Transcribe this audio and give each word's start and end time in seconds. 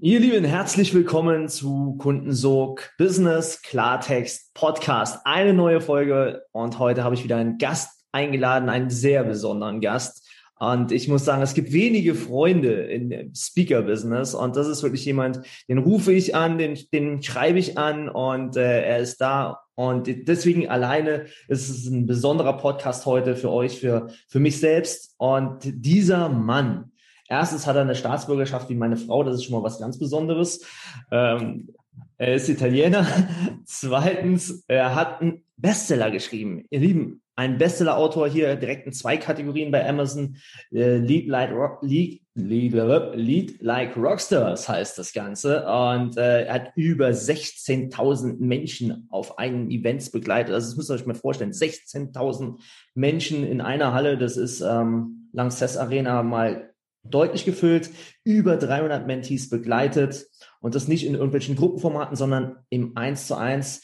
Ihr 0.00 0.20
Lieben, 0.20 0.44
herzlich 0.44 0.94
willkommen 0.94 1.48
zu 1.48 1.96
Kundensog 1.98 2.92
Business 2.98 3.62
Klartext 3.62 4.54
Podcast. 4.54 5.22
Eine 5.24 5.52
neue 5.52 5.80
Folge 5.80 6.44
und 6.52 6.78
heute 6.78 7.02
habe 7.02 7.16
ich 7.16 7.24
wieder 7.24 7.36
einen 7.36 7.58
Gast 7.58 8.04
eingeladen, 8.12 8.68
einen 8.68 8.90
sehr 8.90 9.24
besonderen 9.24 9.80
Gast. 9.80 10.24
Und 10.60 10.92
ich 10.92 11.08
muss 11.08 11.24
sagen, 11.24 11.42
es 11.42 11.54
gibt 11.54 11.72
wenige 11.72 12.14
Freunde 12.14 12.74
in 12.74 13.32
Speaker-Business 13.34 14.34
und 14.34 14.54
das 14.54 14.68
ist 14.68 14.84
wirklich 14.84 15.04
jemand, 15.04 15.40
den 15.68 15.78
rufe 15.78 16.12
ich 16.12 16.36
an, 16.36 16.58
den, 16.58 16.78
den 16.92 17.20
schreibe 17.20 17.58
ich 17.58 17.76
an 17.76 18.08
und 18.08 18.56
äh, 18.56 18.82
er 18.82 18.98
ist 18.98 19.20
da. 19.20 19.62
Und 19.74 20.08
deswegen 20.28 20.68
alleine 20.68 21.26
ist 21.48 21.68
es 21.70 21.86
ein 21.86 22.06
besonderer 22.06 22.56
Podcast 22.56 23.04
heute 23.04 23.34
für 23.34 23.50
euch, 23.50 23.80
für, 23.80 24.08
für 24.28 24.38
mich 24.38 24.60
selbst. 24.60 25.14
Und 25.18 25.58
dieser 25.64 26.28
Mann, 26.28 26.87
Erstens 27.28 27.66
hat 27.66 27.76
er 27.76 27.82
eine 27.82 27.94
Staatsbürgerschaft 27.94 28.68
wie 28.70 28.74
meine 28.74 28.96
Frau, 28.96 29.22
das 29.22 29.36
ist 29.36 29.44
schon 29.44 29.54
mal 29.54 29.62
was 29.62 29.78
ganz 29.78 29.98
Besonderes. 29.98 30.64
Ähm, 31.10 31.68
er 32.16 32.34
ist 32.34 32.48
Italiener. 32.48 33.06
Zweitens, 33.64 34.64
er 34.66 34.94
hat 34.94 35.20
einen 35.20 35.44
Bestseller 35.56 36.10
geschrieben. 36.10 36.64
Ihr 36.70 36.80
Lieben, 36.80 37.22
ein 37.36 37.56
Bestseller-Autor 37.56 38.28
hier 38.28 38.56
direkt 38.56 38.86
in 38.86 38.92
zwei 38.92 39.16
Kategorien 39.16 39.70
bei 39.70 39.88
Amazon. 39.88 40.36
Äh, 40.72 40.96
Lead, 40.96 41.28
like 41.28 41.52
Rock, 41.52 41.78
Lead, 41.82 42.22
Lead, 42.34 42.72
Lead 43.14 43.62
Like 43.62 43.96
Rockstars 43.96 44.68
heißt 44.68 44.98
das 44.98 45.12
Ganze. 45.12 45.64
Und 45.64 46.16
äh, 46.16 46.46
er 46.46 46.54
hat 46.54 46.72
über 46.74 47.10
16.000 47.10 48.40
Menschen 48.40 49.06
auf 49.10 49.38
einen 49.38 49.70
Events 49.70 50.10
begleitet. 50.10 50.52
Also 50.52 50.66
das 50.66 50.76
müsst 50.76 50.90
ihr 50.90 50.94
euch 50.94 51.06
mal 51.06 51.14
vorstellen. 51.14 51.52
16.000 51.52 52.58
Menschen 52.94 53.46
in 53.46 53.60
einer 53.60 53.92
Halle. 53.92 54.18
Das 54.18 54.36
ist 54.36 54.60
ähm, 54.60 55.28
Lanxess 55.32 55.76
Arena 55.76 56.24
mal 56.24 56.67
deutlich 57.10 57.44
gefüllt, 57.44 57.90
über 58.24 58.56
300 58.56 59.06
Mentees 59.06 59.48
begleitet 59.48 60.26
und 60.60 60.74
das 60.74 60.88
nicht 60.88 61.06
in 61.06 61.14
irgendwelchen 61.14 61.56
Gruppenformaten, 61.56 62.16
sondern 62.16 62.56
im 62.70 62.96
Eins 62.96 63.26
zu 63.26 63.36
eins. 63.36 63.82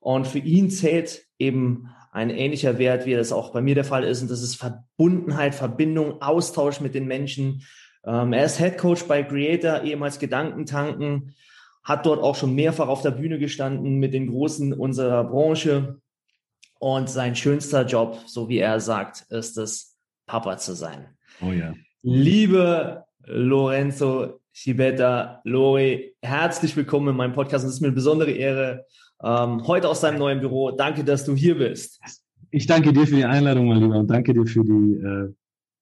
Und 0.00 0.26
für 0.26 0.38
ihn 0.38 0.70
zählt 0.70 1.24
eben 1.38 1.88
ein 2.12 2.30
ähnlicher 2.30 2.78
Wert, 2.78 3.06
wie 3.06 3.14
das 3.14 3.32
auch 3.32 3.52
bei 3.52 3.60
mir 3.60 3.74
der 3.74 3.84
Fall 3.84 4.04
ist. 4.04 4.22
Und 4.22 4.30
das 4.30 4.42
ist 4.42 4.56
Verbundenheit, 4.56 5.54
Verbindung, 5.54 6.22
Austausch 6.22 6.80
mit 6.80 6.94
den 6.94 7.06
Menschen. 7.06 7.62
Ähm, 8.04 8.32
er 8.32 8.44
ist 8.44 8.58
Head 8.58 8.78
Coach 8.78 9.04
bei 9.04 9.22
Creator, 9.22 9.82
ehemals 9.82 10.18
Gedankentanken, 10.18 11.34
hat 11.84 12.06
dort 12.06 12.22
auch 12.22 12.34
schon 12.34 12.54
mehrfach 12.54 12.88
auf 12.88 13.02
der 13.02 13.10
Bühne 13.10 13.38
gestanden 13.38 13.98
mit 13.98 14.14
den 14.14 14.28
Großen 14.28 14.72
unserer 14.72 15.24
Branche. 15.24 16.00
Und 16.78 17.10
sein 17.10 17.36
schönster 17.36 17.84
Job, 17.84 18.18
so 18.26 18.48
wie 18.48 18.58
er 18.58 18.80
sagt, 18.80 19.26
ist 19.30 19.58
es, 19.58 19.96
Papa 20.26 20.58
zu 20.58 20.74
sein. 20.74 21.16
Oh 21.40 21.52
ja. 21.52 21.74
Liebe 22.02 23.04
Lorenzo 23.24 24.40
Schibetta, 24.52 25.40
Lori, 25.44 26.14
herzlich 26.22 26.76
willkommen 26.76 27.08
in 27.08 27.16
meinem 27.16 27.32
Podcast. 27.32 27.64
Es 27.64 27.74
ist 27.74 27.80
mir 27.80 27.88
eine 27.88 27.94
besondere 27.94 28.30
Ehre, 28.30 28.84
ähm, 29.22 29.66
heute 29.66 29.88
aus 29.88 30.00
deinem 30.00 30.18
neuen 30.18 30.40
Büro. 30.40 30.70
Danke, 30.70 31.04
dass 31.04 31.24
du 31.24 31.34
hier 31.34 31.58
bist. 31.58 32.00
Ich 32.50 32.66
danke 32.66 32.92
dir 32.92 33.06
für 33.06 33.16
die 33.16 33.24
Einladung, 33.24 33.66
mein 33.66 33.80
Lieber, 33.82 33.98
und 33.98 34.08
danke 34.08 34.34
dir 34.34 34.46
für 34.46 34.62
die 34.62 34.94
äh, 34.94 35.34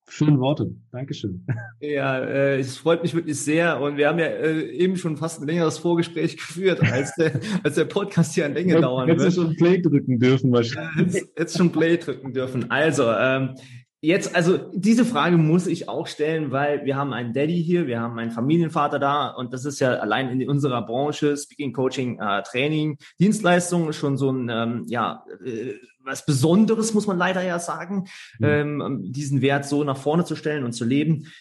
schönen 0.08 0.40
Worte. 0.40 0.70
Dankeschön. 0.92 1.44
Ja, 1.80 2.18
äh, 2.18 2.58
es 2.58 2.78
freut 2.78 3.02
mich 3.02 3.14
wirklich 3.14 3.38
sehr. 3.38 3.80
Und 3.80 3.96
wir 3.96 4.08
haben 4.08 4.18
ja 4.18 4.26
äh, 4.26 4.70
eben 4.70 4.96
schon 4.96 5.16
fast 5.16 5.40
ein 5.40 5.46
längeres 5.46 5.78
Vorgespräch 5.78 6.36
geführt, 6.36 6.80
als 6.80 7.14
der, 7.16 7.40
als 7.62 7.74
der 7.74 7.84
Podcast 7.84 8.34
hier 8.34 8.46
an 8.46 8.54
Länge 8.54 8.80
dauern 8.80 9.08
wird. 9.08 9.20
Jetzt 9.20 9.34
schon 9.34 9.54
Play 9.56 9.82
drücken 9.82 10.18
dürfen 10.18 10.52
wahrscheinlich. 10.52 11.14
Jetzt, 11.14 11.38
jetzt 11.38 11.58
schon 11.58 11.70
Play 11.70 11.96
drücken 11.98 12.32
dürfen. 12.32 12.70
Also, 12.70 13.10
ähm, 13.10 13.56
Jetzt, 14.04 14.36
also 14.36 14.58
diese 14.74 15.06
Frage 15.06 15.38
muss 15.38 15.66
ich 15.66 15.88
auch 15.88 16.06
stellen, 16.06 16.50
weil 16.50 16.84
wir 16.84 16.94
haben 16.94 17.14
einen 17.14 17.32
Daddy 17.32 17.64
hier, 17.64 17.86
wir 17.86 18.00
haben 18.00 18.18
einen 18.18 18.32
Familienvater 18.32 18.98
da 18.98 19.30
und 19.30 19.54
das 19.54 19.64
ist 19.64 19.80
ja 19.80 19.94
allein 19.94 20.28
in 20.28 20.46
unserer 20.46 20.84
Branche, 20.84 21.34
Speaking, 21.38 21.72
Coaching, 21.72 22.18
äh, 22.18 22.42
Training, 22.42 22.98
Dienstleistungen 23.18 23.94
schon 23.94 24.18
so 24.18 24.30
ein, 24.30 24.50
ähm, 24.50 24.84
ja, 24.88 25.24
äh, 25.42 25.76
was 26.00 26.26
Besonderes, 26.26 26.92
muss 26.92 27.06
man 27.06 27.16
leider 27.16 27.42
ja 27.42 27.58
sagen, 27.58 28.04
mhm. 28.40 28.46
ähm, 28.46 29.00
diesen 29.04 29.40
Wert 29.40 29.64
so 29.64 29.84
nach 29.84 29.96
vorne 29.96 30.26
zu 30.26 30.36
stellen 30.36 30.64
und 30.64 30.72
zu 30.72 30.84
leben. 30.84 31.32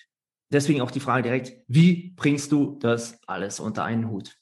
Deswegen 0.49 0.79
auch 0.79 0.91
die 0.91 1.01
Frage 1.01 1.23
direkt, 1.23 1.51
wie 1.67 2.13
bringst 2.15 2.53
du 2.53 2.77
das 2.79 3.19
alles 3.27 3.59
unter 3.59 3.83
einen 3.83 4.09
Hut? 4.09 4.37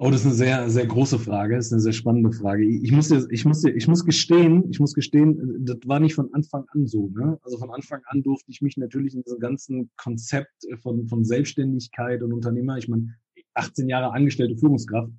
Oh, 0.00 0.10
das 0.10 0.20
ist 0.20 0.26
eine 0.26 0.34
sehr, 0.36 0.70
sehr 0.70 0.86
große 0.86 1.18
Frage. 1.18 1.56
Das 1.56 1.66
ist 1.66 1.72
eine 1.72 1.80
sehr 1.80 1.92
spannende 1.92 2.30
Frage. 2.30 2.64
Ich 2.64 2.92
muss, 2.92 3.10
ich 3.10 3.44
muss, 3.44 3.64
ich 3.64 3.88
muss 3.88 4.04
gestehen, 4.04 4.64
ich 4.70 4.78
muss 4.78 4.94
gestehen, 4.94 5.64
das 5.64 5.78
war 5.86 5.98
nicht 5.98 6.14
von 6.14 6.32
Anfang 6.34 6.64
an 6.68 6.86
so. 6.86 7.08
Ne? 7.08 7.36
Also 7.42 7.58
von 7.58 7.72
Anfang 7.72 8.00
an 8.06 8.22
durfte 8.22 8.48
ich 8.52 8.62
mich 8.62 8.76
natürlich 8.76 9.14
in 9.14 9.22
diesem 9.22 9.40
ganzen 9.40 9.90
Konzept 9.96 10.52
von, 10.82 11.08
von 11.08 11.24
Selbstständigkeit 11.24 12.22
und 12.22 12.32
Unternehmer, 12.32 12.78
ich 12.78 12.86
meine, 12.86 13.12
18 13.54 13.88
Jahre 13.88 14.12
angestellte 14.12 14.56
Führungskraft, 14.56 15.10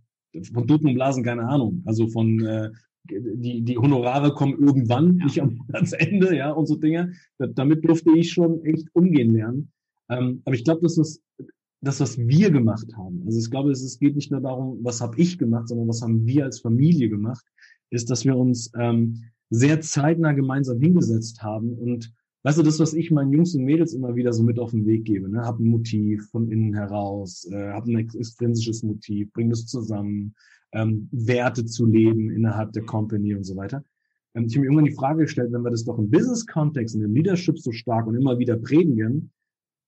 von 0.53 0.65
Toten 0.65 0.87
und 0.87 0.93
Blasen 0.93 1.25
keine 1.25 1.45
Ahnung. 1.49 1.83
Also 1.85 2.07
von 2.07 2.39
äh, 2.45 2.69
die, 3.03 3.61
die 3.61 3.77
Honorare 3.77 4.33
kommen 4.33 4.57
irgendwann, 4.59 5.15
nicht 5.17 5.41
am 5.41 5.59
Ende, 5.97 6.37
ja, 6.37 6.51
und 6.51 6.67
so 6.67 6.77
Dinge. 6.77 7.11
Damit 7.37 7.83
durfte 7.83 8.11
ich 8.15 8.31
schon 8.31 8.63
echt 8.63 8.87
umgehen 8.93 9.33
lernen. 9.33 9.73
Ähm, 10.09 10.41
aber 10.45 10.55
ich 10.55 10.63
glaube, 10.63 10.81
dass 10.81 10.95
das 10.95 11.21
das, 11.81 11.99
was 11.99 12.17
wir 12.17 12.51
gemacht 12.51 12.87
haben, 12.97 13.23
also 13.25 13.39
ich 13.39 13.49
glaube, 13.49 13.71
es 13.71 13.99
geht 13.99 14.15
nicht 14.15 14.31
nur 14.31 14.41
darum, 14.41 14.79
was 14.83 15.01
habe 15.01 15.19
ich 15.19 15.37
gemacht, 15.37 15.69
sondern 15.69 15.87
was 15.87 16.01
haben 16.01 16.25
wir 16.25 16.45
als 16.45 16.59
Familie 16.59 17.09
gemacht, 17.09 17.45
ist, 17.89 18.09
dass 18.09 18.25
wir 18.25 18.35
uns 18.35 18.71
ähm, 18.77 19.23
sehr 19.49 19.81
zeitnah 19.81 20.33
gemeinsam 20.33 20.79
hingesetzt 20.79 21.41
haben 21.41 21.73
und 21.73 22.13
weißt 22.43 22.57
du, 22.57 22.63
das, 22.63 22.79
was 22.79 22.93
ich 22.93 23.11
meinen 23.11 23.31
Jungs 23.31 23.55
und 23.55 23.63
Mädels 23.63 23.93
immer 23.93 24.15
wieder 24.15 24.33
so 24.33 24.43
mit 24.43 24.59
auf 24.59 24.71
den 24.71 24.85
Weg 24.85 25.05
gebe, 25.05 25.29
ne, 25.29 25.41
hab 25.41 25.59
ein 25.59 25.65
Motiv 25.65 26.29
von 26.29 26.51
innen 26.51 26.73
heraus, 26.73 27.47
äh, 27.51 27.71
hab 27.71 27.85
ein 27.85 27.97
extrinsisches 27.97 28.83
Motiv, 28.83 29.31
bring 29.33 29.49
das 29.49 29.65
zusammen, 29.65 30.35
ähm, 30.71 31.07
Werte 31.11 31.65
zu 31.65 31.85
leben 31.85 32.29
innerhalb 32.29 32.73
der 32.73 32.83
Company 32.83 33.35
und 33.35 33.43
so 33.43 33.55
weiter. 33.55 33.83
Ähm, 34.35 34.45
ich 34.45 34.53
habe 34.53 34.61
mir 34.61 34.67
irgendwann 34.67 34.85
die 34.85 34.95
Frage 34.95 35.23
gestellt, 35.23 35.51
wenn 35.51 35.63
wir 35.63 35.71
das 35.71 35.85
doch 35.85 35.97
im 35.97 36.09
Business-Kontext, 36.09 36.95
in 36.95 37.01
dem 37.01 37.13
Leadership 37.13 37.57
so 37.59 37.71
stark 37.71 38.07
und 38.07 38.15
immer 38.15 38.37
wieder 38.37 38.57
predigen, 38.57 39.31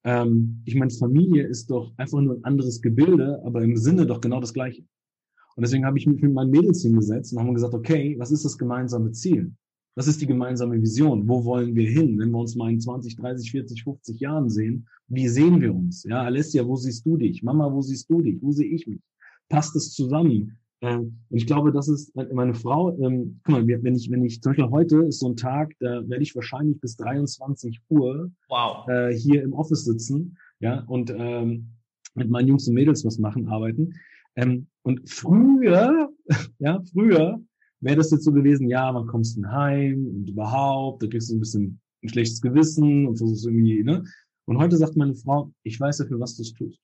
ähm, 0.04 0.62
ich 0.66 0.76
meine, 0.76 0.92
Familie 0.92 1.48
ist 1.48 1.70
doch 1.70 1.94
einfach 1.98 2.22
nur 2.22 2.36
ein 2.36 2.44
anderes 2.44 2.82
Gebilde, 2.82 3.42
aber 3.46 3.62
im 3.62 3.78
Sinne 3.78 4.06
doch 4.06 4.22
genau 4.22 4.40
das 4.40 4.54
Gleiche. 4.54 4.84
Und 5.56 5.64
deswegen 5.64 5.86
habe 5.86 5.98
ich 5.98 6.08
mich 6.08 6.22
mit 6.22 6.34
meinen 6.34 6.52
Mädels 6.52 6.82
hingesetzt 6.82 7.34
und 7.34 7.40
haben 7.40 7.54
gesagt, 7.54 7.74
okay, 7.74 8.16
was 8.18 8.32
ist 8.32 8.46
das 8.46 8.58
gemeinsame 8.58 9.12
Ziel? 9.12 9.54
Was 9.96 10.08
ist 10.08 10.22
die 10.22 10.28
gemeinsame 10.28 10.82
Vision? 10.82 11.28
Wo 11.28 11.44
wollen 11.44 11.76
wir 11.76 11.90
hin? 11.90 12.18
Wenn 12.18 12.32
wir 12.32 12.40
uns 12.40 12.56
mal 12.56 12.72
in 12.72 12.80
20, 12.80 13.18
30, 13.18 13.52
40, 13.52 13.84
50 13.84 14.20
Jahren 14.22 14.50
sehen, 14.50 14.88
wie 15.08 15.28
sehen 15.28 15.60
wir 15.60 15.76
uns? 15.76 16.04
Ja, 16.04 16.24
Alessia, 16.24 16.66
wo 16.66 16.78
siehst 16.78 17.06
du 17.06 17.18
dich? 17.18 17.44
Mama, 17.44 17.72
wo 17.72 17.82
siehst 17.82 18.10
du 18.10 18.22
dich? 18.22 18.42
Wo 18.42 18.52
sehe 18.52 18.70
ich 18.70 18.88
mich? 18.88 19.02
Passt 19.50 19.76
es 19.76 19.92
zusammen? 19.94 20.58
Ähm, 20.82 21.20
und 21.30 21.38
ich 21.38 21.46
glaube, 21.46 21.72
das 21.72 21.88
ist 21.88 22.16
meine 22.16 22.56
Frau, 22.56 22.92
ähm, 23.00 23.40
guck 23.44 23.56
mal, 23.56 23.68
wenn 23.68 23.96
ich, 23.96 24.10
wenn 24.10 24.26
ich, 24.26 24.42
zum 24.42 24.52
Beispiel 24.52 24.70
heute 24.70 25.04
ist 25.06 25.20
so 25.20 25.30
ein 25.30 25.36
Tag, 25.36 25.74
da 25.80 26.08
werde 26.10 26.24
ich 26.24 26.36
wahrscheinlich 26.36 26.80
bis 26.82 26.98
23 26.98 27.80
Uhr 27.90 28.32
wow. 28.50 28.88
äh, 28.88 29.14
hier 29.14 29.44
im 29.44 29.54
Office 29.54 29.86
sitzen, 29.86 30.38
ja, 30.60 30.84
und 30.88 31.14
ähm, 31.16 31.68
mit 32.16 32.30
meinen 32.30 32.48
Jungs 32.48 32.68
und 32.68 32.74
Mädels 32.74 33.06
was 33.06 33.20
machen, 33.20 33.48
arbeiten. 33.48 33.94
Ähm, 34.36 34.68
und 34.82 35.08
früher, 35.08 36.10
ja, 36.60 36.82
früher 36.92 37.40
wäre 37.80 37.98
das 37.98 38.12
jetzt 38.12 38.24
so 38.24 38.32
gewesen, 38.32 38.68
ja, 38.68 38.92
man 38.92 39.06
kommst 39.08 39.38
dann 39.38 39.52
heim 39.52 40.08
und 40.08 40.30
überhaupt, 40.30 41.04
da 41.04 41.08
kriegst 41.08 41.30
du 41.30 41.36
ein 41.36 41.40
bisschen 41.40 41.80
ein 42.04 42.10
schlechtes 42.10 42.42
Gewissen 42.42 43.08
und 43.08 43.18
versuchst 43.18 43.46
irgendwie, 43.46 43.84
ne? 43.84 44.04
Und 44.46 44.58
heute 44.58 44.76
sagt 44.76 44.98
meine 44.98 45.14
Frau, 45.14 45.52
ich 45.64 45.80
weiß 45.80 46.00
ja, 46.00 46.06
für 46.06 46.20
was 46.20 46.36
du 46.36 46.42
es 46.42 46.54
tust. 46.54 46.80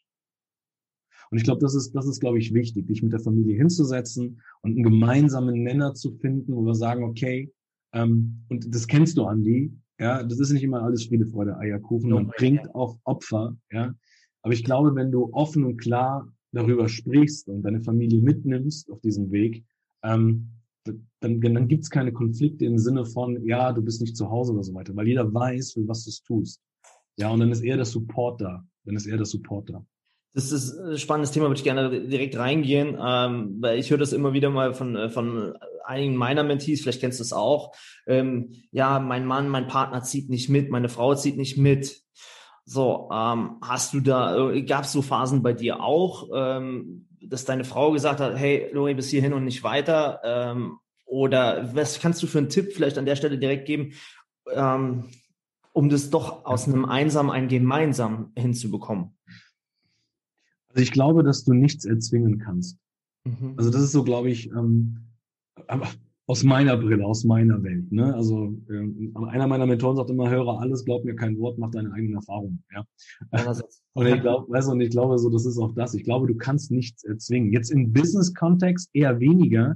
Und 1.30 1.38
ich 1.38 1.44
glaube, 1.44 1.60
das 1.60 1.76
ist, 1.76 1.94
das 1.94 2.08
ist, 2.08 2.20
glaube 2.20 2.40
ich, 2.40 2.54
wichtig, 2.54 2.88
dich 2.88 3.04
mit 3.04 3.14
der 3.14 3.20
Familie 3.20 3.58
hinzusetzen 3.58 4.42
und 4.62 4.72
einen 4.72 4.84
gemeinsamen 4.84 5.64
Nenner 5.64 5.94
zu 5.94 6.12
finden, 6.12 6.56
wo 6.56 6.62
wir 6.66 6.76
sagen, 6.76 7.04
okay, 7.04 7.52
ähm, 7.94 8.44
und 8.50 8.74
das 8.74 8.88
kennst 8.88 9.18
du, 9.18 9.26
Andi, 9.26 9.74
ja, 10.00 10.24
das 10.24 10.40
ist 10.40 10.52
nicht 10.52 10.64
immer 10.64 10.84
alles 10.84 11.06
Friede, 11.06 11.26
Freude, 11.26 11.58
Eierkuchen, 11.58 12.12
man 12.12 12.28
bringt 12.28 12.74
auch 12.76 13.00
Opfer, 13.04 13.56
ja. 13.72 13.94
Aber 14.44 14.54
ich 14.54 14.64
glaube, 14.64 14.96
wenn 14.96 15.12
du 15.12 15.34
offen 15.34 15.66
und 15.66 15.78
klar 15.78 16.32
darüber 16.52 16.88
sprichst 16.88 17.50
und 17.50 17.64
deine 17.64 17.82
Familie 17.82 18.22
mitnimmst 18.22 18.90
auf 18.92 19.02
diesem 19.02 19.32
Weg, 19.32 19.66
ähm, 20.04 20.50
dann, 21.20 21.42
dann 21.42 21.68
gibt 21.68 21.84
es 21.84 21.90
keine 21.90 22.14
Konflikte 22.14 22.66
im 22.66 22.78
Sinne 22.78 23.06
von, 23.06 23.46
ja, 23.46 23.74
du 23.74 23.82
bist 23.82 24.00
nicht 24.02 24.16
zu 24.16 24.30
Hause 24.30 24.54
oder 24.54 24.64
so 24.64 24.74
weiter, 24.74 24.96
weil 24.96 25.08
jeder 25.08 25.34
weiß, 25.34 25.74
für 25.74 25.88
was 25.88 26.06
du 26.06 26.10
es 26.12 26.22
tust. 26.22 26.62
Ja, 27.18 27.30
und 27.32 27.40
dann 27.40 27.52
ist 27.52 27.62
eher 27.62 27.76
der 27.76 27.86
Support 27.86 28.42
da. 28.42 28.66
Dann 28.86 28.96
ist 28.96 29.08
eher 29.08 29.18
der 29.18 29.26
Support 29.26 29.70
da. 29.70 29.86
Das 30.34 30.52
ist 30.52 30.78
ein 30.78 30.98
spannendes 30.98 31.32
Thema, 31.32 31.48
würde 31.48 31.58
ich 31.58 31.64
gerne 31.64 32.08
direkt 32.08 32.38
reingehen, 32.38 32.98
ähm, 33.04 33.58
weil 33.60 33.80
ich 33.80 33.90
höre 33.90 33.98
das 33.98 34.14
immer 34.14 34.34
wieder 34.34 34.50
mal 34.50 34.74
von, 34.74 34.96
äh, 34.96 35.10
von 35.10 35.56
einigen 35.84 36.16
meiner 36.16 36.44
Mentees, 36.44 36.82
vielleicht 36.82 37.00
kennst 37.00 37.20
du 37.20 37.24
es 37.24 37.34
auch, 37.34 37.74
ähm, 38.06 38.52
ja, 38.72 39.00
mein 39.00 39.26
Mann, 39.26 39.50
mein 39.50 39.68
Partner 39.68 40.04
zieht 40.04 40.30
nicht 40.30 40.50
mit, 40.50 40.70
meine 40.70 40.90
Frau 40.90 41.16
zieht 41.16 41.38
nicht 41.38 41.58
mit. 41.58 42.02
So, 42.66 43.10
ähm, 43.14 43.58
hast 43.62 43.94
du 43.94 44.02
da, 44.02 44.52
äh, 44.52 44.62
gab 44.64 44.84
es 44.84 44.92
so 44.92 45.02
Phasen 45.02 45.42
bei 45.42 45.54
dir 45.54 45.82
auch, 45.82 46.28
ähm, 46.36 47.08
dass 47.22 47.46
deine 47.46 47.64
Frau 47.64 47.92
gesagt 47.92 48.20
hat, 48.20 48.38
hey, 48.38 48.70
Lori, 48.74 48.94
bis 48.94 49.10
hierhin 49.10 49.34
und 49.34 49.46
nicht 49.46 49.64
weiter? 49.64 50.20
Ähm, 50.24 50.78
oder 51.06 51.74
was 51.74 52.00
kannst 52.00 52.22
du 52.22 52.28
für 52.28 52.40
einen 52.40 52.50
Tipp 52.50 52.74
vielleicht 52.74 52.98
an 52.98 53.06
der 53.06 53.16
Stelle 53.16 53.38
direkt 53.38 53.66
geben, 53.66 53.94
ähm, 54.54 55.06
um 55.72 55.90
das 55.90 56.10
doch 56.10 56.46
aus 56.46 56.68
einem 56.68 56.86
einsam 56.86 57.30
ein 57.30 57.48
gemeinsam 57.48 58.34
hinzubekommen? 58.36 59.18
Also 60.70 60.84
ich 60.84 60.92
glaube, 60.92 61.24
dass 61.24 61.44
du 61.44 61.54
nichts 61.54 61.86
erzwingen 61.86 62.40
kannst. 62.40 62.78
Mhm. 63.26 63.54
Also 63.58 63.70
das 63.70 63.82
ist 63.82 63.92
so, 63.92 64.04
glaube 64.04 64.30
ich, 64.30 64.52
ähm, 64.52 65.08
aus 66.28 66.44
meiner 66.44 66.76
Brille, 66.76 67.06
aus 67.06 67.24
meiner 67.24 67.64
Welt. 67.64 67.92
Ne? 67.92 68.14
Also 68.14 68.54
äh, 68.70 69.28
einer 69.30 69.48
meiner 69.48 69.66
Mentoren 69.66 69.96
sagt 69.96 70.10
immer, 70.10 70.30
höre 70.30 70.60
alles, 70.60 70.84
glaub 70.84 71.06
mir 71.06 71.16
kein 71.16 71.40
Wort, 71.40 71.58
mach 71.58 71.72
deine 71.72 71.92
eigenen 71.94 72.16
Erfahrungen. 72.16 72.64
Ja. 72.74 72.86
und 73.94 74.06
ich 74.06 74.22
glaube, 74.22 74.52
weißt 74.52 74.68
du, 74.68 74.74
und 74.74 74.82
ich 74.82 74.90
glaube 74.90 75.18
so, 75.20 75.30
das 75.30 75.46
ist 75.46 75.58
auch 75.58 75.74
das. 75.74 75.94
Ich 75.94 76.04
glaube, 76.04 76.28
du 76.28 76.36
kannst 76.36 76.70
nichts 76.70 77.06
erzwingen. 77.06 77.54
Jetzt 77.54 77.72
im 77.72 77.94
Business-Kontext 77.94 78.90
eher 78.94 79.20
weniger. 79.22 79.76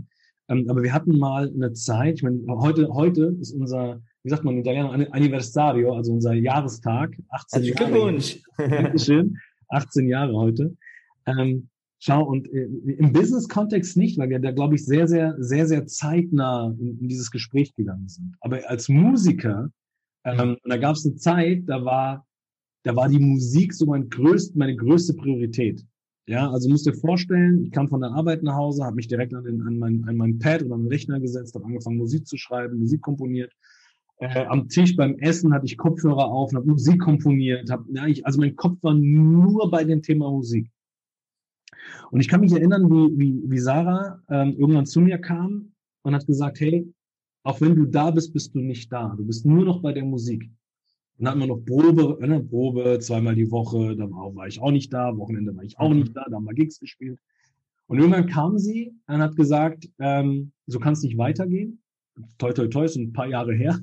Ähm, 0.49 0.69
aber 0.69 0.83
wir 0.83 0.93
hatten 0.93 1.17
mal 1.17 1.49
eine 1.49 1.71
Zeit, 1.71 2.15
ich 2.15 2.23
meine, 2.23 2.41
heute, 2.47 2.89
heute 2.93 3.37
ist 3.39 3.53
unser, 3.53 4.01
wie 4.23 4.29
sagt 4.29 4.43
man 4.43 4.55
in 4.55 4.61
Italiener, 4.61 4.91
Anniversario, 5.13 5.95
also 5.95 6.11
unser 6.11 6.33
Jahrestag, 6.33 7.17
18 7.29 7.63
Jahre. 7.63 7.75
Glückwunsch. 7.77 8.43
Dankeschön. 8.57 9.37
18 9.71 10.07
Jahre 10.07 10.33
heute. 10.33 10.75
Ähm, 11.25 11.69
Schau, 12.03 12.23
und 12.23 12.51
äh, 12.51 12.63
im 12.63 13.13
Business-Kontext 13.13 13.95
nicht, 13.95 14.17
weil 14.17 14.31
wir 14.31 14.39
da, 14.39 14.49
glaube 14.49 14.73
ich, 14.73 14.83
sehr, 14.83 15.07
sehr, 15.07 15.35
sehr, 15.37 15.67
sehr 15.67 15.85
zeitnah 15.85 16.73
in, 16.79 16.97
in 16.99 17.07
dieses 17.07 17.29
Gespräch 17.29 17.75
gegangen 17.75 18.07
sind. 18.07 18.35
Aber 18.41 18.67
als 18.67 18.89
Musiker, 18.89 19.69
ähm, 20.23 20.57
da 20.63 20.77
gab 20.77 20.95
es 20.95 21.05
eine 21.05 21.15
Zeit, 21.17 21.61
da 21.67 21.85
war, 21.85 22.25
da 22.85 22.95
war 22.95 23.07
die 23.07 23.19
Musik 23.19 23.71
so 23.71 23.85
mein 23.85 24.09
größt, 24.09 24.55
meine 24.55 24.75
größte 24.75 25.13
Priorität. 25.13 25.85
Ja, 26.25 26.49
also 26.49 26.69
musst 26.69 26.87
dir 26.87 26.93
vorstellen, 26.95 27.65
ich 27.65 27.71
kam 27.71 27.87
von 27.87 28.01
der 28.01 28.09
Arbeit 28.09 28.41
nach 28.41 28.55
Hause, 28.55 28.83
habe 28.83 28.95
mich 28.95 29.07
direkt 29.07 29.35
an, 29.35 29.43
den, 29.43 29.61
an, 29.61 29.77
mein, 29.77 30.03
an 30.07 30.17
mein 30.17 30.39
Pad 30.39 30.63
oder 30.63 30.73
an 30.73 30.85
den 30.85 30.87
Rechner 30.87 31.19
gesetzt, 31.19 31.53
habe 31.53 31.65
angefangen 31.65 31.97
Musik 31.97 32.25
zu 32.25 32.35
schreiben, 32.35 32.79
Musik 32.79 33.01
komponiert. 33.01 33.53
Äh, 34.21 34.45
am 34.45 34.69
Tisch 34.69 34.95
beim 34.95 35.17
Essen 35.17 35.51
hatte 35.51 35.65
ich 35.65 35.77
Kopfhörer 35.77 36.25
auf 36.25 36.51
und 36.51 36.57
habe 36.57 36.67
Musik 36.67 37.01
komponiert. 37.01 37.71
Hab, 37.71 37.83
ja, 37.91 38.05
ich, 38.05 38.23
also 38.23 38.39
mein 38.39 38.55
Kopf 38.55 38.77
war 38.83 38.93
nur 38.93 39.71
bei 39.71 39.83
dem 39.83 40.03
Thema 40.03 40.29
Musik. 40.29 40.69
Und 42.11 42.19
ich 42.19 42.27
kann 42.27 42.41
mich 42.41 42.51
erinnern, 42.51 42.87
wie, 42.87 43.17
wie, 43.17 43.49
wie 43.49 43.57
Sarah 43.57 44.21
ähm, 44.29 44.55
irgendwann 44.59 44.85
zu 44.85 45.01
mir 45.01 45.17
kam 45.17 45.71
und 46.03 46.13
hat 46.13 46.27
gesagt, 46.27 46.59
hey, 46.59 46.87
auch 47.41 47.61
wenn 47.61 47.75
du 47.75 47.85
da 47.85 48.11
bist, 48.11 48.31
bist 48.31 48.53
du 48.53 48.59
nicht 48.59 48.91
da. 48.93 49.15
Du 49.17 49.25
bist 49.25 49.43
nur 49.43 49.65
noch 49.65 49.81
bei 49.81 49.91
der 49.91 50.05
Musik. 50.05 50.43
Und 51.17 51.25
dann 51.25 51.29
hatten 51.29 51.39
wir 51.39 51.47
noch 51.47 51.65
Probe, 51.65 52.19
äh, 52.21 52.27
ne, 52.27 52.41
Probe 52.41 52.99
zweimal 52.99 53.33
die 53.33 53.49
Woche, 53.49 53.95
dann 53.95 54.11
war, 54.11 54.35
war, 54.35 54.47
ich 54.47 54.61
auch 54.61 54.69
nicht 54.69 54.93
da, 54.93 55.17
Wochenende 55.17 55.55
war 55.55 55.63
ich 55.63 55.79
auch 55.79 55.93
nicht 55.95 56.15
da, 56.15 56.25
da 56.29 56.35
haben 56.35 56.45
wir 56.45 56.53
Gigs 56.53 56.79
gespielt. 56.79 57.19
Und 57.87 57.97
irgendwann 57.97 58.27
kam 58.27 58.59
sie 58.59 58.93
und 59.07 59.17
hat 59.17 59.35
gesagt, 59.35 59.89
ähm, 59.97 60.51
so 60.67 60.77
kann 60.77 60.93
es 60.93 61.01
nicht 61.01 61.17
weitergehen. 61.17 61.81
Toi, 62.37 62.53
toi, 62.53 62.67
toi, 62.67 62.85
ist 62.85 62.97
ein 62.97 63.13
paar 63.13 63.27
Jahre 63.27 63.55
her. 63.55 63.79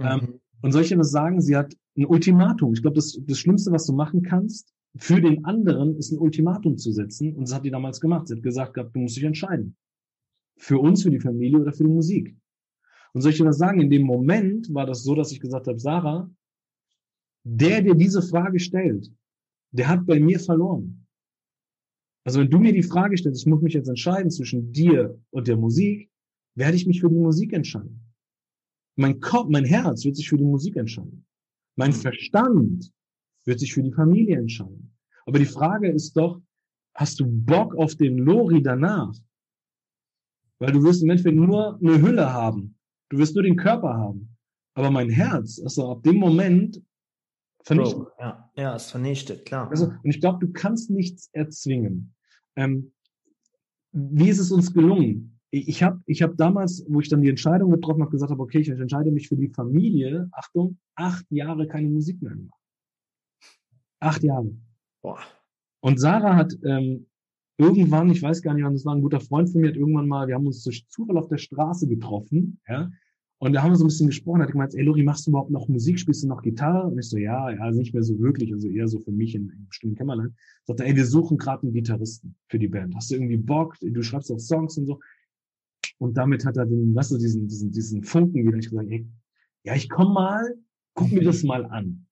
Mhm. 0.00 0.06
Ähm, 0.06 0.40
und 0.62 0.72
soll 0.72 0.82
ich 0.82 0.88
dir 0.88 0.98
was 0.98 1.10
sagen? 1.10 1.40
Sie 1.40 1.56
hat 1.56 1.74
ein 1.96 2.06
Ultimatum. 2.06 2.72
Ich 2.72 2.82
glaube, 2.82 2.96
das, 2.96 3.18
das 3.26 3.38
Schlimmste, 3.38 3.70
was 3.72 3.86
du 3.86 3.92
machen 3.92 4.22
kannst, 4.22 4.74
für 4.96 5.20
den 5.20 5.44
anderen 5.44 5.96
ist 5.96 6.10
ein 6.10 6.18
Ultimatum 6.18 6.76
zu 6.76 6.92
setzen. 6.92 7.34
Und 7.34 7.48
das 7.48 7.54
hat 7.54 7.64
die 7.64 7.70
damals 7.70 8.00
gemacht. 8.00 8.28
Sie 8.28 8.34
hat 8.34 8.42
gesagt 8.42 8.74
gehabt, 8.74 8.94
du 8.94 9.00
musst 9.00 9.16
dich 9.16 9.24
entscheiden. 9.24 9.76
Für 10.56 10.78
uns, 10.78 11.02
für 11.02 11.10
die 11.10 11.20
Familie 11.20 11.60
oder 11.60 11.72
für 11.72 11.84
die 11.84 11.90
Musik. 11.90 12.36
Und 13.12 13.22
soll 13.22 13.32
ich 13.32 13.38
dir 13.38 13.44
das 13.44 13.58
sagen? 13.58 13.80
In 13.80 13.90
dem 13.90 14.02
Moment 14.02 14.72
war 14.74 14.86
das 14.86 15.02
so, 15.02 15.14
dass 15.14 15.32
ich 15.32 15.40
gesagt 15.40 15.66
habe, 15.66 15.78
Sarah, 15.78 16.30
der, 17.44 17.82
der 17.82 17.94
diese 17.94 18.22
Frage 18.22 18.58
stellt, 18.58 19.10
der 19.72 19.88
hat 19.88 20.06
bei 20.06 20.20
mir 20.20 20.38
verloren. 20.38 21.06
Also 22.24 22.40
wenn 22.40 22.50
du 22.50 22.58
mir 22.58 22.72
die 22.72 22.82
Frage 22.82 23.16
stellst, 23.16 23.42
ich 23.42 23.46
muss 23.46 23.62
mich 23.62 23.74
jetzt 23.74 23.88
entscheiden 23.88 24.30
zwischen 24.30 24.72
dir 24.72 25.18
und 25.30 25.48
der 25.48 25.56
Musik, 25.56 26.10
werde 26.54 26.76
ich 26.76 26.86
mich 26.86 27.00
für 27.00 27.08
die 27.08 27.16
Musik 27.16 27.52
entscheiden. 27.52 28.09
Mein 29.00 29.18
Kopf, 29.18 29.48
mein 29.48 29.64
Herz 29.64 30.04
wird 30.04 30.14
sich 30.16 30.28
für 30.28 30.36
die 30.36 30.44
Musik 30.44 30.76
entscheiden. 30.76 31.24
Mein 31.74 31.94
Verstand 31.94 32.92
wird 33.46 33.58
sich 33.58 33.72
für 33.72 33.82
die 33.82 33.92
Familie 33.92 34.36
entscheiden. 34.36 34.94
Aber 35.24 35.38
die 35.38 35.46
Frage 35.46 35.90
ist 35.90 36.14
doch, 36.18 36.42
hast 36.94 37.18
du 37.18 37.24
Bock 37.26 37.74
auf 37.76 37.94
den 37.94 38.18
Lori 38.18 38.62
danach? 38.62 39.14
Weil 40.58 40.72
du 40.72 40.82
wirst 40.82 41.02
im 41.02 41.08
Endeffekt 41.08 41.34
nur 41.34 41.78
eine 41.80 42.02
Hülle 42.02 42.30
haben. 42.30 42.76
Du 43.08 43.16
wirst 43.16 43.34
nur 43.34 43.42
den 43.42 43.56
Körper 43.56 43.94
haben. 43.94 44.36
Aber 44.74 44.90
mein 44.90 45.08
Herz, 45.08 45.58
also 45.62 45.92
ab 45.92 46.02
dem 46.02 46.16
Moment 46.16 46.82
vernichtet. 47.64 48.00
Bro, 48.00 48.10
ja, 48.18 48.50
ja, 48.54 48.76
ist 48.76 48.90
vernichtet, 48.90 49.46
klar. 49.46 49.70
Also, 49.70 49.86
und 49.86 50.10
ich 50.10 50.20
glaube, 50.20 50.46
du 50.46 50.52
kannst 50.52 50.90
nichts 50.90 51.30
erzwingen. 51.32 52.14
Ähm, 52.54 52.92
wie 53.92 54.28
ist 54.28 54.40
es 54.40 54.52
uns 54.52 54.74
gelungen? 54.74 55.39
Ich 55.52 55.82
habe 55.82 56.00
ich 56.06 56.22
hab 56.22 56.36
damals, 56.36 56.84
wo 56.88 57.00
ich 57.00 57.08
dann 57.08 57.22
die 57.22 57.28
Entscheidung 57.28 57.72
getroffen 57.72 58.02
habe, 58.02 58.10
gesagt 58.10 58.30
habe, 58.30 58.42
okay, 58.42 58.60
ich 58.60 58.68
entscheide 58.68 59.10
mich 59.10 59.28
für 59.28 59.36
die 59.36 59.48
Familie, 59.48 60.28
Achtung, 60.32 60.78
acht 60.94 61.26
Jahre 61.30 61.66
keine 61.66 61.88
Musik 61.88 62.22
mehr 62.22 62.34
gemacht. 62.36 62.60
Acht 63.98 64.22
Jahre. 64.22 64.54
Boah. 65.02 65.18
Und 65.80 65.98
Sarah 65.98 66.36
hat 66.36 66.52
ähm, 66.64 67.06
irgendwann, 67.58 68.10
ich 68.10 68.22
weiß 68.22 68.42
gar 68.42 68.54
nicht 68.54 68.64
wann, 68.64 68.74
das 68.74 68.84
war 68.84 68.94
ein 68.94 69.02
guter 69.02 69.20
Freund 69.20 69.50
von 69.50 69.60
mir, 69.60 69.68
hat 69.68 69.76
irgendwann 69.76 70.06
mal, 70.06 70.28
wir 70.28 70.36
haben 70.36 70.46
uns 70.46 70.62
durch 70.62 70.86
Zufall 70.88 71.18
auf 71.18 71.28
der 71.28 71.38
Straße 71.38 71.88
getroffen, 71.88 72.60
ja, 72.68 72.90
und 73.42 73.54
da 73.54 73.62
haben 73.62 73.72
wir 73.72 73.76
so 73.76 73.84
ein 73.84 73.88
bisschen 73.88 74.08
gesprochen, 74.08 74.42
hat 74.42 74.52
gemeint, 74.52 74.74
ey 74.74 74.82
Lori, 74.82 75.02
machst 75.02 75.26
du 75.26 75.30
überhaupt 75.30 75.50
noch 75.50 75.66
Musik, 75.66 75.98
spielst 75.98 76.22
du 76.22 76.28
noch 76.28 76.42
Gitarre? 76.42 76.86
Und 76.86 76.98
ich 76.98 77.08
so, 77.08 77.16
ja, 77.16 77.50
ja, 77.50 77.70
nicht 77.70 77.94
mehr 77.94 78.02
so 78.02 78.18
wirklich, 78.20 78.52
also 78.52 78.68
eher 78.68 78.86
so 78.86 79.00
für 79.00 79.12
mich 79.12 79.34
in, 79.34 79.48
in 79.48 79.66
bestimmten 79.66 79.96
Kämmerlein. 79.96 80.36
Sagt 80.64 80.80
er, 80.80 80.86
ey, 80.86 80.94
wir 80.94 81.06
suchen 81.06 81.38
gerade 81.38 81.62
einen 81.62 81.72
Gitarristen 81.72 82.36
für 82.48 82.58
die 82.58 82.68
Band. 82.68 82.94
Hast 82.94 83.10
du 83.10 83.14
irgendwie 83.14 83.38
Bock? 83.38 83.76
Du 83.80 84.02
schreibst 84.02 84.30
auch 84.30 84.38
Songs 84.38 84.76
und 84.76 84.84
so. 84.84 85.00
Und 86.00 86.16
damit 86.16 86.46
hat 86.46 86.56
er 86.56 86.64
den, 86.64 86.94
weißt 86.94 87.12
du, 87.12 87.18
diesen, 87.18 87.46
diesen, 87.46 87.70
diesen 87.70 88.02
Funken 88.02 88.46
wieder. 88.46 88.56
Ich 88.56 88.70
gesagt, 88.70 88.88
ey, 88.90 89.06
ja, 89.64 89.74
ich 89.74 89.90
komm 89.90 90.14
mal, 90.14 90.56
guck 90.94 91.12
mir 91.12 91.22
das 91.22 91.42
mal 91.42 91.66
an. 91.66 92.06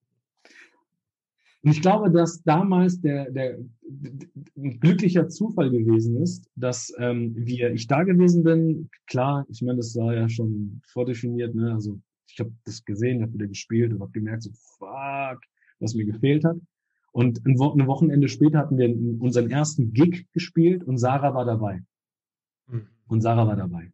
Und 1.63 1.71
ich 1.71 1.81
glaube, 1.81 2.11
dass 2.11 2.43
damals 2.43 3.01
der, 3.01 3.31
der, 3.31 3.59
der 3.83 4.29
ein 4.57 4.79
glücklicher 4.79 5.29
Zufall 5.29 5.71
gewesen 5.71 6.21
ist, 6.21 6.51
dass 6.55 6.93
ähm, 6.99 7.35
wir, 7.35 7.73
ich 7.73 7.87
da 7.87 8.03
gewesen 8.03 8.43
bin. 8.43 8.91
Klar, 9.07 9.47
ich 9.49 9.63
meine, 9.63 9.79
das 9.79 9.97
war 9.97 10.15
ja 10.15 10.29
schon 10.29 10.83
vordefiniert, 10.93 11.55
ne? 11.55 11.73
Also 11.73 11.99
ich 12.27 12.39
habe 12.39 12.53
das 12.65 12.85
gesehen, 12.85 13.23
habe 13.23 13.33
wieder 13.33 13.47
gespielt 13.47 13.93
und 13.93 14.01
habe 14.01 14.13
gemerkt, 14.13 14.43
so 14.43 14.51
fuck, 14.79 15.41
was 15.81 15.95
mir 15.95 16.05
gefehlt 16.05 16.45
hat. 16.45 16.59
Und 17.13 17.45
ein, 17.47 17.59
Wo 17.59 17.73
ein 17.73 17.87
Wochenende 17.87 18.29
später 18.29 18.59
hatten 18.59 18.77
wir 18.77 18.95
unseren 19.21 19.51
ersten 19.51 19.95
Gig 19.95 20.27
gespielt 20.33 20.85
und 20.85 20.99
Sarah 20.99 21.35
war 21.35 21.47
dabei. 21.47 21.83
Mhm. 22.67 22.87
Und 23.09 23.21
Sarah 23.23 23.47
war 23.47 23.57
dabei. 23.57 23.91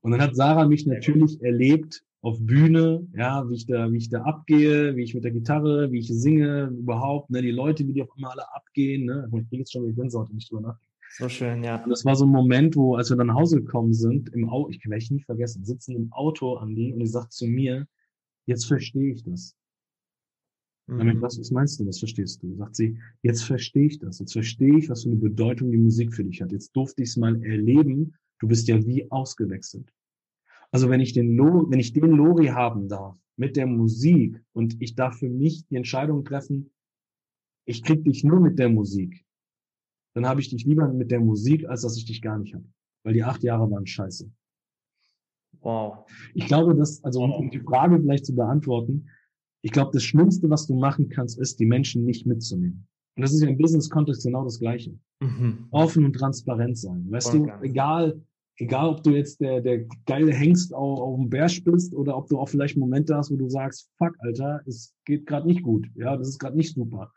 Und 0.00 0.12
dann 0.12 0.20
hat 0.20 0.36
Sarah 0.36 0.66
mich 0.66 0.86
natürlich 0.86 1.42
erlebt, 1.42 2.04
auf 2.20 2.38
Bühne, 2.40 3.06
ja, 3.14 3.48
wie 3.48 3.54
ich 3.54 3.66
da, 3.66 3.90
wie 3.92 3.98
ich 3.98 4.10
da 4.10 4.22
abgehe, 4.22 4.96
wie 4.96 5.02
ich 5.02 5.14
mit 5.14 5.24
der 5.24 5.30
Gitarre, 5.30 5.90
wie 5.92 6.00
ich 6.00 6.08
singe, 6.08 6.66
überhaupt, 6.66 7.30
ne, 7.30 7.42
die 7.42 7.52
Leute, 7.52 7.86
wie 7.86 7.92
die 7.92 8.02
auf 8.02 8.10
einmal 8.16 8.32
alle 8.32 8.52
abgehen, 8.54 9.06
ne, 9.06 9.28
ich 9.32 9.48
kriege 9.48 9.58
jetzt 9.58 9.72
schon 9.72 9.86
die 9.86 9.94
Gänsehaut, 9.94 10.32
nicht 10.32 10.50
drüber 10.50 10.62
nachdenken. 10.62 10.94
So 11.16 11.28
schön, 11.28 11.64
ja. 11.64 11.82
Und 11.82 11.90
das 11.90 12.04
war 12.04 12.16
so 12.16 12.26
ein 12.26 12.30
Moment, 12.30 12.76
wo, 12.76 12.96
als 12.96 13.10
wir 13.10 13.16
dann 13.16 13.28
nach 13.28 13.36
Hause 13.36 13.62
gekommen 13.62 13.94
sind, 13.94 14.28
im 14.30 14.48
Auto, 14.48 14.70
ich 14.70 14.84
werde 14.84 15.02
ich 15.02 15.10
nicht 15.10 15.26
vergessen, 15.26 15.64
sitzen 15.64 15.96
im 15.96 16.12
Auto, 16.12 16.56
Andi, 16.56 16.92
und 16.92 16.98
die 17.00 17.06
sagt 17.06 17.32
zu 17.32 17.46
mir, 17.46 17.86
jetzt 18.46 18.66
verstehe 18.66 19.12
ich 19.12 19.22
das. 19.22 19.56
Mhm. 20.86 20.98
Damit, 20.98 21.20
was, 21.22 21.38
was 21.38 21.50
meinst 21.50 21.80
du, 21.80 21.86
was 21.86 21.98
verstehst 21.98 22.42
du? 22.42 22.54
Sagt 22.56 22.76
sie, 22.76 22.98
jetzt 23.22 23.44
verstehe 23.44 23.86
ich 23.86 23.98
das. 23.98 24.18
Jetzt 24.18 24.32
verstehe 24.32 24.76
ich, 24.76 24.88
was 24.88 25.04
für 25.04 25.10
eine 25.10 25.18
Bedeutung 25.18 25.70
die 25.70 25.78
Musik 25.78 26.14
für 26.14 26.24
dich 26.24 26.42
hat. 26.42 26.52
Jetzt 26.52 26.72
durfte 26.72 27.02
ich 27.02 27.10
es 27.10 27.16
mal 27.16 27.42
erleben. 27.42 28.14
Du 28.38 28.48
bist 28.48 28.68
ja 28.68 28.84
wie 28.84 29.10
ausgewechselt. 29.10 29.92
Also 30.70 30.88
wenn 30.90 31.00
ich 31.00 31.12
den, 31.12 31.34
Lo 31.34 31.66
wenn 31.70 31.80
ich 31.80 31.92
den 31.92 32.10
Lori 32.10 32.46
haben 32.46 32.88
darf 32.88 33.16
mit 33.36 33.56
der 33.56 33.66
Musik 33.66 34.40
und 34.52 34.80
ich 34.80 34.94
darf 34.94 35.18
für 35.18 35.28
mich 35.28 35.66
die 35.66 35.76
Entscheidung 35.76 36.24
treffen, 36.24 36.70
ich 37.64 37.82
krieg 37.82 38.04
dich 38.04 38.24
nur 38.24 38.40
mit 38.40 38.58
der 38.58 38.68
Musik, 38.68 39.24
dann 40.14 40.26
habe 40.26 40.40
ich 40.40 40.48
dich 40.48 40.64
lieber 40.64 40.92
mit 40.92 41.10
der 41.10 41.20
Musik, 41.20 41.68
als 41.68 41.82
dass 41.82 41.96
ich 41.96 42.04
dich 42.04 42.22
gar 42.22 42.38
nicht 42.38 42.54
habe. 42.54 42.64
Weil 43.04 43.14
die 43.14 43.22
acht 43.22 43.42
Jahre 43.42 43.70
waren 43.70 43.86
scheiße. 43.86 44.30
Wow. 45.60 46.10
Ich 46.34 46.46
glaube, 46.46 46.74
dass, 46.74 47.02
also 47.04 47.22
um 47.22 47.50
die 47.50 47.60
Frage 47.60 47.98
vielleicht 48.00 48.26
zu 48.26 48.34
beantworten, 48.34 49.08
ich 49.62 49.72
glaube, 49.72 49.90
das 49.92 50.04
Schlimmste, 50.04 50.48
was 50.50 50.66
du 50.66 50.74
machen 50.74 51.08
kannst, 51.08 51.38
ist, 51.38 51.58
die 51.58 51.66
Menschen 51.66 52.04
nicht 52.04 52.26
mitzunehmen. 52.26 52.86
Und 53.16 53.22
das 53.22 53.32
ist 53.32 53.42
ja 53.42 53.48
im 53.48 53.58
Business-Kontext 53.58 54.24
genau 54.24 54.44
das 54.44 54.60
Gleiche. 54.60 54.96
Mhm. 55.20 55.66
Offen 55.70 56.04
und 56.04 56.12
transparent 56.12 56.78
sein. 56.78 57.06
Weißt 57.10 57.30
Voll 57.30 57.46
du, 57.46 57.64
egal, 57.64 58.20
egal 58.58 58.88
ob 58.88 59.02
du 59.02 59.10
jetzt 59.10 59.40
der, 59.40 59.60
der 59.60 59.86
geile 60.06 60.32
Hengst 60.32 60.74
auf, 60.74 61.00
auf 61.00 61.16
dem 61.16 61.30
Bärsch 61.30 61.62
bist 61.64 61.94
oder 61.94 62.16
ob 62.16 62.28
du 62.28 62.38
auch 62.38 62.48
vielleicht 62.48 62.76
Momente 62.76 63.16
hast, 63.16 63.30
wo 63.30 63.36
du 63.36 63.48
sagst, 63.48 63.88
fuck, 63.96 64.14
Alter, 64.18 64.60
es 64.66 64.94
geht 65.04 65.26
gerade 65.26 65.46
nicht 65.46 65.62
gut. 65.62 65.88
Ja, 65.94 66.16
das 66.16 66.28
ist 66.28 66.38
gerade 66.38 66.56
nicht 66.56 66.74
super. 66.74 67.12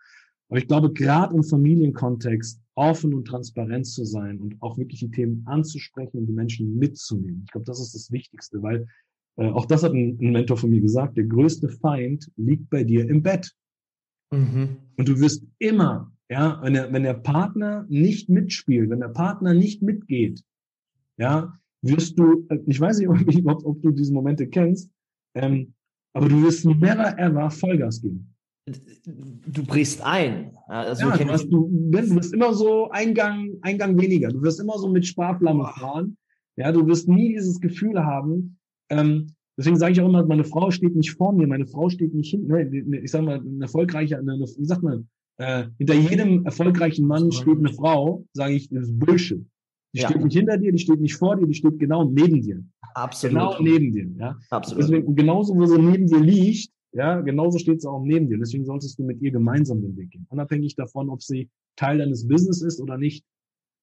Aber 0.50 0.60
ich 0.60 0.67
glaube, 0.67 0.91
gerade 0.91 1.36
im 1.36 1.43
Familienkontext 1.43 2.62
offen 2.75 3.13
und 3.13 3.25
transparent 3.25 3.88
zu 3.88 4.05
sein 4.05 4.39
und 4.39 4.62
auch 4.62 4.77
wirklich 4.77 5.00
die 5.00 5.12
Themen 5.12 5.43
anzusprechen 5.45 6.17
und 6.17 6.27
die 6.27 6.33
Menschen 6.33 6.77
mitzunehmen. 6.77 7.43
Ich 7.45 7.51
glaube, 7.51 7.65
das 7.65 7.79
ist 7.79 7.95
das 7.95 8.12
Wichtigste, 8.12 8.62
weil 8.62 8.88
äh, 9.38 9.50
auch 9.50 9.65
das 9.65 9.83
hat 9.83 9.93
ein, 9.93 10.17
ein, 10.21 10.31
Mentor 10.31 10.57
von 10.57 10.69
mir 10.69 10.81
gesagt, 10.81 11.17
der 11.17 11.24
größte 11.24 11.69
Feind 11.69 12.29
liegt 12.36 12.69
bei 12.69 12.83
dir 12.83 13.10
im 13.10 13.24
Bett. 13.24 13.51
Mhm. 14.31 14.77
Und 14.98 15.07
du 15.07 15.19
wirst 15.19 15.45
immer, 15.57 16.12
ja, 16.29 16.60
wenn 16.62 16.74
der, 16.74 16.91
wenn 16.91 17.03
der 17.03 17.13
Partner 17.13 17.86
nicht 17.89 18.29
mitspielt, 18.29 18.89
wenn 18.89 19.00
der 19.00 19.10
Partner 19.10 19.53
nicht 19.53 19.81
mitgeht, 19.81 20.43
ja, 21.21 21.53
wirst 21.83 22.17
du, 22.17 22.45
äh, 22.49 22.59
ich 22.65 22.79
weiß 22.79 22.99
nicht, 22.99 23.09
ob, 23.45 23.65
ob 23.65 23.81
du 23.81 23.91
diese 23.91 24.13
Momente 24.13 24.47
kennst, 24.47 24.89
ähm, 25.35 25.73
aber 26.13 26.27
du 26.27 26.43
wirst 26.43 26.65
never 26.65 27.17
ever 27.17 27.49
Vollgas 27.49 28.01
geben. 28.01 28.27
Du 29.47 29.63
brichst 29.65 30.01
ein. 30.03 30.51
Also 30.67 31.09
ja, 31.09 31.17
du, 31.17 31.29
hast, 31.29 31.47
du, 31.49 31.69
du 31.71 32.15
wirst 32.15 32.33
immer 32.33 32.53
so 32.53 32.89
Eingang, 32.91 33.49
Eingang 33.61 33.99
weniger. 33.99 34.29
Du 34.29 34.41
wirst 34.41 34.59
immer 34.59 34.77
so 34.77 34.87
mit 34.89 35.05
Sparflamme 35.05 35.65
fahren. 35.79 36.17
Ja, 36.57 36.71
du 36.71 36.85
wirst 36.85 37.07
nie 37.07 37.33
dieses 37.33 37.59
Gefühl 37.59 38.03
haben. 38.03 38.57
Ähm, 38.89 39.33
deswegen 39.57 39.77
sage 39.77 39.93
ich 39.93 40.01
auch 40.01 40.07
immer, 40.07 40.23
meine 40.25 40.43
Frau 40.43 40.69
steht 40.69 40.95
nicht 40.95 41.11
vor 41.13 41.33
mir, 41.33 41.47
meine 41.47 41.65
Frau 41.65 41.89
steht 41.89 42.13
nicht 42.13 42.31
hinten. 42.31 42.47
Ne, 42.47 42.99
ich 42.99 43.09
sage 43.09 43.25
mal, 43.25 43.37
ein 43.37 43.61
erfolgreicher, 43.61 44.19
eine, 44.19 44.33
wie 44.33 44.65
sagt 44.65 44.83
man, 44.83 45.09
äh, 45.37 45.65
hinter 45.79 45.95
jedem 45.95 46.45
erfolgreichen 46.45 47.07
Mann 47.07 47.31
steht 47.31 47.57
eine 47.57 47.73
Frau, 47.73 48.25
sage 48.33 48.53
ich, 48.53 48.69
das 48.69 48.89
ist 48.89 48.99
Bullshit. 48.99 49.43
Die 49.93 50.00
ja. 50.00 50.10
steht 50.10 50.24
nicht 50.24 50.33
hinter 50.33 50.57
dir, 50.57 50.71
die 50.71 50.79
steht 50.79 51.01
nicht 51.01 51.15
vor 51.15 51.36
dir, 51.36 51.45
die 51.45 51.53
steht 51.53 51.79
genau 51.79 52.05
neben 52.05 52.41
dir. 52.41 52.63
Absolut. 52.93 53.33
Genau 53.33 53.62
neben 53.62 53.91
dir. 53.91 54.07
Ja? 54.17 54.39
Absolut. 54.50 54.83
Deswegen, 54.83 55.15
genauso, 55.15 55.55
wo 55.55 55.65
sie 55.65 55.81
neben 55.81 56.07
dir 56.07 56.19
liegt, 56.19 56.71
ja, 56.93 57.21
genauso 57.21 57.57
steht 57.57 57.81
sie 57.81 57.89
auch 57.89 58.03
neben 58.03 58.29
dir. 58.29 58.38
Deswegen 58.38 58.65
solltest 58.65 59.00
du 59.00 59.03
mit 59.03 59.21
ihr 59.21 59.31
gemeinsam 59.31 59.81
den 59.81 59.95
Weg 59.95 60.12
gehen. 60.12 60.25
Unabhängig 60.29 60.75
davon, 60.75 61.10
ob 61.10 61.21
sie 61.21 61.50
Teil 61.75 61.98
deines 61.98 62.27
Business 62.27 62.62
ist 62.62 62.79
oder 62.81 62.98
nicht. 62.98 63.25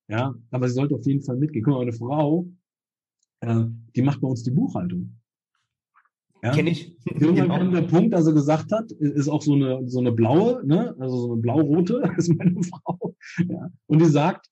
Ja, 0.09 0.35
aber 0.51 0.69
sie 0.69 0.75
sollte 0.75 0.95
auf 0.95 1.07
jeden 1.07 1.23
Fall 1.23 1.37
mitgehen. 1.37 1.65
Guck 1.65 1.75
mal, 1.75 1.83
eine 1.83 1.93
Frau, 1.93 2.49
äh, 3.41 3.65
die 3.95 4.03
macht 4.03 4.21
bei 4.21 4.29
uns 4.29 4.43
die 4.43 4.51
Buchhaltung. 4.51 5.19
Ja? 6.43 6.53
Kenne 6.53 6.71
ich. 6.71 6.97
Irgendwann 7.05 7.35
genau. 7.35 7.59
kam 7.59 7.73
der 7.73 7.83
Punkt, 7.83 8.15
dass 8.15 8.27
er 8.27 8.33
gesagt 8.33 8.73
hat, 8.73 8.91
ist 8.93 9.29
auch 9.29 9.43
so 9.43 9.55
eine, 9.55 9.89
so 9.89 9.99
eine 9.99 10.13
blaue, 10.13 10.65
ne? 10.67 10.95
also 10.99 11.17
so 11.17 11.33
eine 11.33 11.41
blau-rote, 11.41 12.03
ist 12.17 12.35
meine 12.35 12.63
Frau. 12.63 13.17
Ja? 13.49 13.71
Und 13.87 14.01
die 14.01 14.07
sagt, 14.07 14.49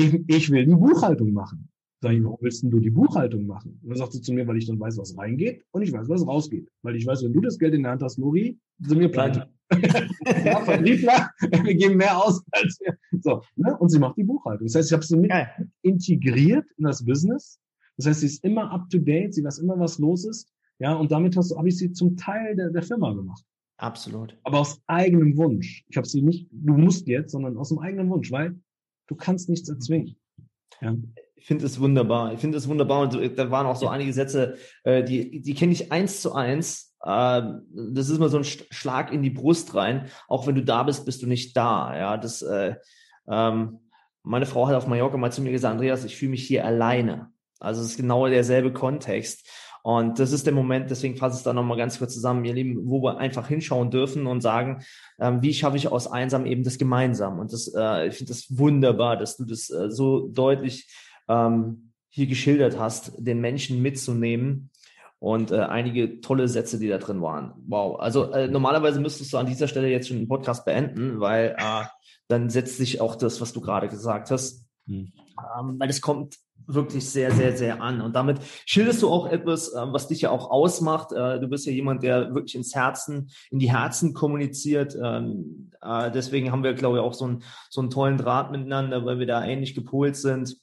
ich, 0.00 0.24
ich 0.26 0.50
will 0.50 0.66
die 0.66 0.74
Buchhaltung 0.74 1.32
machen. 1.32 1.68
Sag 2.02 2.12
ich, 2.12 2.24
warum 2.24 2.38
willst 2.40 2.62
denn 2.62 2.70
du 2.70 2.80
die 2.80 2.90
Buchhaltung 2.90 3.46
machen? 3.46 3.78
Und 3.82 3.90
dann 3.90 3.98
sagt 3.98 4.14
sie 4.14 4.22
zu 4.22 4.32
mir, 4.32 4.46
weil 4.46 4.56
ich 4.56 4.66
dann 4.66 4.80
weiß, 4.80 4.96
was 4.96 5.18
reingeht 5.18 5.64
und 5.70 5.82
ich 5.82 5.92
weiß, 5.92 6.08
was 6.08 6.26
rausgeht. 6.26 6.66
Weil 6.82 6.96
ich 6.96 7.06
weiß, 7.06 7.22
wenn 7.22 7.34
du 7.34 7.42
das 7.42 7.58
Geld 7.58 7.74
in 7.74 7.82
der 7.82 7.92
Hand 7.92 8.02
hast, 8.02 8.18
Nuri, 8.18 8.58
sind 8.78 9.00
wir 9.00 9.10
pleite. 9.10 9.50
ja, 9.70 10.60
Vertriebler, 10.64 11.30
wir 11.40 11.74
geben 11.74 11.96
mehr 11.96 12.16
aus 12.16 12.42
als 12.52 12.78
wir. 12.80 12.96
So, 13.20 13.42
ne? 13.56 13.76
Und 13.78 13.90
sie 13.90 13.98
macht 13.98 14.16
die 14.16 14.24
Buchhaltung. 14.24 14.66
Das 14.66 14.76
heißt, 14.76 14.88
ich 14.88 14.92
habe 14.94 15.04
sie 15.04 15.18
mit 15.18 15.30
integriert 15.82 16.64
in 16.78 16.84
das 16.84 17.04
Business. 17.04 17.60
Das 17.98 18.06
heißt, 18.06 18.20
sie 18.20 18.26
ist 18.26 18.44
immer 18.44 18.70
up 18.70 18.88
to 18.88 18.98
date, 18.98 19.34
sie 19.34 19.44
weiß 19.44 19.58
immer, 19.58 19.78
was 19.78 19.98
los 19.98 20.24
ist. 20.24 20.50
Ja, 20.78 20.94
und 20.94 21.12
damit 21.12 21.36
habe 21.36 21.68
ich 21.68 21.76
sie 21.76 21.92
zum 21.92 22.16
Teil 22.16 22.56
der, 22.56 22.70
der 22.70 22.82
Firma 22.82 23.12
gemacht. 23.12 23.44
Absolut. 23.76 24.38
Aber 24.44 24.60
aus 24.60 24.80
eigenem 24.86 25.36
Wunsch. 25.36 25.84
Ich 25.88 25.96
habe 25.98 26.06
sie 26.06 26.22
nicht, 26.22 26.48
du 26.50 26.74
musst 26.74 27.06
jetzt, 27.06 27.32
sondern 27.32 27.58
aus 27.58 27.68
dem 27.68 27.78
eigenen 27.78 28.08
Wunsch, 28.08 28.30
weil 28.32 28.58
Du 29.10 29.16
kannst 29.16 29.48
nichts 29.48 29.68
erzwingen. 29.68 30.14
Ja. 30.80 30.94
Ich 31.34 31.46
finde 31.46 31.66
es 31.66 31.80
wunderbar. 31.80 32.32
Ich 32.32 32.38
finde 32.38 32.56
es 32.56 32.68
wunderbar. 32.68 33.00
Und 33.00 33.36
da 33.36 33.50
waren 33.50 33.66
auch 33.66 33.74
so 33.74 33.88
einige 33.88 34.12
Sätze, 34.12 34.56
äh, 34.84 35.02
die, 35.02 35.40
die 35.40 35.54
kenne 35.54 35.72
ich 35.72 35.90
eins 35.90 36.20
zu 36.20 36.32
eins. 36.32 36.94
Äh, 37.02 37.42
das 37.92 38.08
ist 38.08 38.20
mal 38.20 38.28
so 38.28 38.36
ein 38.36 38.44
Schlag 38.44 39.12
in 39.12 39.24
die 39.24 39.30
Brust 39.30 39.74
rein. 39.74 40.06
Auch 40.28 40.46
wenn 40.46 40.54
du 40.54 40.62
da 40.62 40.84
bist, 40.84 41.06
bist 41.06 41.22
du 41.22 41.26
nicht 41.26 41.56
da. 41.56 41.96
Ja, 41.98 42.16
das, 42.18 42.42
äh, 42.42 42.76
ähm, 43.28 43.80
meine 44.22 44.46
Frau 44.46 44.68
hat 44.68 44.76
auf 44.76 44.86
Mallorca 44.86 45.16
mal 45.16 45.32
zu 45.32 45.42
mir 45.42 45.50
gesagt, 45.50 45.72
Andreas, 45.72 46.04
ich 46.04 46.16
fühle 46.16 46.30
mich 46.30 46.46
hier 46.46 46.64
alleine. 46.64 47.32
Also 47.58 47.80
es 47.80 47.88
ist 47.88 47.96
genau 47.96 48.28
derselbe 48.28 48.72
Kontext. 48.72 49.44
Und 49.82 50.18
das 50.18 50.32
ist 50.32 50.46
der 50.46 50.52
Moment, 50.52 50.90
deswegen 50.90 51.16
fasse 51.16 51.34
ich 51.34 51.38
es 51.38 51.44
da 51.44 51.52
nochmal 51.52 51.78
ganz 51.78 51.98
kurz 51.98 52.14
zusammen, 52.14 52.44
ihr 52.44 52.54
Lieben, 52.54 52.88
wo 52.90 53.02
wir 53.02 53.18
einfach 53.18 53.48
hinschauen 53.48 53.90
dürfen 53.90 54.26
und 54.26 54.40
sagen, 54.40 54.82
ähm, 55.18 55.42
wie 55.42 55.54
schaffe 55.54 55.76
ich 55.76 55.88
aus 55.88 56.06
einsam 56.06 56.46
eben 56.46 56.64
das 56.64 56.78
gemeinsam? 56.78 57.38
Und 57.38 57.52
das, 57.52 57.72
äh, 57.74 58.08
ich 58.08 58.16
finde 58.16 58.32
das 58.32 58.46
wunderbar, 58.58 59.16
dass 59.16 59.36
du 59.36 59.44
das 59.44 59.70
äh, 59.70 59.90
so 59.90 60.28
deutlich 60.28 60.94
ähm, 61.28 61.92
hier 62.10 62.26
geschildert 62.26 62.78
hast, 62.78 63.12
den 63.16 63.40
Menschen 63.40 63.80
mitzunehmen 63.80 64.70
und 65.18 65.50
äh, 65.50 65.60
einige 65.60 66.20
tolle 66.20 66.48
Sätze, 66.48 66.78
die 66.78 66.88
da 66.88 66.98
drin 66.98 67.22
waren. 67.22 67.52
Wow. 67.68 68.00
Also 68.00 68.32
äh, 68.32 68.48
normalerweise 68.48 69.00
müsstest 69.00 69.32
du 69.32 69.38
an 69.38 69.46
dieser 69.46 69.68
Stelle 69.68 69.88
jetzt 69.88 70.08
schon 70.08 70.18
den 70.18 70.28
Podcast 70.28 70.64
beenden, 70.64 71.20
weil 71.20 71.56
äh, 71.58 71.84
dann 72.28 72.50
setzt 72.50 72.78
sich 72.78 73.00
auch 73.00 73.16
das, 73.16 73.40
was 73.40 73.52
du 73.52 73.60
gerade 73.60 73.88
gesagt 73.88 74.30
hast. 74.30 74.66
Hm. 74.86 75.12
Ähm, 75.58 75.76
weil 75.78 75.88
es 75.88 76.00
kommt 76.00 76.36
wirklich 76.74 77.08
sehr, 77.08 77.30
sehr, 77.32 77.56
sehr 77.56 77.82
an. 77.82 78.00
Und 78.00 78.14
damit 78.14 78.38
schilderst 78.66 79.02
du 79.02 79.08
auch 79.08 79.26
etwas, 79.26 79.72
äh, 79.72 79.92
was 79.92 80.08
dich 80.08 80.22
ja 80.22 80.30
auch 80.30 80.50
ausmacht. 80.50 81.12
Äh, 81.12 81.40
du 81.40 81.48
bist 81.48 81.66
ja 81.66 81.72
jemand, 81.72 82.02
der 82.02 82.34
wirklich 82.34 82.54
ins 82.54 82.74
Herzen, 82.74 83.30
in 83.50 83.58
die 83.58 83.70
Herzen 83.70 84.14
kommuniziert. 84.14 84.96
Ähm, 85.02 85.70
äh, 85.82 86.10
deswegen 86.10 86.52
haben 86.52 86.64
wir, 86.64 86.74
glaube 86.74 86.98
ich, 86.98 87.02
auch 87.02 87.14
so 87.14 87.26
einen, 87.26 87.42
so 87.68 87.80
einen 87.80 87.90
tollen 87.90 88.18
Draht 88.18 88.50
miteinander, 88.50 89.04
weil 89.04 89.18
wir 89.18 89.26
da 89.26 89.44
ähnlich 89.44 89.74
gepolt 89.74 90.16
sind 90.16 90.56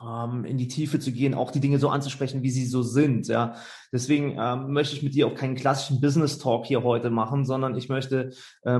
ähm, 0.00 0.44
in 0.44 0.58
die 0.58 0.68
Tiefe 0.68 1.00
zu 1.00 1.12
gehen, 1.12 1.34
auch 1.34 1.50
die 1.50 1.60
Dinge 1.60 1.78
so 1.78 1.88
anzusprechen, 1.88 2.42
wie 2.42 2.50
sie 2.50 2.66
so 2.66 2.82
sind. 2.82 3.26
Ja, 3.26 3.56
deswegen 3.92 4.36
ähm, 4.38 4.72
möchte 4.72 4.94
ich 4.94 5.02
mit 5.02 5.14
dir 5.14 5.26
auch 5.26 5.34
keinen 5.34 5.56
klassischen 5.56 6.00
Business 6.00 6.38
Talk 6.38 6.66
hier 6.66 6.84
heute 6.84 7.10
machen, 7.10 7.44
sondern 7.44 7.76
ich 7.76 7.88
möchte 7.88 8.30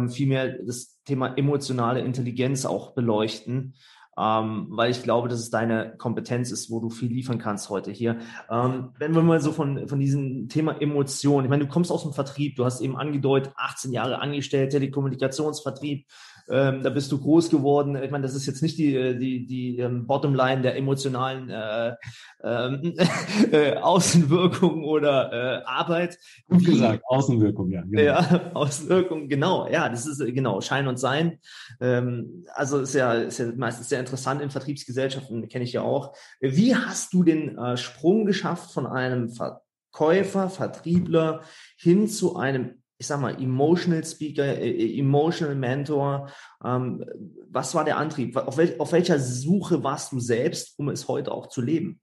vielmehr 0.08 0.58
das 0.64 1.00
Thema 1.04 1.36
emotionale 1.36 2.00
Intelligenz 2.00 2.66
auch 2.66 2.94
beleuchten 2.94 3.74
ähm, 4.18 4.66
weil 4.70 4.90
ich 4.90 5.02
glaube, 5.02 5.28
dass 5.28 5.38
es 5.38 5.50
deine 5.50 5.94
Kompetenz 5.96 6.50
ist, 6.50 6.70
wo 6.70 6.80
du 6.80 6.90
viel 6.90 7.12
liefern 7.12 7.38
kannst 7.38 7.70
heute 7.70 7.92
hier. 7.92 8.18
Ähm, 8.50 8.90
wenn 8.98 9.14
wir 9.14 9.22
mal 9.22 9.40
so 9.40 9.52
von, 9.52 9.86
von 9.86 10.00
diesem 10.00 10.48
Thema 10.48 10.80
Emotionen, 10.80 11.44
ich 11.44 11.50
meine, 11.50 11.64
du 11.64 11.70
kommst 11.70 11.92
aus 11.92 12.02
dem 12.02 12.12
Vertrieb, 12.12 12.56
du 12.56 12.64
hast 12.64 12.80
eben 12.80 12.96
angedeutet, 12.96 13.52
18 13.56 13.92
Jahre 13.92 14.20
angestellt, 14.20 14.72
Telekommunikationsvertrieb, 14.72 16.06
ähm, 16.50 16.82
da 16.82 16.90
bist 16.90 17.12
du 17.12 17.18
groß 17.18 17.50
geworden. 17.50 17.96
Ich 18.02 18.10
meine, 18.10 18.22
das 18.22 18.34
ist 18.34 18.46
jetzt 18.46 18.62
nicht 18.62 18.78
die, 18.78 18.94
äh, 18.94 19.18
die, 19.18 19.46
die 19.46 19.78
ähm, 19.78 20.06
Bottomline 20.06 20.62
der 20.62 20.76
emotionalen 20.76 21.50
äh, 21.50 21.94
ähm, 22.42 22.94
äh, 23.52 23.74
Außenwirkung 23.74 24.84
oder 24.84 25.32
äh, 25.32 25.62
Arbeit. 25.64 26.18
Gut 26.48 26.64
gesagt, 26.64 27.02
Außenwirkung, 27.06 27.70
ja. 27.70 27.82
Genau. 27.82 28.02
Ja, 28.02 28.50
Außenwirkung, 28.54 29.28
genau. 29.28 29.68
Ja, 29.68 29.88
das 29.88 30.06
ist 30.06 30.20
äh, 30.20 30.32
genau 30.32 30.60
Schein 30.60 30.88
und 30.88 30.98
Sein. 30.98 31.38
Ähm, 31.80 32.44
also 32.54 32.80
ist 32.80 32.94
ja, 32.94 33.12
ist 33.14 33.38
ja 33.38 33.52
meistens 33.56 33.88
sehr 33.88 34.00
interessant 34.00 34.40
in 34.40 34.50
Vertriebsgesellschaften, 34.50 35.48
kenne 35.48 35.64
ich 35.64 35.72
ja 35.72 35.82
auch. 35.82 36.14
Wie 36.40 36.74
hast 36.74 37.12
du 37.12 37.22
den 37.22 37.58
äh, 37.58 37.76
Sprung 37.76 38.24
geschafft 38.24 38.72
von 38.72 38.86
einem 38.86 39.28
Verkäufer, 39.28 40.48
Vertriebler 40.48 41.42
hin 41.76 42.08
zu 42.08 42.36
einem 42.36 42.82
ich 42.98 43.06
sag 43.06 43.20
mal, 43.20 43.40
Emotional 43.40 44.04
Speaker, 44.04 44.58
äh, 44.58 44.70
äh, 44.70 44.98
Emotional 44.98 45.54
Mentor. 45.54 46.30
Ähm, 46.64 47.04
was 47.48 47.74
war 47.74 47.84
der 47.84 47.96
Antrieb? 47.96 48.36
Auf, 48.36 48.58
wel 48.58 48.74
auf, 48.78 48.92
welcher 48.92 49.20
Suche 49.20 49.84
warst 49.84 50.12
du 50.12 50.18
selbst, 50.18 50.78
um 50.78 50.88
es 50.88 51.06
heute 51.06 51.32
auch 51.32 51.48
zu 51.48 51.60
leben? 51.60 52.00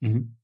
Mhm. 0.00 0.36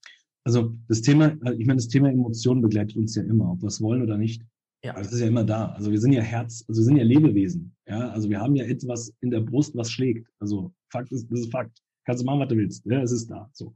Also 0.43 0.75
das 0.89 1.03
Thema, 1.03 1.37
äh, 1.45 1.55
ich 1.55 1.67
meine, 1.67 1.77
das 1.77 1.89
Thema 1.89 2.09
Emotionen 2.11 2.63
begleitet 2.63 2.97
uns 2.97 3.15
ja 3.15 3.23
immer, 3.23 3.53
ob 3.53 3.61
wir 3.61 3.69
es 3.69 3.83
wollen 3.83 4.03
oder 4.03 4.17
nicht. 4.17 4.43
Ja. 4.83 4.95
Also 4.95 5.11
das 5.11 5.15
ist 5.15 5.21
ja 5.21 5.29
immer 5.29 5.45
da. 5.45 5.73
Also 5.73 5.91
wir 5.91 6.01
sind 6.01 6.13
ja 6.13 6.23
Herz, 6.23 6.65
also 6.67 6.81
wir 6.81 6.85
sind 6.87 6.97
ja 6.97 7.05
Lebewesen. 7.05 7.77
Ja, 7.87 8.09
also 8.11 8.31
wir 8.31 8.41
haben 8.41 8.57
ja 8.57 8.65
etwas 8.65 9.13
in 9.21 9.31
der 9.31 9.41
Brust, 9.41 9.77
was 9.77 9.91
schlägt. 9.91 10.27
Also 10.39 10.73
Fakt 10.89 11.13
ist, 11.13 11.31
das 11.31 11.41
ist 11.41 11.53
Fakt. 11.53 11.83
Kannst 12.07 12.23
du 12.23 12.27
machen, 12.27 12.41
was 12.41 12.49
du 12.49 12.57
willst. 12.57 12.87
Ja, 12.87 13.03
es 13.03 13.13
ist 13.13 13.31
da. 13.31 13.51
So. 13.53 13.75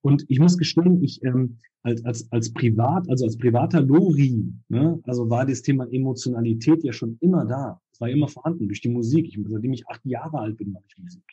Und 0.00 0.24
ich 0.28 0.38
muss 0.38 0.56
gestehen, 0.56 1.02
ich 1.02 1.22
ähm, 1.24 1.58
als, 1.82 2.04
als, 2.04 2.32
als 2.32 2.52
Privat, 2.52 3.08
also 3.08 3.24
als 3.24 3.36
privater 3.36 3.80
Lori, 3.80 4.52
ne, 4.68 5.00
also 5.04 5.28
war 5.30 5.46
das 5.46 5.62
Thema 5.62 5.90
Emotionalität 5.90 6.84
ja 6.84 6.92
schon 6.92 7.16
immer 7.20 7.44
da. 7.44 7.80
Es 7.92 8.00
war 8.00 8.08
immer 8.08 8.28
vorhanden 8.28 8.68
durch 8.68 8.80
die 8.80 8.88
Musik. 8.88 9.26
Ich, 9.26 9.38
seitdem 9.48 9.72
ich 9.72 9.86
acht 9.88 10.04
Jahre 10.04 10.38
alt 10.38 10.56
bin, 10.56 10.72
mache 10.72 10.84
ich 10.88 10.98
Musik. 10.98 11.24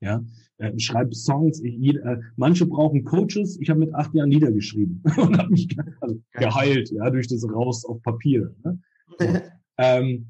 Ja, 0.00 0.24
äh, 0.58 0.76
schreibe 0.78 1.14
Songs. 1.14 1.60
Ich, 1.62 1.94
äh, 1.94 2.20
manche 2.36 2.66
brauchen 2.66 3.04
Coaches. 3.04 3.58
Ich 3.60 3.70
habe 3.70 3.80
mit 3.80 3.94
acht 3.94 4.12
Jahren 4.14 4.30
Lieder 4.30 4.50
geschrieben 4.50 5.00
und 5.16 5.38
habe 5.38 5.50
mich 5.50 5.68
also, 6.00 6.20
geheilt, 6.32 6.90
ja, 6.90 7.08
durch 7.08 7.28
das 7.28 7.48
raus 7.48 7.84
auf 7.84 8.02
Papier. 8.02 8.54
Ne? 8.64 8.80
So. 9.18 9.26
ähm, 9.78 10.26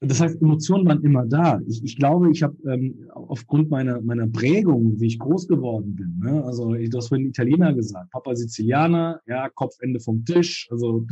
das 0.00 0.20
heißt, 0.20 0.40
Emotionen 0.40 0.86
waren 0.86 1.02
immer 1.02 1.26
da. 1.26 1.60
Ich, 1.66 1.82
ich 1.82 1.96
glaube, 1.96 2.30
ich 2.30 2.42
habe 2.44 2.56
ähm, 2.70 3.08
aufgrund 3.12 3.68
meiner 3.68 4.00
meiner 4.00 4.28
Prägung, 4.28 4.98
wie 5.00 5.06
ich 5.06 5.18
groß 5.18 5.48
geworden 5.48 5.96
bin, 5.96 6.20
ne? 6.20 6.44
also 6.44 6.74
ich, 6.74 6.90
du 6.90 6.98
hast 6.98 7.08
vorhin 7.08 7.26
Italiener 7.26 7.74
gesagt, 7.74 8.10
Papa 8.12 8.36
Sizilianer, 8.36 9.20
ja, 9.26 9.48
Kopfende 9.48 9.98
vom 9.98 10.24
Tisch, 10.24 10.68
also 10.70 11.04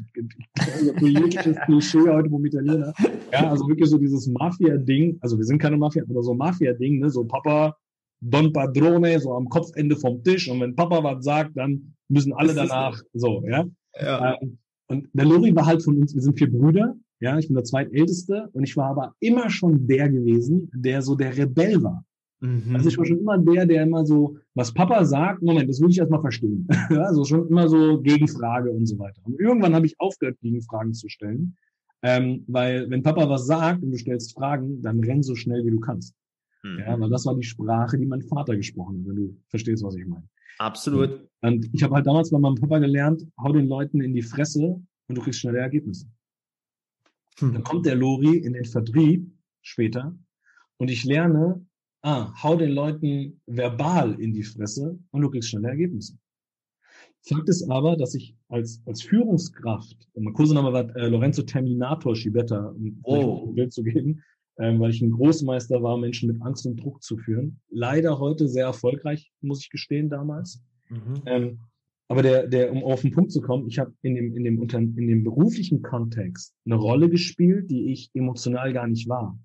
politisches 0.98 1.56
Klischee 1.64 2.08
heute 2.08 2.30
vom 2.30 2.44
Italiener. 2.44 2.92
Ja, 3.32 3.50
also 3.50 3.66
wirklich 3.68 3.90
so 3.90 3.98
dieses 3.98 4.28
Mafia-Ding, 4.28 5.18
also 5.20 5.36
wir 5.36 5.44
sind 5.44 5.58
keine 5.58 5.76
Mafia, 5.76 6.04
aber 6.08 6.22
so 6.22 6.34
Mafia-Ding, 6.34 7.00
ne? 7.00 7.10
so 7.10 7.24
Papa 7.24 7.76
Don 8.20 8.52
Padrone, 8.52 9.18
so 9.18 9.32
am 9.34 9.48
Kopfende 9.48 9.96
vom 9.96 10.22
Tisch 10.22 10.48
und 10.48 10.60
wenn 10.60 10.76
Papa 10.76 11.02
was 11.02 11.24
sagt, 11.24 11.56
dann 11.56 11.92
müssen 12.08 12.32
alle 12.34 12.54
danach, 12.54 13.02
so, 13.14 13.42
ja. 13.46 13.64
ja. 14.00 14.36
Ähm, 14.40 14.58
und 14.88 15.08
der 15.12 15.24
Lori 15.24 15.54
war 15.56 15.66
halt 15.66 15.82
von 15.82 15.96
uns, 15.98 16.14
wir 16.14 16.22
sind 16.22 16.38
vier 16.38 16.50
Brüder, 16.50 16.94
Ja, 17.20 17.38
ich 17.38 17.46
bin 17.46 17.54
der 17.54 17.64
zweitälteste 17.64 18.48
und 18.52 18.64
ich 18.64 18.76
war 18.76 18.90
aber 18.90 19.14
immer 19.20 19.48
schon 19.48 19.86
der 19.86 20.08
gewesen, 20.08 20.70
der 20.74 21.02
so 21.02 21.14
der 21.14 21.36
Rebell 21.36 21.82
war. 21.82 22.04
Mhm. 22.40 22.76
Also 22.76 22.88
ich 22.88 22.98
war 22.98 23.06
schon 23.06 23.18
immer 23.18 23.38
der, 23.38 23.66
der 23.66 23.82
immer 23.82 24.04
so, 24.04 24.36
was 24.54 24.72
Papa 24.72 25.04
sagt, 25.04 25.42
Moment, 25.42 25.68
das 25.68 25.80
will 25.80 25.90
ich 25.90 25.98
erstmal 25.98 26.20
verstehen. 26.20 26.66
also 26.90 27.24
schon 27.24 27.48
immer 27.48 27.68
so 27.68 28.00
Gegenfrage 28.02 28.70
und 28.70 28.86
so 28.86 28.98
weiter. 28.98 29.20
Und 29.24 29.40
irgendwann 29.40 29.74
habe 29.74 29.86
ich 29.86 29.98
aufgehört, 29.98 30.38
Gegenfragen 30.40 30.92
zu 30.92 31.08
stellen. 31.08 31.56
Ähm, 32.02 32.44
weil 32.46 32.88
wenn 32.90 33.02
Papa 33.02 33.28
was 33.28 33.46
sagt 33.46 33.82
und 33.82 33.90
du 33.90 33.96
stellst 33.96 34.34
Fragen, 34.34 34.82
dann 34.82 35.00
renn 35.00 35.22
so 35.22 35.34
schnell 35.34 35.64
wie 35.64 35.70
du 35.70 35.80
kannst. 35.80 36.14
Mhm. 36.62 36.78
Ja, 36.80 37.00
weil 37.00 37.10
das 37.10 37.24
war 37.24 37.34
die 37.34 37.42
Sprache, 37.42 37.96
die 37.96 38.06
mein 38.06 38.22
Vater 38.22 38.54
gesprochen 38.56 38.98
hat, 38.98 39.08
wenn 39.08 39.16
du 39.16 39.36
verstehst, 39.48 39.82
was 39.82 39.96
ich 39.96 40.06
meine. 40.06 40.28
Absolut. 40.58 41.28
Und 41.42 41.68
ich 41.72 41.82
habe 41.82 41.94
halt 41.94 42.06
damals 42.06 42.30
bei 42.30 42.38
meinem 42.38 42.56
Papa 42.56 42.78
gelernt, 42.78 43.26
hau 43.38 43.52
den 43.52 43.68
Leuten 43.68 44.00
in 44.00 44.14
die 44.14 44.22
Fresse 44.22 44.80
und 45.08 45.18
du 45.18 45.22
kriegst 45.22 45.40
schnelle 45.40 45.58
Ergebnisse. 45.58 46.06
Mhm. 47.40 47.52
Dann 47.54 47.64
kommt 47.64 47.86
der 47.86 47.96
Lori 47.96 48.36
in 48.36 48.52
den 48.54 48.64
Vertrieb 48.64 49.30
später 49.62 50.16
und 50.78 50.90
ich 50.90 51.04
lerne, 51.04 51.64
ah, 52.02 52.32
hau 52.42 52.56
den 52.56 52.70
Leuten 52.70 53.40
verbal 53.46 54.20
in 54.20 54.32
die 54.32 54.44
Fresse 54.44 54.98
und 55.10 55.22
du 55.22 55.30
kriegst 55.30 55.50
schnelle 55.50 55.68
Ergebnisse. 55.68 56.18
Fakt 57.22 57.48
ist 57.48 57.68
aber, 57.68 57.96
dass 57.96 58.14
ich 58.14 58.36
als, 58.48 58.80
als 58.86 59.02
Führungskraft, 59.02 60.08
mein 60.14 60.32
Kursename 60.32 60.72
war 60.72 60.94
äh, 60.94 61.08
Lorenzo 61.08 61.42
Terminator 61.42 62.14
Schibetta, 62.14 62.68
um 62.68 63.00
oh. 63.02 63.48
ein 63.48 63.54
Bild 63.56 63.72
zu 63.72 63.82
geben, 63.82 64.22
ähm, 64.58 64.78
weil 64.78 64.90
ich 64.90 65.02
ein 65.02 65.10
Großmeister 65.10 65.82
war, 65.82 65.98
Menschen 65.98 66.30
mit 66.30 66.40
Angst 66.42 66.66
und 66.66 66.76
Druck 66.76 67.02
zu 67.02 67.16
führen. 67.16 67.60
Leider 67.68 68.20
heute 68.20 68.48
sehr 68.48 68.66
erfolgreich, 68.66 69.32
muss 69.40 69.62
ich 69.62 69.70
gestehen, 69.70 70.08
damals. 70.08 70.62
Mhm. 70.88 71.22
Ähm, 71.26 71.58
aber 72.08 72.22
der, 72.22 72.46
der, 72.46 72.72
um 72.72 72.84
auf 72.84 73.02
den 73.02 73.10
Punkt 73.10 73.32
zu 73.32 73.40
kommen, 73.40 73.66
ich 73.68 73.78
habe 73.78 73.92
in 74.02 74.14
dem, 74.14 74.36
in 74.36 74.44
dem, 74.44 74.62
in 74.96 75.08
dem 75.08 75.24
beruflichen 75.24 75.82
Kontext 75.82 76.54
eine 76.64 76.76
Rolle 76.76 77.10
gespielt, 77.10 77.70
die 77.70 77.92
ich 77.92 78.10
emotional 78.14 78.72
gar 78.72 78.86
nicht 78.86 79.08
war. 79.08 79.38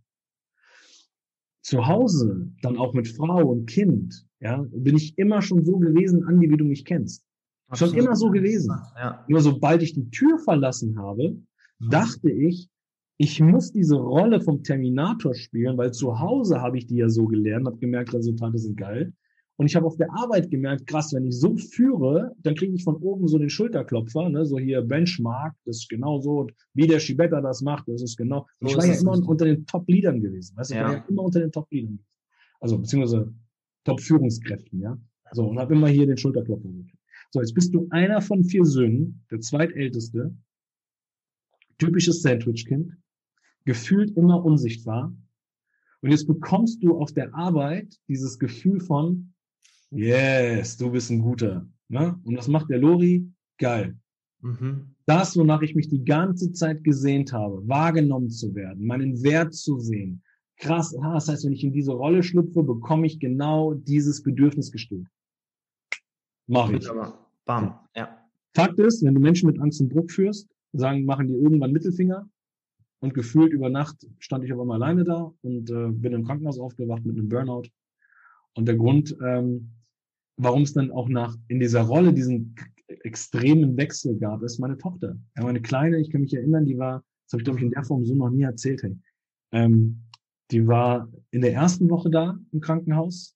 Zu 1.63 1.87
Hause, 1.87 2.51
dann 2.61 2.77
auch 2.77 2.93
mit 2.93 3.07
Frau 3.07 3.49
und 3.49 3.67
Kind, 3.67 4.25
ja, 4.39 4.65
bin 4.71 4.95
ich 4.95 5.17
immer 5.17 5.41
schon 5.41 5.63
so 5.65 5.77
gewesen, 5.77 6.23
Andi, 6.23 6.49
wie 6.49 6.57
du 6.57 6.65
mich 6.65 6.85
kennst. 6.85 7.23
Absolut. 7.67 7.93
Schon 7.93 8.03
immer 8.03 8.15
so 8.15 8.29
gewesen. 8.29 8.71
Ja. 8.95 9.23
Nur 9.27 9.41
sobald 9.41 9.81
ich 9.81 9.93
die 9.93 10.09
Tür 10.09 10.37
verlassen 10.39 10.97
habe, 10.99 11.37
mhm. 11.79 11.89
dachte 11.89 12.29
ich, 12.29 12.69
ich 13.17 13.39
muss 13.39 13.71
diese 13.71 13.97
Rolle 13.97 14.41
vom 14.41 14.63
Terminator 14.63 15.35
spielen, 15.35 15.77
weil 15.77 15.93
zu 15.93 16.19
Hause 16.19 16.59
habe 16.59 16.79
ich 16.79 16.87
die 16.87 16.95
ja 16.97 17.07
so 17.07 17.25
gelernt, 17.25 17.67
habe 17.67 17.77
gemerkt, 17.77 18.13
Resultate 18.13 18.57
sind 18.57 18.77
geil. 18.77 19.13
Und 19.61 19.67
ich 19.67 19.75
habe 19.75 19.85
auf 19.85 19.95
der 19.95 20.11
Arbeit 20.11 20.49
gemerkt, 20.49 20.87
krass, 20.87 21.13
wenn 21.13 21.27
ich 21.27 21.39
so 21.39 21.55
führe, 21.55 22.35
dann 22.39 22.55
kriege 22.55 22.73
ich 22.73 22.83
von 22.83 22.95
oben 22.95 23.27
so 23.27 23.37
den 23.37 23.51
Schulterklopfer, 23.51 24.27
ne, 24.27 24.43
so 24.43 24.57
hier 24.57 24.81
Benchmark, 24.81 25.53
das 25.65 25.81
ist 25.81 25.87
genau 25.87 26.19
so, 26.19 26.47
wie 26.73 26.87
der 26.87 26.99
Schibetta 26.99 27.41
das 27.41 27.61
macht, 27.61 27.87
das 27.87 28.01
ist 28.01 28.17
genau. 28.17 28.47
So 28.59 28.69
ich 28.69 28.75
war 28.75 28.87
ja 28.87 28.99
immer 28.99 29.11
unter 29.11 29.45
den 29.45 29.63
Top-Leadern 29.67 30.19
gewesen, 30.19 30.57
weißt 30.57 30.71
du, 30.71 30.73
ich 30.73 30.81
war 30.81 30.93
ja 30.93 31.05
immer 31.07 31.21
unter 31.21 31.41
den 31.41 31.51
Top-Leadern 31.51 31.91
gewesen. 31.91 32.07
Also, 32.59 32.79
beziehungsweise 32.79 33.35
Top-Führungskräften, 33.83 34.79
ja. 34.81 34.97
So, 35.31 35.47
und 35.47 35.59
habe 35.59 35.75
immer 35.75 35.89
hier 35.89 36.07
den 36.07 36.17
Schulterklopfer 36.17 36.67
gekriegt. 36.67 36.97
So, 37.29 37.39
jetzt 37.39 37.53
bist 37.53 37.71
du 37.75 37.85
einer 37.91 38.19
von 38.19 38.43
vier 38.43 38.65
Söhnen, 38.65 39.23
der 39.29 39.41
zweitälteste, 39.41 40.35
typisches 41.77 42.23
Sandwich-Kind, 42.23 42.97
gefühlt 43.65 44.17
immer 44.17 44.43
unsichtbar. 44.43 45.15
Und 46.01 46.09
jetzt 46.09 46.25
bekommst 46.25 46.81
du 46.81 46.97
auf 46.97 47.13
der 47.13 47.35
Arbeit 47.35 47.99
dieses 48.07 48.39
Gefühl 48.39 48.79
von, 48.79 49.31
yes, 49.91 50.77
du 50.77 50.91
bist 50.91 51.09
ein 51.11 51.21
guter. 51.21 51.65
Ne? 51.89 52.19
Und 52.23 52.37
was 52.37 52.47
macht 52.47 52.69
der 52.69 52.79
Lori? 52.79 53.29
Geil. 53.57 53.97
Mhm. 54.41 54.95
Das, 55.05 55.37
wonach 55.37 55.61
ich 55.61 55.75
mich 55.75 55.89
die 55.89 56.03
ganze 56.03 56.51
Zeit 56.51 56.83
gesehnt 56.83 57.33
habe, 57.33 57.67
wahrgenommen 57.67 58.29
zu 58.29 58.55
werden, 58.55 58.85
meinen 58.85 59.21
Wert 59.23 59.53
zu 59.53 59.79
sehen. 59.79 60.23
Krass, 60.57 60.95
ah, 60.95 61.13
das 61.13 61.27
heißt, 61.27 61.45
wenn 61.45 61.53
ich 61.53 61.63
in 61.63 61.73
diese 61.73 61.91
Rolle 61.91 62.23
schlüpfe, 62.23 62.63
bekomme 62.63 63.07
ich 63.07 63.19
genau 63.19 63.73
dieses 63.73 64.23
Bedürfnis 64.23 64.71
gestillt. 64.71 65.07
Mach 66.47 66.69
ich. 66.71 66.87
Bam, 67.45 67.79
ja. 67.95 68.17
Fakt 68.53 68.79
ist, 68.79 69.03
wenn 69.03 69.15
du 69.15 69.21
Menschen 69.21 69.47
mit 69.47 69.59
Angst 69.59 69.81
und 69.81 69.93
Druck 69.93 70.11
führst, 70.11 70.47
sagen, 70.73 71.05
machen 71.05 71.27
die 71.27 71.33
irgendwann 71.33 71.71
Mittelfinger, 71.71 72.29
und 73.01 73.15
gefühlt 73.15 73.51
über 73.51 73.69
Nacht 73.69 74.07
stand 74.19 74.45
ich 74.45 74.53
auf 74.53 74.59
einmal 74.59 74.81
alleine 74.81 75.03
da 75.03 75.33
und 75.41 75.69
äh, 75.69 75.87
bin 75.89 76.13
im 76.13 76.23
Krankenhaus 76.23 76.59
aufgewacht 76.59 77.03
mit 77.03 77.17
einem 77.17 77.27
Burnout. 77.27 77.63
Und 78.53 78.67
der 78.67 78.75
Grund, 78.75 79.17
ähm, 79.25 79.71
warum 80.41 80.63
es 80.63 80.73
dann 80.73 80.91
auch 80.91 81.07
nach 81.07 81.37
in 81.47 81.59
dieser 81.59 81.81
Rolle 81.81 82.13
diesen 82.13 82.55
extremen 82.87 83.77
Wechsel 83.77 84.17
gab, 84.17 84.41
ist 84.43 84.59
meine 84.59 84.77
Tochter. 84.77 85.17
Ja, 85.37 85.43
meine 85.43 85.61
Kleine, 85.61 85.99
ich 85.99 86.09
kann 86.09 86.21
mich 86.21 86.33
erinnern, 86.33 86.65
die 86.65 86.77
war, 86.77 87.03
das 87.25 87.33
habe 87.33 87.41
ich 87.41 87.45
glaube 87.45 87.59
ich 87.59 87.65
in 87.65 87.71
der 87.71 87.83
Form 87.83 88.05
so 88.05 88.15
noch 88.15 88.29
nie 88.29 88.43
erzählt, 88.43 88.83
hey. 88.83 88.97
Ähm, 89.53 90.03
die 90.49 90.67
war 90.67 91.09
in 91.31 91.41
der 91.41 91.53
ersten 91.53 91.89
Woche 91.89 92.09
da 92.09 92.37
im 92.51 92.59
Krankenhaus, 92.59 93.35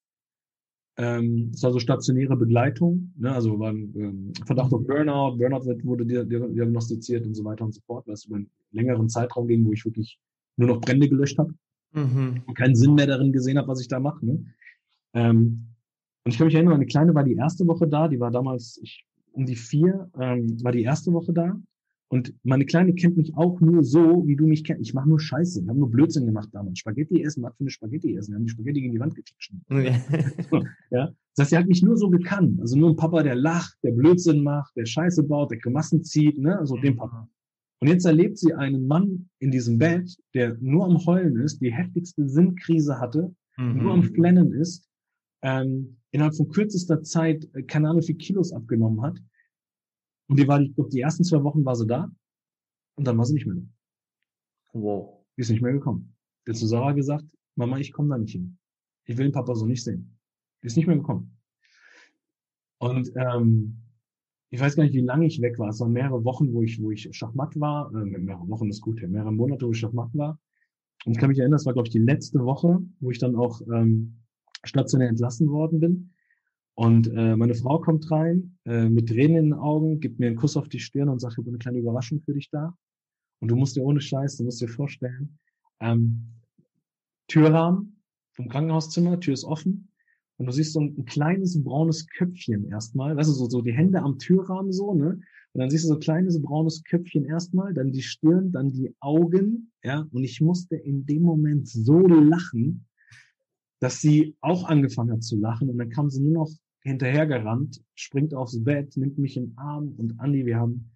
ähm, 0.97 1.51
es 1.53 1.61
war 1.61 1.71
so 1.71 1.79
stationäre 1.79 2.37
Begleitung, 2.37 3.13
ne? 3.17 3.33
also 3.33 3.59
war 3.59 3.71
ein 3.71 3.93
ähm, 3.95 4.33
Verdacht 4.45 4.73
auf 4.73 4.85
Burnout, 4.85 5.37
Burnout 5.37 5.65
wurde 5.83 6.05
diagnostiziert 6.05 7.25
und 7.25 7.35
so 7.35 7.43
weiter 7.43 7.65
und 7.65 7.73
so 7.73 7.81
fort, 7.85 8.07
was 8.07 8.25
über 8.25 8.37
einen 8.37 8.49
längeren 8.71 9.09
Zeitraum 9.09 9.47
ging, 9.47 9.65
wo 9.65 9.73
ich 9.73 9.83
wirklich 9.85 10.19
nur 10.57 10.69
noch 10.69 10.81
Brände 10.81 11.09
gelöscht 11.09 11.37
habe 11.37 11.53
mhm. 11.91 12.41
und 12.45 12.57
keinen 12.57 12.75
Sinn 12.75 12.95
mehr 12.95 13.07
darin 13.07 13.33
gesehen 13.33 13.57
habe, 13.57 13.67
was 13.67 13.81
ich 13.81 13.89
da 13.89 13.99
mache. 13.99 14.25
Ne? 14.25 14.45
Ähm, 15.13 15.74
und 16.25 16.31
ich 16.31 16.37
kann 16.37 16.47
mich 16.47 16.55
erinnern, 16.55 16.73
eine 16.73 16.85
Kleine 16.85 17.13
war 17.13 17.23
die 17.23 17.35
erste 17.35 17.67
Woche 17.67 17.87
da, 17.87 18.07
die 18.07 18.19
war 18.19 18.31
damals 18.31 18.79
ich, 18.81 19.05
um 19.31 19.45
die 19.45 19.55
vier, 19.55 20.09
ähm, 20.19 20.57
war 20.63 20.71
die 20.71 20.83
erste 20.83 21.13
Woche 21.13 21.33
da 21.33 21.55
und 22.09 22.33
meine 22.43 22.65
Kleine 22.65 22.93
kennt 22.93 23.17
mich 23.17 23.35
auch 23.35 23.59
nur 23.61 23.83
so, 23.83 24.25
wie 24.27 24.35
du 24.35 24.45
mich 24.45 24.63
kennst. 24.63 24.81
Ich 24.81 24.93
mache 24.93 25.09
nur 25.09 25.19
Scheiße. 25.19 25.63
Wir 25.63 25.69
haben 25.69 25.79
nur 25.79 25.89
Blödsinn 25.89 26.25
gemacht 26.25 26.49
damals. 26.51 26.79
Spaghetti 26.79 27.23
essen, 27.23 27.43
was 27.43 27.55
für 27.55 27.61
eine 27.61 27.69
Spaghetti 27.71 28.15
essen? 28.15 28.31
Wir 28.31 28.35
haben 28.37 28.45
die 28.45 28.51
Spaghetti 28.51 28.81
gegen 28.81 28.93
die 28.93 28.99
Wand 28.99 29.15
geklatscht. 29.15 29.53
ja. 30.91 31.11
Das 31.35 31.39
heißt, 31.39 31.49
sie 31.49 31.57
hat 31.57 31.67
mich 31.67 31.81
nur 31.81 31.97
so 31.97 32.09
gekannt. 32.09 32.61
Also 32.61 32.77
nur 32.77 32.91
ein 32.91 32.95
Papa, 32.95 33.23
der 33.23 33.35
lacht, 33.35 33.77
der 33.83 33.91
Blödsinn 33.91 34.43
macht, 34.43 34.75
der 34.75 34.85
Scheiße 34.85 35.23
baut, 35.23 35.51
der 35.51 35.57
Grimassen 35.57 36.03
zieht, 36.03 36.37
ne? 36.37 36.57
Also 36.57 36.77
den 36.77 36.95
Papa. 36.95 37.27
Und 37.81 37.87
jetzt 37.87 38.05
erlebt 38.05 38.37
sie 38.37 38.53
einen 38.53 38.87
Mann 38.87 39.29
in 39.39 39.51
diesem 39.51 39.77
Bett, 39.77 40.15
der 40.33 40.57
nur 40.61 40.85
am 40.85 41.05
Heulen 41.05 41.37
ist, 41.37 41.59
die 41.59 41.73
heftigste 41.73 42.29
Sinnkrise 42.29 42.99
hatte, 42.99 43.33
mhm. 43.57 43.83
nur 43.83 43.93
am 43.93 44.03
Flennen 44.03 44.53
ist, 44.53 44.87
ähm, 45.45 45.97
innerhalb 46.09 46.35
von 46.35 46.49
kürzester 46.49 47.03
Zeit 47.03 47.47
äh, 47.53 47.61
keine 47.63 47.89
Ahnung 47.89 48.01
wie 48.01 48.07
viel 48.07 48.17
Kilos 48.17 48.51
abgenommen 48.51 49.01
hat 49.03 49.21
und 50.27 50.39
die 50.39 50.47
war, 50.47 50.59
ich 50.59 50.73
glaube, 50.73 50.89
die 50.89 51.01
ersten 51.01 51.23
zwei 51.23 51.43
Wochen 51.43 51.63
war 51.63 51.75
sie 51.75 51.85
da 51.85 52.11
und 52.95 53.05
dann 53.05 53.17
war 53.17 53.25
sie 53.25 53.35
nicht 53.35 53.45
mehr 53.45 53.55
da. 53.55 53.61
Wow. 54.73 55.23
Die 55.37 55.41
ist 55.41 55.51
nicht 55.51 55.61
mehr 55.61 55.73
gekommen. 55.73 56.15
Die 56.45 56.51
hat 56.51 56.57
zu 56.57 56.65
Sarah 56.65 56.93
gesagt, 56.93 57.25
Mama, 57.55 57.77
ich 57.77 57.93
komme 57.93 58.09
da 58.09 58.17
nicht 58.17 58.31
hin. 58.31 58.57
Ich 59.05 59.17
will 59.17 59.27
den 59.27 59.33
Papa 59.33 59.53
so 59.55 59.67
nicht 59.67 59.83
sehen. 59.83 60.17
Die 60.63 60.67
ist 60.67 60.75
nicht 60.75 60.87
mehr 60.87 60.97
gekommen. 60.97 61.37
Und 62.79 63.11
ähm, 63.15 63.77
ich 64.49 64.59
weiß 64.59 64.75
gar 64.75 64.83
nicht, 64.83 64.95
wie 64.95 65.01
lange 65.01 65.27
ich 65.27 65.41
weg 65.41 65.59
war. 65.59 65.69
Es 65.69 65.79
waren 65.79 65.91
mehrere 65.91 66.23
Wochen, 66.25 66.53
wo 66.53 66.63
ich, 66.63 66.81
wo 66.81 66.89
ich 66.89 67.07
Schachmatt 67.11 67.59
war. 67.59 67.93
Äh, 67.93 68.05
mehrere 68.05 68.49
Wochen 68.49 68.69
ist 68.69 68.81
gut, 68.81 68.99
ja, 68.99 69.07
mehrere 69.07 69.31
Monate, 69.31 69.67
wo 69.67 69.71
ich 69.71 69.79
Schachmatt 69.79 70.09
war. 70.13 70.39
Und 71.05 71.11
ich 71.11 71.19
kann 71.19 71.29
mich 71.29 71.37
erinnern, 71.37 71.57
das 71.57 71.67
war, 71.67 71.73
glaube 71.73 71.87
ich, 71.87 71.91
die 71.91 71.99
letzte 71.99 72.43
Woche, 72.43 72.79
wo 72.99 73.11
ich 73.11 73.19
dann 73.19 73.35
auch 73.35 73.61
ähm, 73.73 74.24
stationär 74.67 75.09
entlassen 75.09 75.49
worden 75.49 75.79
bin. 75.79 76.11
Und 76.75 77.07
äh, 77.07 77.35
meine 77.37 77.55
Frau 77.55 77.79
kommt 77.79 78.11
rein 78.11 78.57
äh, 78.65 78.89
mit 78.89 79.07
Tränen 79.07 79.37
in 79.37 79.43
den 79.45 79.53
Augen, 79.53 80.01
gibt 80.01 80.19
mir 80.19 80.27
einen 80.27 80.35
Kuss 80.35 80.57
auf 80.57 80.67
die 80.67 80.79
Stirn 80.79 81.07
und 81.07 81.19
sagt, 81.19 81.33
ich 81.33 81.37
habe 81.37 81.49
eine 81.49 81.57
kleine 81.57 81.79
Überraschung 81.79 82.21
für 82.21 82.33
dich 82.33 82.49
da. 82.49 82.77
Und 83.39 83.49
du 83.49 83.55
musst 83.55 83.75
dir 83.75 83.83
ohne 83.83 84.01
Scheiß, 84.01 84.37
du 84.37 84.43
musst 84.43 84.61
dir 84.61 84.67
vorstellen, 84.67 85.37
ähm, 85.79 86.33
Türrahmen 87.27 88.01
vom 88.33 88.49
Krankenhauszimmer, 88.49 89.19
Tür 89.19 89.33
ist 89.33 89.45
offen. 89.45 89.89
Und 90.37 90.47
du 90.47 90.51
siehst 90.51 90.73
so 90.73 90.81
ein, 90.81 90.95
ein 90.97 91.05
kleines 91.05 91.61
braunes 91.63 92.07
Köpfchen 92.07 92.65
erstmal, 92.65 93.15
weißt 93.15 93.29
du, 93.29 93.33
so, 93.33 93.49
so 93.49 93.61
die 93.61 93.71
Hände 93.71 94.01
am 94.01 94.19
Türrahmen 94.19 94.73
so, 94.73 94.93
ne? 94.93 95.19
Und 95.53 95.61
dann 95.61 95.69
siehst 95.69 95.85
du 95.85 95.87
so 95.87 95.93
ein 95.93 96.01
kleines 96.01 96.41
braunes 96.41 96.83
Köpfchen 96.83 97.23
erstmal, 97.23 97.73
dann 97.73 97.93
die 97.93 98.01
Stirn, 98.01 98.51
dann 98.51 98.73
die 98.73 98.93
Augen, 98.99 99.71
ja? 99.81 100.05
Und 100.11 100.23
ich 100.25 100.41
musste 100.41 100.75
in 100.75 101.05
dem 101.05 101.21
Moment 101.21 101.69
so 101.69 102.05
lachen, 102.05 102.85
dass 103.79 103.99
sie 104.01 104.35
auch 104.41 104.65
angefangen 104.65 105.11
hat 105.11 105.23
zu 105.23 105.37
lachen. 105.37 105.69
Und 105.69 105.77
dann 105.77 105.89
kam 105.89 106.09
sie 106.09 106.21
nur 106.21 106.33
noch 106.33 106.51
hinterhergerannt, 106.81 107.83
springt 107.95 108.33
aufs 108.33 108.63
Bett, 108.63 108.95
nimmt 108.95 109.17
mich 109.17 109.37
in 109.37 109.47
den 109.47 109.57
Arm 109.57 109.93
und 109.97 110.19
Andi, 110.19 110.45
wir 110.45 110.57
haben 110.57 110.91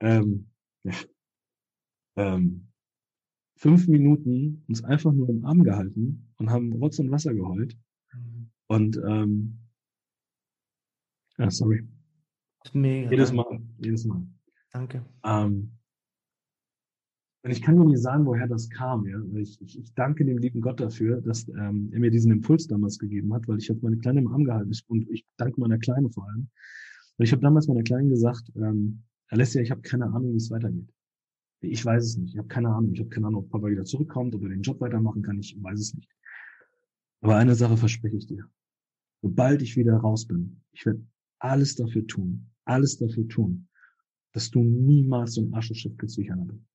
ähm, 0.00 0.48
ja, 0.82 0.92
ähm, 2.16 2.68
fünf 3.56 3.86
Minuten 3.86 4.64
uns 4.68 4.82
einfach 4.84 5.12
nur 5.12 5.28
im 5.28 5.44
Arm 5.44 5.62
gehalten 5.62 6.32
und 6.38 6.50
haben 6.50 6.72
Rotz 6.72 6.98
und 6.98 7.10
Wasser 7.10 7.34
geheult. 7.34 7.76
Mhm. 8.12 8.50
Und 8.66 8.96
ähm, 9.06 9.58
ja, 11.38 11.50
sorry. 11.50 11.86
Mega. 12.72 13.10
Jedes 13.10 13.32
Mal, 13.32 13.60
jedes 13.78 14.04
Mal. 14.04 14.26
Danke. 14.72 15.04
Ähm, 15.24 15.75
und 17.46 17.52
ich 17.52 17.62
kann 17.62 17.76
dir 17.76 17.84
nicht 17.84 18.02
sagen, 18.02 18.26
woher 18.26 18.48
das 18.48 18.68
kam. 18.70 19.06
Ja? 19.06 19.20
Ich, 19.40 19.60
ich, 19.62 19.78
ich 19.78 19.94
danke 19.94 20.24
dem 20.24 20.38
lieben 20.38 20.60
Gott 20.60 20.80
dafür, 20.80 21.20
dass 21.20 21.46
ähm, 21.48 21.90
er 21.92 22.00
mir 22.00 22.10
diesen 22.10 22.32
Impuls 22.32 22.66
damals 22.66 22.98
gegeben 22.98 23.32
hat, 23.32 23.46
weil 23.46 23.58
ich 23.58 23.70
habe 23.70 23.78
meine 23.82 23.98
Kleine 23.98 24.18
im 24.18 24.26
Arm 24.26 24.42
gehalten 24.42 24.72
und 24.88 25.08
ich 25.10 25.24
danke 25.36 25.60
meiner 25.60 25.78
Kleine 25.78 26.10
vor 26.10 26.28
allem. 26.28 26.48
Weil 27.16 27.26
ich 27.26 27.32
habe 27.32 27.42
damals 27.42 27.68
meiner 27.68 27.84
Kleinen 27.84 28.10
gesagt, 28.10 28.50
ähm, 28.56 29.04
Alessia, 29.28 29.62
ich 29.62 29.70
habe 29.70 29.80
keine 29.82 30.06
Ahnung, 30.06 30.32
wie 30.32 30.38
es 30.38 30.50
weitergeht. 30.50 30.92
Ich 31.60 31.84
weiß 31.84 32.04
es 32.04 32.16
nicht. 32.16 32.32
Ich 32.32 32.38
habe 32.38 32.48
keine 32.48 32.68
Ahnung. 32.68 32.92
Ich 32.92 32.98
habe 32.98 33.10
keine 33.10 33.28
Ahnung, 33.28 33.44
ob 33.44 33.50
Papa 33.50 33.68
wieder 33.68 33.84
zurückkommt, 33.84 34.34
ob 34.34 34.42
er 34.42 34.48
den 34.48 34.62
Job 34.62 34.80
weitermachen 34.80 35.22
kann. 35.22 35.38
Ich 35.38 35.56
weiß 35.62 35.78
es 35.78 35.94
nicht. 35.94 36.10
Aber 37.20 37.36
eine 37.36 37.54
Sache 37.54 37.76
verspreche 37.76 38.16
ich 38.16 38.26
dir. 38.26 38.44
Sobald 39.22 39.62
ich 39.62 39.76
wieder 39.76 39.94
raus 39.98 40.26
bin, 40.26 40.62
ich 40.72 40.84
werde 40.84 41.00
alles 41.38 41.76
dafür 41.76 42.04
tun, 42.08 42.50
alles 42.64 42.98
dafür 42.98 43.28
tun, 43.28 43.68
dass 44.32 44.50
du 44.50 44.64
niemals 44.64 45.34
so 45.34 45.42
ein 45.42 45.54
ich 45.60 46.32
einer 46.32 46.44
bin. 46.44 46.66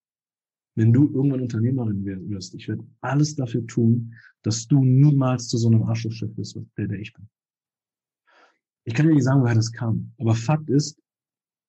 Wenn 0.76 0.94
du 0.94 1.12
irgendwann 1.14 1.42
Unternehmerin 1.42 2.06
wirst, 2.30 2.56
ich 2.56 2.68
werde 2.68 2.86
alles 3.02 3.36
dafür 3.36 3.66
tun, 3.68 4.14
dass 4.42 4.68
du 4.68 4.84
niemals 4.84 5.48
zu 5.48 5.58
so 5.58 5.68
einem 5.68 5.84
Arschlochschiff 5.84 6.36
wirst, 6.38 6.58
der, 6.78 6.88
der 6.88 7.00
ich 7.00 7.14
bin. 7.14 7.28
Ich 8.86 8.94
kann 8.94 9.08
dir 9.08 9.14
nicht 9.14 9.24
sagen, 9.24 9.42
woher 9.42 9.56
das 9.56 9.72
kam. 9.72 10.14
Aber 10.18 10.34
Fakt 10.34 10.70
ist, 10.70 11.00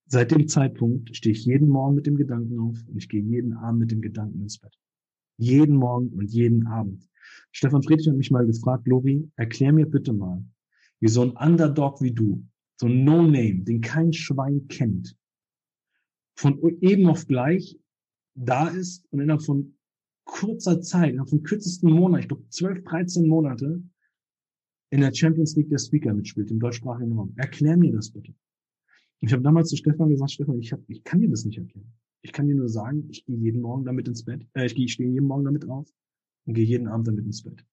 seit 0.06 0.30
dem 0.30 0.46
Zeitpunkt 0.48 1.14
stehe 1.14 1.34
ich 1.34 1.44
jeden 1.44 1.68
Morgen 1.68 1.96
mit 1.96 2.06
dem 2.06 2.16
Gedanken 2.16 2.58
auf 2.58 2.78
und 2.86 2.96
ich 2.96 3.08
gehe 3.08 3.22
jeden 3.22 3.54
Abend 3.54 3.80
mit 3.80 3.90
dem 3.90 4.00
Gedanken 4.00 4.40
ins 4.40 4.58
Bett. 4.58 4.74
Jeden 5.36 5.76
Morgen 5.76 6.08
und 6.10 6.30
jeden 6.30 6.66
Abend. 6.66 7.08
Stefan 7.50 7.82
Friedrich 7.82 8.08
hat 8.08 8.16
mich 8.16 8.30
mal 8.30 8.46
gefragt, 8.46 8.86
Lori, 8.86 9.28
erklär 9.36 9.72
mir 9.72 9.86
bitte 9.86 10.12
mal, 10.12 10.44
wie 11.00 11.08
so 11.08 11.22
ein 11.22 11.30
Underdog 11.30 12.00
wie 12.00 12.12
du, 12.12 12.46
so 12.76 12.86
ein 12.86 13.04
No-Name, 13.04 13.64
den 13.64 13.80
kein 13.80 14.12
Schwein 14.12 14.68
kennt, 14.68 15.16
von 16.34 16.58
eben 16.80 17.06
auf 17.08 17.26
gleich 17.26 17.78
da 18.34 18.68
ist 18.68 19.06
und 19.10 19.20
innerhalb 19.20 19.42
von 19.42 19.76
kurzer 20.24 20.80
Zeit, 20.80 21.10
innerhalb 21.10 21.30
von 21.30 21.42
kürzesten 21.42 21.90
Monat, 21.90 22.22
ich 22.22 22.28
glaube 22.28 22.48
12, 22.48 22.84
13 22.84 23.26
Monate, 23.26 23.82
in 24.90 25.00
der 25.00 25.14
Champions 25.14 25.56
League 25.56 25.70
der 25.70 25.78
Speaker 25.78 26.12
mitspielt, 26.12 26.50
im 26.50 26.60
deutschsprachigen 26.60 27.12
Raum. 27.12 27.32
Erklär 27.36 27.76
mir 27.76 27.92
das 27.92 28.10
bitte. 28.10 28.34
Ich 29.20 29.32
habe 29.32 29.42
damals 29.42 29.70
zu 29.70 29.76
Stefan 29.76 30.10
gesagt, 30.10 30.32
Stefan, 30.32 30.58
ich, 30.58 30.72
hab, 30.72 30.80
ich 30.88 31.02
kann 31.04 31.20
dir 31.20 31.30
das 31.30 31.44
nicht 31.44 31.58
erklären. 31.58 31.92
Ich 32.22 32.32
kann 32.32 32.46
dir 32.46 32.54
nur 32.54 32.68
sagen, 32.68 33.06
ich 33.08 33.24
gehe 33.24 33.36
jeden 33.36 33.62
Morgen 33.62 33.84
damit 33.84 34.06
ins 34.06 34.24
Bett, 34.24 34.46
äh, 34.54 34.66
ich, 34.66 34.76
ich 34.76 34.92
stehe 34.92 35.10
jeden 35.10 35.26
Morgen 35.26 35.44
damit 35.44 35.68
auf 35.68 35.88
und 36.44 36.54
gehe 36.54 36.64
jeden 36.64 36.88
Abend 36.88 37.08
damit 37.08 37.24
ins 37.24 37.42
Bett. 37.42 37.64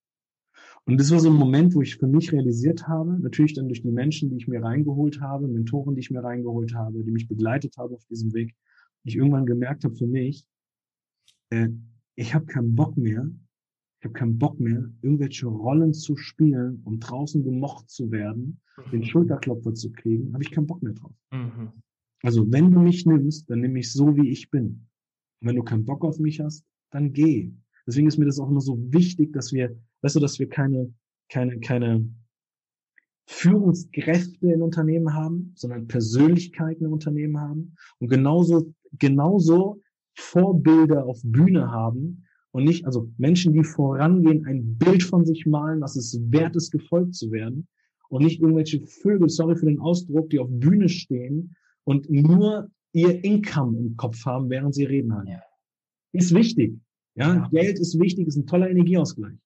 Und 0.86 1.00
das 1.00 1.12
war 1.12 1.20
so 1.20 1.30
ein 1.30 1.36
Moment, 1.36 1.76
wo 1.76 1.82
ich 1.82 1.98
für 1.98 2.08
mich 2.08 2.32
realisiert 2.32 2.88
habe, 2.88 3.20
natürlich 3.20 3.54
dann 3.54 3.68
durch 3.68 3.82
die 3.82 3.92
Menschen, 3.92 4.30
die 4.30 4.38
ich 4.38 4.48
mir 4.48 4.64
reingeholt 4.64 5.22
habe, 5.22 5.48
Mentoren, 5.48 5.96
die 5.96 6.02
ich 6.02 6.12
mir 6.12 6.24
reingeholt 6.24 6.74
habe, 6.74 7.04
die 7.04 7.12
mich 7.12 7.28
begleitet 7.28 7.78
haben 7.78 7.94
auf 7.94 8.06
diesem 8.06 8.34
Weg, 8.34 8.56
ich 9.04 9.16
irgendwann 9.16 9.46
gemerkt 9.46 9.84
habe 9.84 9.96
für 9.96 10.08
mich, 10.08 10.46
äh, 11.50 11.70
ich 12.16 12.34
habe 12.34 12.46
keinen 12.46 12.76
Bock 12.76 12.98
mehr, 12.98 13.30
ich 14.00 14.06
habe 14.06 14.14
keinen 14.14 14.38
Bock 14.38 14.60
mehr, 14.60 14.90
irgendwelche 15.02 15.48
Rollen 15.48 15.94
zu 15.94 16.16
spielen, 16.16 16.82
um 16.86 17.00
draußen 17.00 17.44
gemocht 17.44 17.90
zu 17.90 18.12
werden, 18.12 18.62
mhm. 18.78 18.92
den 18.92 19.04
Schulterklopfer 19.04 19.74
zu 19.74 19.92
kriegen, 19.92 20.34
habe 20.34 20.44
ich 20.44 20.52
keinen 20.52 20.68
Bock 20.68 20.82
mehr 20.84 20.94
drauf. 20.94 21.16
Mhm. 21.32 21.72
Also 22.22 22.52
wenn 22.52 22.72
du 22.72 22.80
mich 22.80 23.06
nimmst, 23.06 23.50
dann 23.50 23.62
nimm 23.62 23.74
mich 23.74 23.92
so, 23.92 24.16
wie 24.16 24.30
ich 24.30 24.50
bin. 24.50 24.88
Und 25.42 25.48
wenn 25.48 25.56
du 25.56 25.64
keinen 25.64 25.86
Bock 25.86 26.04
auf 26.04 26.20
mich 26.20 26.40
hast, 26.40 26.66
dann 26.92 27.14
geh. 27.14 27.52
Deswegen 27.88 28.08
ist 28.08 28.18
mir 28.18 28.26
das 28.26 28.40
auch 28.40 28.50
immer 28.50 28.62
so 28.62 28.78
wichtig, 28.92 29.34
dass 29.34 29.54
wir, 29.54 29.76
weißt 30.02 30.16
du, 30.16 30.20
dass 30.20 30.38
wir 30.40 30.50
keine, 30.50 30.94
keine, 31.30 31.60
keine 31.60 32.08
Führungskräfte 33.28 34.52
in 34.52 34.62
Unternehmen 34.62 35.14
haben, 35.14 35.54
sondern 35.56 35.88
Persönlichkeiten 35.88 36.86
im 36.86 36.94
Unternehmen 36.94 37.40
haben 37.40 37.76
und 38.00 38.10
genauso, 38.10 38.74
genauso 38.98 39.82
Vorbilder 40.16 41.06
auf 41.06 41.20
Bühne 41.24 41.72
haben 41.72 42.26
und 42.52 42.64
nicht, 42.64 42.86
also 42.86 43.12
Menschen, 43.18 43.54
die 43.54 43.64
vorangehen, 43.64 44.46
ein 44.46 44.78
Bild 44.78 45.04
von 45.04 45.26
sich 45.26 45.46
malen, 45.46 45.82
was 45.82 45.96
es 45.96 46.20
wert 46.32 46.56
ist, 46.56 46.72
gefolgt 46.72 47.16
zu 47.16 47.32
werden 47.32 47.68
und 48.10 48.24
nicht 48.24 48.42
irgendwelche 48.42 48.82
Vögel, 48.86 49.30
sorry 49.30 49.56
für 49.56 49.68
den 49.68 49.80
Ausdruck, 49.80 50.30
die 50.30 50.40
auf 50.40 50.50
Bühne 50.50 50.90
stehen 50.90 51.56
und 51.84 52.10
nur 52.10 52.70
ihr 52.94 53.24
Income 53.24 53.78
im 53.78 53.98
Kopf 53.98 54.26
haben, 54.26 54.50
während 54.50 54.74
sie 54.74 54.86
reden 54.86 55.14
haben. 55.14 55.28
Ja. 55.28 55.42
Ist 56.12 56.34
wichtig. 56.34 56.80
Ja, 57.16 57.36
ja, 57.36 57.48
Geld 57.50 57.80
ist 57.80 58.00
wichtig, 58.00 58.28
ist 58.28 58.38
ein 58.38 58.48
toller 58.48 58.70
Energieausgleich. 58.70 59.38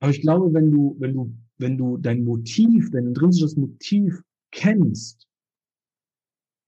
Aber 0.00 0.10
ich 0.10 0.20
glaube, 0.20 0.52
wenn 0.52 0.70
du, 0.70 0.96
wenn 0.98 1.14
du, 1.14 1.34
wenn 1.58 1.78
du 1.78 1.96
dein 1.96 2.24
Motiv, 2.24 2.90
dein 2.90 3.06
intrinsisches 3.06 3.56
Motiv 3.56 4.22
kennst, 4.50 5.26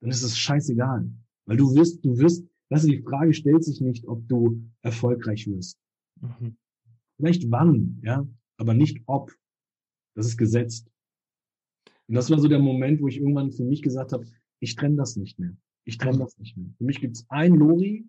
dann 0.01 0.11
ist 0.11 0.23
es 0.23 0.39
scheißegal. 0.39 1.11
Weil 1.47 1.57
du 1.57 1.75
wirst, 1.75 2.05
du 2.05 2.19
wirst, 2.19 2.45
weißt 2.71 2.85
du, 2.85 2.89
die 2.89 3.03
Frage 3.03 3.33
stellt 3.35 3.65
sich 3.65 3.81
nicht, 3.81 4.07
ob 4.07 4.27
du 4.29 4.63
erfolgreich 4.83 5.47
wirst. 5.47 5.79
Mhm. 6.21 6.57
Vielleicht 7.17 7.51
wann, 7.51 8.01
ja, 8.03 8.27
aber 8.59 8.75
nicht 8.75 9.03
ob. 9.07 9.33
Das 10.15 10.27
ist 10.27 10.37
gesetzt. 10.37 10.91
Und 12.09 12.15
das 12.15 12.31
war 12.31 12.39
so 12.39 12.49
der 12.49 12.59
Moment, 12.59 13.01
wo 13.01 13.09
ich 13.09 13.19
irgendwann 13.19 13.53
für 13.53 13.65
mich 13.65 13.83
gesagt 13.83 14.13
habe, 14.13 14.27
ich 14.61 14.75
trenne 14.77 14.97
das 14.97 15.17
nicht 15.17 15.39
mehr. 15.39 15.57
Ich 15.85 15.99
trenne 15.99 16.19
das 16.19 16.37
nicht 16.39 16.57
mehr. 16.57 16.71
Für 16.79 16.85
mich 16.85 17.01
gibt's 17.01 17.27
ein 17.29 17.55
Lori 17.55 18.07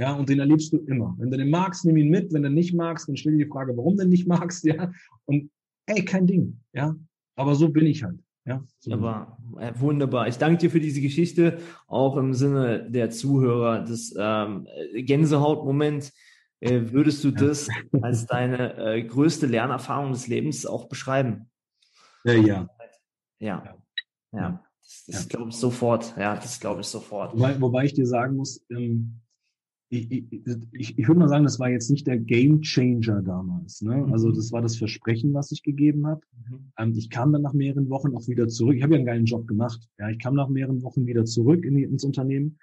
ja, 0.00 0.14
und 0.14 0.30
den 0.30 0.38
erlebst 0.38 0.72
du 0.72 0.78
immer. 0.78 1.14
Wenn 1.18 1.30
du 1.30 1.36
den 1.36 1.50
magst, 1.50 1.84
nimm 1.84 1.98
ihn 1.98 2.08
mit. 2.08 2.32
Wenn 2.32 2.42
du 2.42 2.50
nicht 2.50 2.74
magst, 2.74 3.06
dann 3.06 3.16
stell 3.16 3.32
dir 3.36 3.44
die 3.44 3.50
Frage, 3.50 3.76
warum 3.76 3.96
du 3.98 4.06
nicht 4.06 4.26
magst, 4.28 4.64
ja. 4.64 4.90
Und 5.26 5.50
ey, 5.86 6.04
kein 6.04 6.26
Ding, 6.26 6.60
ja. 6.72 6.96
Aber 7.36 7.54
so 7.54 7.68
bin 7.68 7.86
ich 7.86 8.02
halt. 8.02 8.18
Ja, 8.46 8.64
Aber 8.90 9.38
äh, 9.58 9.72
wunderbar. 9.76 10.26
Ich 10.26 10.38
danke 10.38 10.58
dir 10.58 10.70
für 10.70 10.80
diese 10.80 11.00
Geschichte, 11.00 11.58
auch 11.86 12.16
im 12.16 12.32
Sinne 12.32 12.90
der 12.90 13.10
Zuhörer. 13.10 13.80
Das 13.80 14.14
ähm, 14.18 14.66
Gänsehautmoment, 14.94 16.12
äh, 16.60 16.80
würdest 16.90 17.22
du 17.22 17.28
ja. 17.28 17.34
das 17.34 17.68
als 18.02 18.26
deine 18.26 18.76
äh, 18.76 19.02
größte 19.02 19.46
Lernerfahrung 19.46 20.12
des 20.12 20.26
Lebens 20.26 20.64
auch 20.64 20.88
beschreiben? 20.88 21.50
Ja, 22.24 22.32
ja. 22.32 22.68
Ja. 23.38 23.62
ja. 23.62 23.76
ja. 24.32 24.64
Das, 24.82 25.04
das 25.06 25.28
glaube 25.28 25.50
ich 25.50 25.56
sofort. 25.56 26.14
Ja, 26.16 26.34
das 26.34 26.58
glaube 26.58 26.80
ich 26.80 26.86
sofort. 26.86 27.34
Wobei, 27.34 27.60
wobei 27.60 27.84
ich 27.84 27.94
dir 27.94 28.06
sagen 28.06 28.36
muss, 28.36 28.64
ähm, 28.70 29.20
ich, 29.92 30.24
ich, 30.70 30.98
ich 30.98 31.08
würde 31.08 31.18
mal 31.18 31.28
sagen, 31.28 31.42
das 31.42 31.58
war 31.58 31.68
jetzt 31.68 31.90
nicht 31.90 32.06
der 32.06 32.18
Game 32.18 32.62
Changer 32.62 33.22
damals. 33.22 33.82
Ne? 33.82 34.06
Also 34.12 34.28
mhm. 34.28 34.34
das 34.34 34.52
war 34.52 34.62
das 34.62 34.76
Versprechen, 34.76 35.34
was 35.34 35.50
ich 35.50 35.64
gegeben 35.64 36.06
habe. 36.06 36.20
Mhm. 36.48 36.72
Ähm, 36.78 36.94
ich 36.96 37.10
kam 37.10 37.32
dann 37.32 37.42
nach 37.42 37.54
mehreren 37.54 37.90
Wochen 37.90 38.14
auch 38.14 38.28
wieder 38.28 38.46
zurück. 38.46 38.76
Ich 38.76 38.84
habe 38.84 38.92
ja 38.92 38.98
einen 38.98 39.06
geilen 39.06 39.24
Job 39.24 39.48
gemacht. 39.48 39.80
Ja, 39.98 40.08
ich 40.08 40.20
kam 40.20 40.36
nach 40.36 40.48
mehreren 40.48 40.82
Wochen 40.82 41.06
wieder 41.06 41.24
zurück 41.24 41.64
in 41.64 41.74
die, 41.74 41.82
ins 41.82 42.04
Unternehmen. 42.04 42.58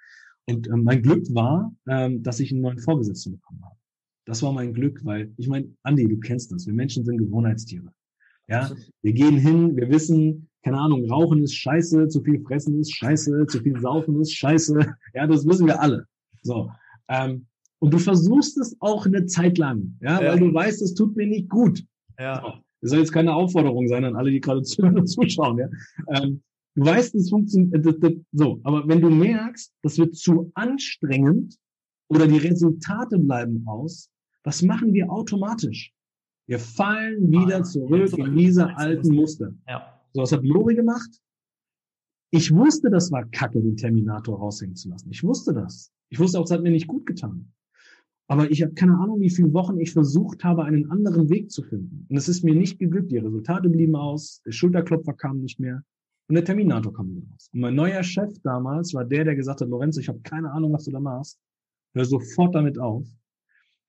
Und 0.46 0.68
ähm, 0.68 0.84
mein 0.84 1.02
Glück 1.02 1.26
war, 1.34 1.74
ähm, 1.86 2.22
dass 2.22 2.40
ich 2.40 2.50
einen 2.50 2.62
neuen 2.62 2.78
Vorgesetzten 2.78 3.32
bekommen 3.32 3.62
habe. 3.62 3.76
Das 4.24 4.42
war 4.42 4.52
mein 4.52 4.72
Glück, 4.72 5.04
weil 5.04 5.30
ich 5.36 5.48
meine, 5.48 5.70
Andi, 5.82 6.08
du 6.08 6.18
kennst 6.18 6.50
das. 6.50 6.66
Wir 6.66 6.74
Menschen 6.74 7.04
sind 7.04 7.18
Gewohnheitstiere. 7.18 7.92
Ja, 8.46 8.70
wir 9.02 9.12
gehen 9.12 9.36
hin, 9.36 9.76
wir 9.76 9.90
wissen, 9.90 10.48
keine 10.62 10.78
Ahnung, 10.78 11.10
Rauchen 11.10 11.42
ist 11.42 11.54
scheiße, 11.54 12.08
zu 12.08 12.22
viel 12.22 12.40
Fressen 12.40 12.80
ist 12.80 12.94
scheiße, 12.94 13.46
zu 13.46 13.60
viel 13.60 13.78
Saufen 13.78 14.18
ist 14.18 14.32
scheiße. 14.32 14.94
Ja, 15.14 15.26
das 15.26 15.46
wissen 15.46 15.66
wir 15.66 15.80
alle. 15.80 16.06
So. 16.42 16.70
Ähm, 17.08 17.46
und 17.80 17.94
du 17.94 17.98
versuchst 17.98 18.58
es 18.58 18.76
auch 18.80 19.06
eine 19.06 19.26
Zeit 19.26 19.58
lang, 19.58 19.96
ja, 20.00 20.20
ja. 20.20 20.32
weil 20.32 20.40
du 20.40 20.52
weißt, 20.52 20.82
es 20.82 20.94
tut 20.94 21.16
mir 21.16 21.26
nicht 21.26 21.48
gut. 21.48 21.84
Ja. 22.18 22.40
So. 22.42 22.52
Das 22.80 22.90
soll 22.90 23.00
jetzt 23.00 23.12
keine 23.12 23.34
Aufforderung 23.34 23.88
sein 23.88 24.04
an 24.04 24.16
alle, 24.16 24.30
die 24.30 24.40
gerade 24.40 24.62
zuschauen. 25.04 25.58
Ja. 25.58 25.68
Ähm, 26.08 26.42
du 26.74 26.84
weißt, 26.84 27.14
es 27.14 27.30
funktioniert 27.30 28.04
äh, 28.04 28.16
so, 28.32 28.60
aber 28.64 28.86
wenn 28.86 29.00
du 29.00 29.10
merkst, 29.10 29.72
das 29.82 29.98
wird 29.98 30.16
zu 30.16 30.50
anstrengend 30.54 31.56
oder 32.08 32.26
die 32.26 32.38
Resultate 32.38 33.18
bleiben 33.18 33.64
aus, 33.66 34.10
was 34.44 34.62
machen 34.62 34.92
wir 34.92 35.10
automatisch? 35.10 35.92
Wir 36.46 36.58
fallen 36.58 37.30
wieder 37.30 37.62
zurück 37.62 38.16
in 38.16 38.34
diese 38.34 38.74
alten 38.76 39.14
Muster. 39.14 39.52
Ja. 39.68 40.00
So, 40.14 40.22
was 40.22 40.32
hat 40.32 40.44
Lori 40.44 40.74
gemacht? 40.74 41.10
Ich 42.30 42.54
wusste, 42.54 42.90
das 42.90 43.12
war 43.12 43.24
Kacke, 43.30 43.60
den 43.60 43.76
Terminator 43.76 44.38
raushängen 44.38 44.74
zu 44.74 44.88
lassen. 44.88 45.10
Ich 45.10 45.22
wusste 45.22 45.52
das. 45.52 45.92
Ich 46.10 46.18
wusste 46.18 46.38
auch, 46.38 46.44
es 46.44 46.50
hat 46.50 46.62
mir 46.62 46.70
nicht 46.70 46.86
gut 46.86 47.06
getan. 47.06 47.52
Aber 48.30 48.50
ich 48.50 48.62
habe 48.62 48.74
keine 48.74 48.98
Ahnung, 48.98 49.20
wie 49.20 49.30
viele 49.30 49.52
Wochen 49.54 49.80
ich 49.80 49.92
versucht 49.92 50.44
habe, 50.44 50.64
einen 50.64 50.90
anderen 50.90 51.30
Weg 51.30 51.50
zu 51.50 51.62
finden. 51.62 52.06
Und 52.08 52.16
es 52.16 52.28
ist 52.28 52.44
mir 52.44 52.54
nicht 52.54 52.78
geglückt. 52.78 53.10
Die 53.10 53.18
Resultate 53.18 53.70
blieben 53.70 53.96
aus, 53.96 54.42
der 54.44 54.52
Schulterklopfer 54.52 55.14
kam 55.14 55.40
nicht 55.40 55.58
mehr 55.58 55.82
und 56.28 56.34
der 56.34 56.44
Terminator 56.44 56.92
kam 56.92 57.08
wieder 57.08 57.22
raus. 57.32 57.48
Und 57.54 57.60
mein 57.60 57.74
neuer 57.74 58.02
Chef 58.02 58.30
damals 58.42 58.92
war 58.92 59.06
der, 59.06 59.24
der 59.24 59.34
gesagt 59.34 59.62
hat, 59.62 59.68
Lorenzo, 59.68 60.00
ich 60.00 60.08
habe 60.08 60.20
keine 60.20 60.52
Ahnung, 60.52 60.74
was 60.74 60.84
du 60.84 60.90
da 60.90 61.00
machst. 61.00 61.40
Hör 61.94 62.04
sofort 62.04 62.54
damit 62.54 62.78
auf. 62.78 63.06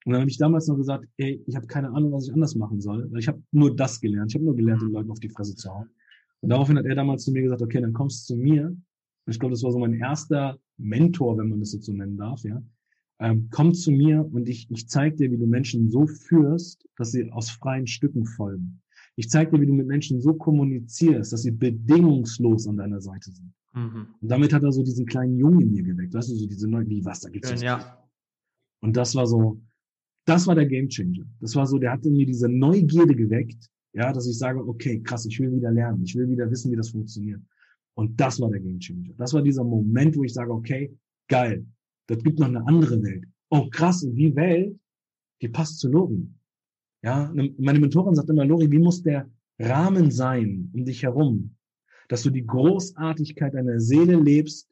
Und 0.06 0.14
dann 0.14 0.22
habe 0.22 0.32
ich 0.32 0.38
damals 0.38 0.68
noch 0.68 0.78
gesagt, 0.78 1.06
ey, 1.18 1.44
ich 1.46 1.56
habe 1.58 1.68
keine 1.68 1.90
Ahnung, 1.90 2.14
was 2.14 2.28
ich 2.28 2.34
anders 2.34 2.56
machen 2.56 2.80
soll. 2.80 3.12
Ich 3.18 3.28
habe 3.28 3.44
nur 3.52 3.76
das 3.76 4.00
gelernt. 4.00 4.32
Ich 4.32 4.36
habe 4.36 4.46
nur 4.46 4.56
gelernt, 4.56 4.82
den 4.82 4.92
Leuten 4.92 5.12
auf 5.12 5.20
die 5.20 5.30
Fresse 5.30 5.56
zu 5.56 5.70
hauen. 5.70 5.90
Und 6.40 6.50
daraufhin 6.50 6.78
hat 6.78 6.86
er 6.86 6.96
damals 6.96 7.26
zu 7.26 7.34
mir 7.34 7.42
gesagt, 7.42 7.62
okay, 7.62 7.82
dann 7.82 7.92
kommst 7.92 8.30
du 8.30 8.36
zu 8.36 8.40
mir. 8.40 8.68
Und 8.68 8.80
ich 9.34 9.38
glaube, 9.38 9.52
das 9.52 9.64
war 9.64 9.74
so 9.74 9.80
mein 9.80 9.94
erster 9.96 10.58
Mentor, 10.80 11.38
wenn 11.38 11.50
man 11.50 11.60
das 11.60 11.74
jetzt 11.74 11.86
so 11.86 11.94
nennen 11.94 12.18
darf, 12.18 12.44
ja. 12.44 12.64
Ähm, 13.22 13.50
komm 13.52 13.74
zu 13.74 13.92
mir 13.92 14.28
und 14.32 14.48
ich, 14.48 14.72
ich 14.72 14.88
zeige 14.88 15.18
dir, 15.18 15.32
wie 15.32 15.38
du 15.38 15.46
Menschen 15.46 15.90
so 15.90 16.08
führst, 16.08 16.88
dass 16.98 17.12
sie 17.12 17.30
aus 17.32 17.50
freien 17.50 17.86
Stücken 17.86 18.26
folgen. 18.26 18.82
Ich 19.18 19.30
zeige 19.30 19.52
dir, 19.52 19.62
wie 19.62 19.68
du 19.68 19.74
mit 19.74 19.88
Menschen 19.88 20.22
so 20.22 20.34
kommunizierst, 20.34 21.34
dass 21.34 21.42
sie 21.42 21.52
bedingungslos 21.52 22.66
an 22.68 22.78
deiner 22.78 23.02
Seite 23.02 23.32
sind. 23.32 23.54
Mhm. 23.74 24.08
Und 24.22 24.32
damit 24.32 24.54
hat 24.54 24.64
er 24.64 24.72
so 24.72 24.84
diesen 24.84 25.06
kleinen 25.06 25.38
Jungen 25.38 25.62
in 25.62 25.72
mir 25.74 25.84
geweckt. 25.84 26.14
Weißt 26.14 26.30
du, 26.30 26.36
so 26.36 26.48
diese 26.48 26.70
neue, 26.70 26.88
wie 26.88 27.04
was, 27.04 27.20
da 27.20 27.30
gibt's 27.30 27.50
Schön, 27.50 27.62
ja. 27.62 28.08
Und 28.82 28.96
das 28.96 29.14
war 29.16 29.28
so, 29.28 29.62
das 30.26 30.48
war 30.48 30.56
der 30.56 30.68
Gamechanger. 30.68 31.26
Das 31.42 31.56
war 31.56 31.68
so, 31.68 31.78
der 31.78 31.92
hat 31.92 32.06
in 32.06 32.14
mir 32.14 32.26
diese 32.26 32.48
Neugierde 32.48 33.16
geweckt, 33.16 33.70
ja, 33.94 34.14
dass 34.14 34.28
ich 34.28 34.38
sage, 34.38 34.66
okay, 34.66 35.02
krass, 35.02 35.26
ich 35.26 35.40
will 35.40 35.52
wieder 35.52 35.72
lernen, 35.72 36.04
ich 36.04 36.16
will 36.16 36.30
wieder 36.30 36.50
wissen, 36.50 36.72
wie 36.72 36.76
das 36.76 36.90
funktioniert. 36.90 37.42
Und 37.96 38.20
das 38.20 38.40
war 38.40 38.50
der 38.50 38.60
Game 38.60 38.80
Changer. 38.80 39.14
Das 39.18 39.34
war 39.34 39.42
dieser 39.42 39.64
Moment, 39.64 40.16
wo 40.16 40.24
ich 40.24 40.34
sage, 40.34 40.52
okay, 40.52 40.96
geil, 41.28 41.66
das 42.08 42.24
gibt 42.24 42.40
noch 42.40 42.48
eine 42.48 42.66
andere 42.68 43.02
Welt. 43.04 43.26
Oh, 43.50 43.70
krass, 43.70 44.04
und 44.04 44.16
die 44.16 44.36
Welt, 44.36 44.80
die 45.42 45.50
passt 45.50 45.80
zu 45.80 45.90
Lori. 45.90 46.28
Ja, 47.02 47.32
ne, 47.34 47.54
meine 47.58 47.80
Mentorin 47.80 48.16
sagt 48.16 48.30
immer, 48.30 48.46
Lori, 48.46 48.70
wie 48.72 48.80
muss 48.80 49.02
der 49.02 49.30
Rahmen 49.60 50.12
sein 50.12 50.72
um 50.74 50.86
dich 50.86 51.04
herum, 51.04 51.56
dass 52.08 52.24
du 52.24 52.30
die 52.30 52.46
Großartigkeit 52.46 53.54
deiner 53.54 53.80
Seele 53.80 54.16
lebst 54.16 54.70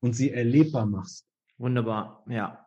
und 0.00 0.14
sie 0.14 0.30
erlebbar 0.30 0.86
machst. 0.86 1.26
Wunderbar, 1.58 2.24
ja. 2.28 2.66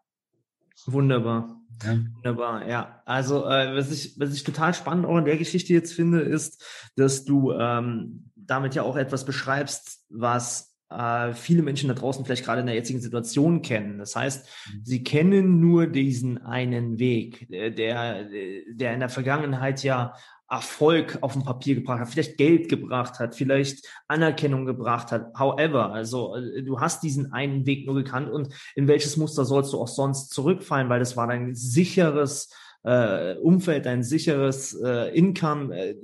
Wunderbar. 0.86 1.62
Ja. 1.84 1.98
Wunderbar, 2.16 2.68
ja. 2.68 3.02
Also 3.06 3.46
äh, 3.46 3.76
was 3.76 3.92
ich 3.92 4.20
was 4.20 4.34
ich 4.34 4.44
total 4.44 4.74
spannend 4.74 5.06
auch 5.06 5.18
in 5.18 5.26
der 5.26 5.38
Geschichte 5.38 5.74
jetzt 5.74 5.94
finde, 5.94 6.22
ist, 6.22 6.92
dass 6.96 7.24
du 7.24 7.52
ähm, 7.54 8.31
damit 8.52 8.76
ja 8.76 8.84
auch 8.84 8.98
etwas 8.98 9.26
beschreibst, 9.26 10.06
was 10.10 10.76
äh, 10.90 11.34
viele 11.34 11.64
Menschen 11.64 11.88
da 11.88 11.96
draußen 11.96 12.26
vielleicht 12.26 12.44
gerade 12.44 12.62
in 12.62 12.68
der 12.68 12.76
jetzigen 12.76 13.00
Situation 13.00 13.62
kennen. 13.62 13.98
Das 13.98 14.16
heißt, 14.16 14.46
mhm. 14.46 14.82
sie 14.84 15.04
kennen 15.04 15.60
nur 15.60 15.88
diesen 15.88 16.38
einen 16.46 17.00
Weg, 17.00 17.48
der 17.50 18.26
der 18.26 18.94
in 18.94 19.00
der 19.00 19.10
Vergangenheit 19.10 19.84
ja 19.84 20.14
Erfolg 20.50 21.18
auf 21.22 21.32
dem 21.32 21.44
Papier 21.44 21.76
gebracht 21.76 22.02
hat, 22.02 22.10
vielleicht 22.10 22.38
Geld 22.38 22.68
gebracht 22.68 23.20
hat, 23.20 23.36
vielleicht 23.36 23.88
Anerkennung 24.10 24.66
gebracht 24.66 25.14
hat. 25.14 25.32
However, 25.40 25.94
also 25.94 26.36
äh, 26.36 26.62
du 26.62 26.82
hast 26.82 27.04
diesen 27.04 27.32
einen 27.32 27.66
Weg 27.66 27.86
nur 27.86 27.96
gekannt 27.96 28.30
und 28.30 28.54
in 28.76 28.90
welches 28.90 29.16
Muster 29.16 29.46
sollst 29.46 29.72
du 29.72 29.80
auch 29.80 29.88
sonst 29.88 30.34
zurückfallen, 30.34 30.90
weil 30.90 31.00
das 31.00 31.16
war 31.16 31.28
dein 31.28 31.56
sicheres 31.56 32.54
äh, 32.84 33.36
Umfeld, 33.36 33.86
dein 33.86 34.04
sicheres 34.04 34.74
äh, 34.74 35.16
Income, 35.16 35.76
äh, 35.76 35.96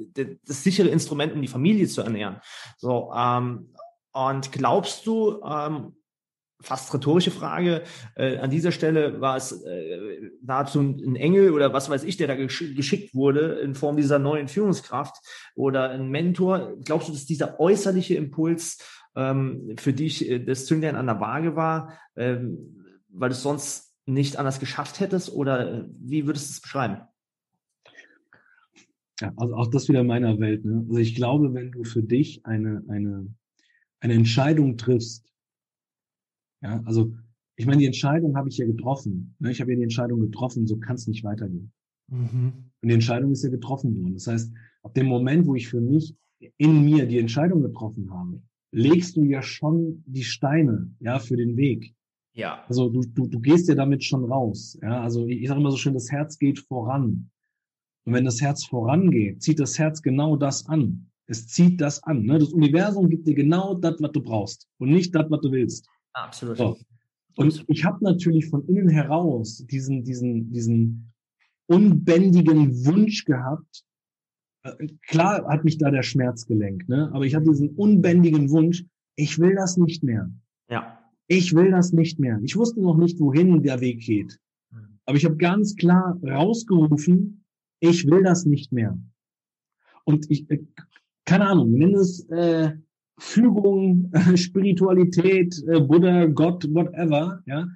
das 0.46 0.64
sichere 0.64 0.90
Instrument, 0.90 1.34
um 1.34 1.42
die 1.42 1.48
Familie 1.48 1.88
zu 1.88 2.02
ernähren. 2.02 2.38
So 2.78 3.12
ähm, 3.16 3.74
und 4.14 4.52
glaubst 4.52 5.06
du, 5.06 5.42
ähm, 5.44 5.94
fast 6.62 6.94
rhetorische 6.94 7.32
Frage. 7.32 7.84
Äh, 8.16 8.38
an 8.38 8.50
dieser 8.50 8.72
Stelle 8.72 9.22
war 9.22 9.38
es 9.38 9.52
äh, 9.64 10.32
nahezu 10.42 10.82
ein 10.82 11.16
Engel 11.16 11.52
oder 11.52 11.74
was 11.74 11.90
weiß 11.90 12.04
ich, 12.04 12.18
der 12.18 12.28
da 12.28 12.36
gesch 12.36 12.76
geschickt 12.76 13.14
wurde 13.14 13.60
in 13.60 13.76
Form 13.76 13.96
dieser 13.98 14.20
neuen 14.20 14.48
Führungskraft 14.48 15.16
oder 15.56 15.92
ein 15.92 16.10
Mentor. 16.10 16.74
Glaubst 16.84 17.10
du, 17.10 17.14
dass 17.14 17.26
dieser 17.26 17.60
äußerliche 17.60 18.16
Impuls 18.16 18.80
ähm, 19.16 19.76
für 19.78 19.94
dich 19.94 20.30
äh, 20.30 20.40
das 20.40 20.66
Zünglein 20.66 20.96
an 20.96 21.08
der 21.08 21.20
Waage 21.20 21.56
war, 21.56 21.94
ähm, 22.16 22.86
weil 23.10 23.32
es 23.32 23.44
sonst 23.44 23.87
nicht 24.08 24.38
anders 24.38 24.60
geschafft 24.60 25.00
hättest 25.00 25.32
oder 25.32 25.84
äh, 25.84 25.86
wie 26.00 26.26
würdest 26.26 26.50
du 26.50 26.54
es 26.54 26.62
beschreiben? 26.62 27.02
Ja, 29.20 29.34
also 29.36 29.56
auch 29.56 29.68
das 29.68 29.90
wieder 29.90 30.02
in 30.02 30.08
meiner 30.08 30.40
Welt. 30.40 30.64
Ne? 30.64 30.86
Also 30.88 31.00
ich 31.00 31.16
glaube, 31.16 31.54
wenn 31.54 31.72
du 31.72 31.84
für 31.84 32.04
dich 32.04 32.46
eine, 32.46 32.84
eine, 32.88 33.28
eine 34.00 34.14
Entscheidung 34.14 34.78
triffst, 34.78 35.32
ja, 36.62 36.82
also 36.86 37.16
ich 37.56 37.66
meine, 37.66 37.80
die 37.80 37.86
Entscheidung 37.86 38.38
habe 38.38 38.50
ich 38.50 38.58
ja 38.58 38.66
getroffen. 38.66 39.36
Ne? 39.40 39.52
Ich 39.52 39.60
habe 39.60 39.72
ja 39.72 39.78
die 39.78 39.84
Entscheidung 39.84 40.22
getroffen, 40.22 40.68
so 40.68 40.78
kann 40.78 40.96
es 40.96 41.08
nicht 41.08 41.24
weitergehen. 41.24 41.72
Mhm. 42.08 42.72
Und 42.82 42.88
die 42.88 42.94
Entscheidung 42.94 43.32
ist 43.32 43.44
ja 43.44 43.50
getroffen 43.50 43.96
worden. 44.00 44.14
Das 44.14 44.28
heißt, 44.28 44.54
ab 44.84 44.94
dem 44.94 45.08
Moment, 45.08 45.48
wo 45.48 45.56
ich 45.56 45.68
für 45.68 45.82
mich 45.82 46.16
in 46.58 46.86
mir 46.86 47.08
die 47.08 47.18
Entscheidung 47.18 47.64
getroffen 47.64 48.12
habe, 48.12 48.42
legst 48.72 49.18
du 49.18 49.24
ja 49.24 49.42
schon 49.42 50.04
die 50.06 50.24
Steine, 50.24 50.92
ja, 51.00 51.20
für 51.20 51.36
den 51.36 51.58
Weg. 51.58 51.96
Ja. 52.38 52.64
Also 52.68 52.90
du, 52.90 53.02
du, 53.02 53.28
du 53.28 53.40
gehst 53.40 53.68
ja 53.68 53.74
damit 53.74 54.04
schon 54.04 54.24
raus. 54.24 54.78
Ja, 54.82 55.02
also 55.02 55.26
ich, 55.26 55.42
ich 55.42 55.48
sage 55.48 55.60
immer 55.60 55.72
so 55.72 55.78
schön, 55.78 55.96
das 55.96 56.12
Herz 56.12 56.38
geht 56.38 56.60
voran. 56.60 57.32
Und 58.06 58.14
wenn 58.14 58.26
das 58.26 58.40
Herz 58.42 58.64
vorangeht, 58.64 59.42
zieht 59.42 59.60
das 59.60 59.78
Herz 59.80 60.02
genau 60.02 60.38
das 60.38 60.68
an. 60.68 61.10
Es 61.26 61.48
zieht 61.48 61.82
das 61.82 62.04
an. 62.04 62.24
Ne? 62.24 62.38
Das 62.38 62.54
Universum 62.54 63.10
gibt 63.10 63.28
dir 63.28 63.34
genau 63.34 63.74
das, 63.74 63.96
was 64.00 64.12
du 64.12 64.22
brauchst 64.22 64.68
und 64.78 64.92
nicht 64.92 65.14
das, 65.16 65.26
was 65.30 65.42
du 65.42 65.52
willst. 65.52 65.90
Absolut. 66.14 66.58
So. 66.58 66.78
Und 67.38 67.66
ich 67.68 67.84
habe 67.84 68.04
natürlich 68.04 68.48
von 68.48 68.66
innen 68.68 68.88
heraus 68.88 69.66
diesen, 69.70 70.04
diesen, 70.04 70.52
diesen 70.54 71.12
unbändigen 71.66 72.86
Wunsch 72.86 73.26
gehabt. 73.26 73.84
Äh, 74.64 74.88
klar 75.08 75.46
hat 75.48 75.64
mich 75.64 75.80
da 75.80 75.90
der 75.90 76.04
Schmerz 76.04 76.46
gelenkt, 76.46 76.88
ne? 76.88 77.10
aber 77.14 77.26
ich 77.26 77.34
habe 77.34 77.46
diesen 77.46 77.70
unbändigen 77.72 78.52
Wunsch, 78.52 78.86
ich 79.16 79.40
will 79.40 79.56
das 79.56 79.78
nicht 79.78 80.04
mehr. 80.04 80.32
Ja. 80.70 81.00
Ich 81.28 81.54
will 81.54 81.72
das 81.72 81.92
nicht 81.92 82.20
mehr. 82.20 82.40
Ich 82.44 82.56
wusste 82.56 82.82
noch 82.82 82.98
nicht, 82.98 83.20
wohin 83.20 83.62
der 83.62 83.82
Weg 83.82 84.02
geht. 84.02 84.40
Mhm. 84.72 85.00
Aber 85.06 85.18
ich 85.18 85.26
habe 85.26 85.38
ganz 85.38 85.76
klar 85.76 86.20
rausgerufen, 86.24 87.44
ich 87.80 88.08
will 88.08 88.24
das 88.24 88.46
nicht 88.46 88.72
mehr. 88.72 88.98
Und 90.06 90.30
ich, 90.32 90.50
äh, 90.50 90.64
keine 91.26 91.48
Ahnung, 91.48 91.74
nenn 91.74 91.96
es 91.96 92.28
äh, 92.30 92.72
Fügung, 93.20 94.12
Spiritualität, 94.36 95.62
äh, 95.68 95.82
Buddha, 95.82 96.26
Gott, 96.28 96.64
whatever, 96.74 97.44
ja. 97.46 97.68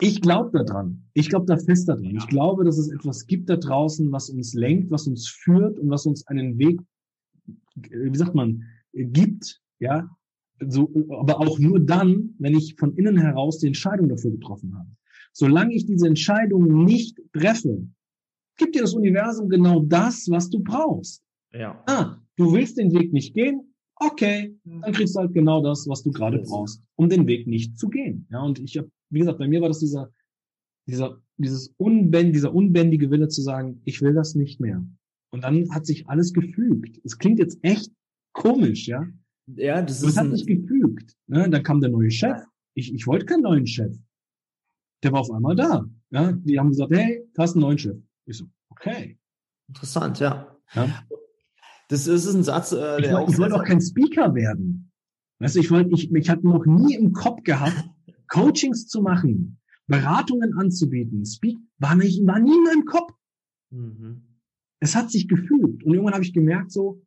Ich 0.00 0.20
glaube 0.20 0.64
daran. 0.64 1.04
Ich 1.14 1.28
glaube 1.28 1.46
da 1.46 1.56
fest 1.56 1.88
daran. 1.88 2.16
Ich 2.16 2.26
glaube, 2.26 2.64
dass 2.64 2.76
es 2.76 2.90
etwas 2.90 3.26
gibt 3.26 3.48
da 3.48 3.56
draußen, 3.56 4.10
was 4.10 4.30
uns 4.30 4.52
lenkt, 4.52 4.90
was 4.90 5.06
uns 5.06 5.28
führt 5.28 5.78
und 5.78 5.90
was 5.90 6.06
uns 6.06 6.26
einen 6.26 6.58
Weg, 6.58 6.80
wie 7.76 8.18
sagt 8.18 8.34
man, 8.34 8.64
gibt, 8.92 9.60
ja. 9.78 10.08
So, 10.68 10.90
aber 11.10 11.40
auch 11.40 11.58
nur 11.58 11.80
dann, 11.80 12.34
wenn 12.38 12.56
ich 12.56 12.76
von 12.78 12.94
innen 12.96 13.18
heraus 13.18 13.58
die 13.58 13.66
Entscheidung 13.66 14.08
dafür 14.08 14.30
getroffen 14.30 14.74
habe. 14.76 14.88
Solange 15.32 15.74
ich 15.74 15.86
diese 15.86 16.06
Entscheidung 16.06 16.84
nicht 16.84 17.20
treffe, 17.32 17.86
gibt 18.58 18.74
dir 18.74 18.82
das 18.82 18.94
Universum 18.94 19.48
genau 19.48 19.80
das, 19.80 20.28
was 20.30 20.50
du 20.50 20.60
brauchst. 20.60 21.22
Ja. 21.52 21.82
Ah, 21.86 22.18
du 22.36 22.52
willst 22.52 22.78
den 22.78 22.92
Weg 22.92 23.12
nicht 23.12 23.34
gehen, 23.34 23.72
okay, 23.96 24.56
dann 24.64 24.92
kriegst 24.92 25.14
du 25.14 25.20
halt 25.20 25.32
genau 25.32 25.62
das, 25.62 25.86
was 25.88 26.02
du 26.02 26.10
gerade 26.10 26.38
brauchst, 26.40 26.82
um 26.96 27.08
den 27.08 27.26
Weg 27.26 27.46
nicht 27.46 27.78
zu 27.78 27.88
gehen. 27.88 28.26
Ja, 28.30 28.42
und 28.42 28.58
ich 28.58 28.76
habe, 28.76 28.90
wie 29.10 29.20
gesagt, 29.20 29.38
bei 29.38 29.48
mir 29.48 29.60
war 29.60 29.68
das 29.68 29.80
dieser, 29.80 30.10
dieser, 30.86 31.20
dieses 31.36 31.74
unbänd, 31.76 32.34
dieser 32.34 32.54
unbändige 32.54 33.10
Wille 33.10 33.28
zu 33.28 33.42
sagen, 33.42 33.80
ich 33.84 34.00
will 34.02 34.14
das 34.14 34.34
nicht 34.34 34.60
mehr. 34.60 34.84
Und 35.30 35.44
dann 35.44 35.70
hat 35.70 35.86
sich 35.86 36.08
alles 36.08 36.32
gefügt. 36.32 37.00
Es 37.04 37.18
klingt 37.18 37.38
jetzt 37.38 37.58
echt 37.62 37.90
komisch, 38.32 38.86
ja. 38.86 39.06
Ja, 39.56 39.82
das 39.82 40.02
ist. 40.02 40.10
Es 40.10 40.16
hat 40.16 40.30
sich 40.30 40.46
gefügt. 40.46 41.16
Ne? 41.26 41.48
Dann 41.48 41.62
kam 41.62 41.80
der 41.80 41.90
neue 41.90 42.10
Chef. 42.10 42.42
Ich, 42.74 42.92
ich 42.94 43.06
wollte 43.06 43.26
keinen 43.26 43.42
neuen 43.42 43.66
Chef. 43.66 43.96
Der 45.02 45.12
war 45.12 45.20
auf 45.20 45.30
einmal 45.30 45.56
da. 45.56 45.84
Ja, 46.10 46.32
die 46.32 46.58
haben 46.58 46.70
gesagt, 46.70 46.92
hey, 46.92 47.26
du 47.34 47.42
hast 47.42 47.54
einen 47.54 47.62
neuen 47.62 47.78
Chef. 47.78 47.96
Ich 48.26 48.38
so, 48.38 48.46
okay. 48.70 49.18
Interessant, 49.68 50.20
ja. 50.20 50.56
ja? 50.74 50.88
Das 51.88 52.06
ist 52.06 52.32
ein 52.32 52.42
Satz, 52.42 52.72
äh, 52.72 52.76
der 52.76 52.98
ich, 53.00 53.12
auch. 53.12 53.28
Ich 53.28 53.38
wollte 53.38 53.54
auch 53.54 53.64
kein 53.64 53.80
Speaker 53.80 54.34
werden. 54.34 54.90
Weißt 55.38 55.56
du, 55.56 55.60
ich 55.60 55.70
wollte, 55.70 55.90
ich, 55.94 56.12
ich 56.12 56.30
hatte 56.30 56.46
noch 56.46 56.64
nie 56.66 56.94
im 56.94 57.12
Kopf 57.12 57.42
gehabt, 57.42 57.84
Coachings 58.28 58.86
zu 58.86 59.02
machen, 59.02 59.58
Beratungen 59.86 60.56
anzubieten. 60.56 61.24
Speak 61.26 61.58
war 61.78 61.96
nicht, 61.96 62.24
war 62.26 62.38
nie 62.38 62.56
in 62.56 62.62
meinem 62.62 62.84
Kopf. 62.84 63.12
Mhm. 63.70 64.22
Es 64.78 64.94
hat 64.94 65.10
sich 65.10 65.28
gefühlt. 65.28 65.84
Und 65.84 65.92
irgendwann 65.92 66.14
habe 66.14 66.24
ich 66.24 66.32
gemerkt, 66.32 66.70
so, 66.72 67.02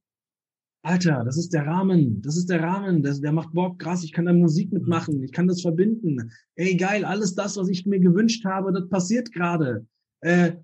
Alter, 0.86 1.24
das 1.26 1.38
ist 1.38 1.52
der 1.52 1.65
Rahmen, 1.65 2.21
das 2.21 2.38
ist 2.38 2.48
der 2.48 2.62
Rahmen, 2.62 3.02
das, 3.02 3.19
der 3.19 3.32
macht 3.32 3.54
Bock, 3.54 3.80
krass, 3.80 4.04
ich 4.04 4.12
kann 4.12 4.26
da 4.26 4.34
Musik 4.34 4.71
mitmachen, 4.71 5.24
ich 5.24 5.32
kann 5.32 5.48
das 5.48 5.62
verbinden. 5.62 6.32
Ey, 6.56 6.76
geil, 6.76 7.04
alles 7.04 7.34
das, 7.34 7.58
was 7.58 7.69
ich 7.69 7.88
mir 7.88 8.00
gewünscht 8.00 8.45
habe, 8.45 8.71
das 8.71 8.88
passiert 8.88 9.32
gerade. 9.32 9.88
Äh, 10.21 10.58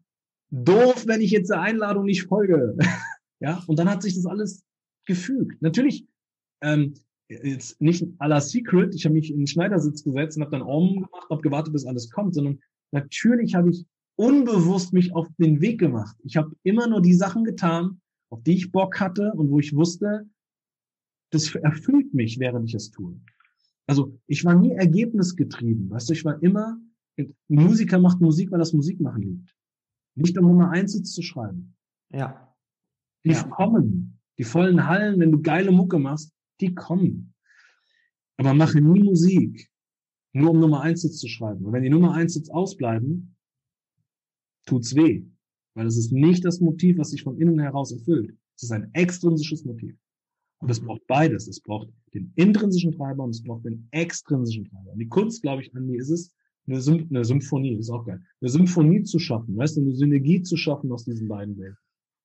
doof, 0.51 1.05
wenn 1.07 1.21
ich 1.21 1.31
jetzt 1.31 1.49
der 1.49 1.61
Einladung 1.61 2.05
nicht 2.05 2.23
folge. 2.23 2.77
Ja, 3.43 3.63
und 3.65 3.79
dann 3.79 3.89
hat 3.89 4.03
sich 4.03 4.13
das 4.13 4.27
alles 4.27 4.63
gefügt. 5.07 5.59
Natürlich, 5.63 6.05
ähm, 6.61 6.93
jetzt 7.27 7.81
nicht 7.81 8.03
à 8.19 8.27
la 8.27 8.39
Secret, 8.39 8.93
ich 8.93 9.05
habe 9.05 9.15
mich 9.15 9.31
in 9.31 9.39
den 9.39 9.47
Schneidersitz 9.47 10.03
gesetzt 10.03 10.37
und 10.37 10.43
habe 10.43 10.51
dann 10.51 10.61
Om 10.61 10.93
gemacht, 10.93 11.27
habe 11.27 11.41
gewartet, 11.41 11.73
bis 11.73 11.87
alles 11.87 12.11
kommt, 12.11 12.35
sondern 12.35 12.59
natürlich 12.91 13.55
habe 13.55 13.71
ich 13.71 13.83
unbewusst 14.15 14.93
mich 14.93 15.15
auf 15.15 15.27
den 15.39 15.59
Weg 15.59 15.79
gemacht. 15.79 16.15
Ich 16.23 16.37
habe 16.37 16.55
immer 16.61 16.87
nur 16.87 17.01
die 17.01 17.15
Sachen 17.15 17.43
getan, 17.43 18.00
auf 18.31 18.41
die 18.43 18.55
ich 18.55 18.71
Bock 18.71 18.99
hatte 18.99 19.33
und 19.33 19.49
wo 19.51 19.59
ich 19.59 19.75
wusste, 19.75 20.27
das 21.31 21.53
erfüllt 21.55 22.13
mich, 22.13 22.39
während 22.39 22.67
ich 22.67 22.75
es 22.75 22.89
tue. 22.89 23.19
Also 23.87 24.17
ich 24.27 24.45
war 24.45 24.55
nie 24.55 24.71
ergebnisgetrieben. 24.71 25.89
Weißt 25.89 26.09
du, 26.09 26.13
ich 26.13 26.23
war 26.23 26.41
immer, 26.41 26.79
Musiker 27.47 27.99
macht 27.99 28.21
Musik, 28.21 28.51
weil 28.51 28.59
das 28.59 28.73
Musik 28.73 28.99
machen 28.99 29.21
liebt. 29.21 29.55
Nicht 30.15 30.37
um 30.37 30.45
Nummer 30.45 30.71
eins 30.71 31.01
zu 31.01 31.21
schreiben. 31.21 31.75
Ja. 32.09 32.55
Die 33.25 33.31
ja. 33.31 33.43
kommen. 33.43 34.19
Die 34.37 34.43
vollen 34.43 34.87
Hallen, 34.87 35.19
wenn 35.19 35.31
du 35.31 35.41
geile 35.41 35.71
Mucke 35.71 35.99
machst, 35.99 36.33
die 36.61 36.73
kommen. 36.73 37.33
Aber 38.37 38.53
mache 38.53 38.81
nie 38.81 39.03
Musik, 39.03 39.69
nur 40.33 40.51
um 40.51 40.59
Nummer 40.59 40.81
eins 40.81 41.01
zu 41.01 41.27
schreiben. 41.27 41.65
Und 41.65 41.73
wenn 41.73 41.83
die 41.83 41.89
Nummer 41.89 42.13
eins 42.13 42.49
ausbleiben, 42.49 43.35
tut's 44.65 44.95
weh. 44.95 45.25
Weil 45.73 45.87
es 45.87 45.97
ist 45.97 46.11
nicht 46.11 46.43
das 46.43 46.59
Motiv, 46.59 46.97
was 46.97 47.11
sich 47.11 47.23
von 47.23 47.39
innen 47.39 47.59
heraus 47.59 47.91
erfüllt. 47.91 48.35
Es 48.55 48.63
ist 48.63 48.71
ein 48.71 48.89
extrinsisches 48.93 49.63
Motiv. 49.65 49.95
Und 50.59 50.69
es 50.69 50.79
braucht 50.79 51.05
beides. 51.07 51.47
Es 51.47 51.59
braucht 51.59 51.89
den 52.13 52.31
intrinsischen 52.35 52.91
Treiber 52.91 53.23
und 53.23 53.31
es 53.31 53.43
braucht 53.43 53.65
den 53.65 53.87
extrinsischen 53.91 54.65
Treiber. 54.65 54.91
Und 54.91 54.99
die 54.99 55.07
Kunst, 55.07 55.41
glaube 55.41 55.61
ich, 55.61 55.75
Andi, 55.75 55.95
ist 55.95 56.09
es, 56.09 56.35
eine, 56.67 56.79
Sym 56.79 57.07
eine 57.09 57.25
Symphonie, 57.25 57.73
ist 57.73 57.89
auch 57.89 58.05
geil. 58.05 58.21
Eine 58.39 58.49
Symphonie 58.49 59.03
zu 59.03 59.17
schaffen, 59.17 59.57
weißt 59.57 59.77
du, 59.77 59.81
eine 59.81 59.95
Synergie 59.95 60.41
zu 60.43 60.57
schaffen 60.57 60.91
aus 60.91 61.05
diesen 61.05 61.27
beiden 61.27 61.57
Welten. 61.57 61.77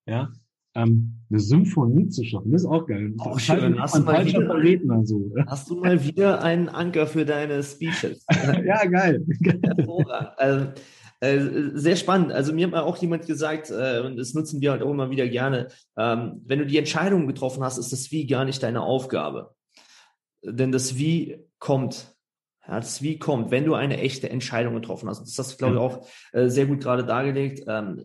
Ja, 0.07 0.31
ähm, 0.77 1.15
eine 1.31 1.41
Symphonie 1.41 2.09
zu 2.11 2.23
schaffen. 2.23 2.53
Das 2.53 2.63
ist 2.63 2.69
auch 2.69 2.87
geil. 2.87 3.15
Auch 3.19 3.41
schön. 3.41 3.81
Hast 3.81 3.97
du, 3.97 4.03
mal 4.03 4.27
wieder, 4.27 4.63
Redner, 4.63 5.07
so. 5.07 5.33
hast 5.47 5.71
du 5.71 5.77
mal 5.77 6.05
wieder 6.05 6.43
einen 6.43 6.69
Anker 6.69 7.07
für 7.07 7.25
deine 7.25 7.63
Speeches? 7.63 8.27
ja, 8.65 8.85
geil. 8.85 9.27
Also, 10.37 10.73
äh, 11.21 11.41
sehr 11.75 11.97
spannend. 11.97 12.33
Also 12.33 12.53
mir 12.53 12.67
hat 12.67 12.73
mal 12.73 12.83
auch 12.83 12.97
jemand 12.99 13.27
gesagt, 13.27 13.71
äh, 13.71 14.01
und 14.01 14.17
das 14.17 14.35
nutzen 14.35 14.61
wir 14.61 14.73
halt 14.73 14.83
auch 14.83 14.91
immer 14.91 15.11
wieder 15.11 15.29
gerne, 15.29 15.69
ähm, 15.97 16.43
wenn 16.45 16.59
du 16.59 16.67
die 16.67 16.79
Entscheidung 16.79 17.27
getroffen 17.27 17.63
hast, 17.63 17.79
ist 17.79 17.93
das 17.93 18.11
Wie 18.11 18.27
gar 18.27 18.45
nicht 18.45 18.63
deine 18.63 18.83
Aufgabe. 18.83 19.55
Denn 20.43 20.73
das 20.73 20.97
Wie 20.97 21.45
kommt 21.59 22.17
ja, 22.69 22.81
das 22.81 23.01
Wie 23.01 23.19
kommt, 23.19 23.51
wenn 23.51 23.65
du 23.65 23.75
eine 23.75 23.99
echte 23.99 24.29
Entscheidung 24.29 24.75
getroffen 24.75 25.09
hast. 25.09 25.21
Das 25.21 25.39
hast 25.39 25.53
du, 25.53 25.57
glaube 25.57 25.75
ich, 25.75 25.81
auch 25.81 26.07
äh, 26.33 26.49
sehr 26.49 26.67
gut 26.67 26.81
gerade 26.81 27.05
dargelegt. 27.05 27.65
Ähm, 27.69 28.05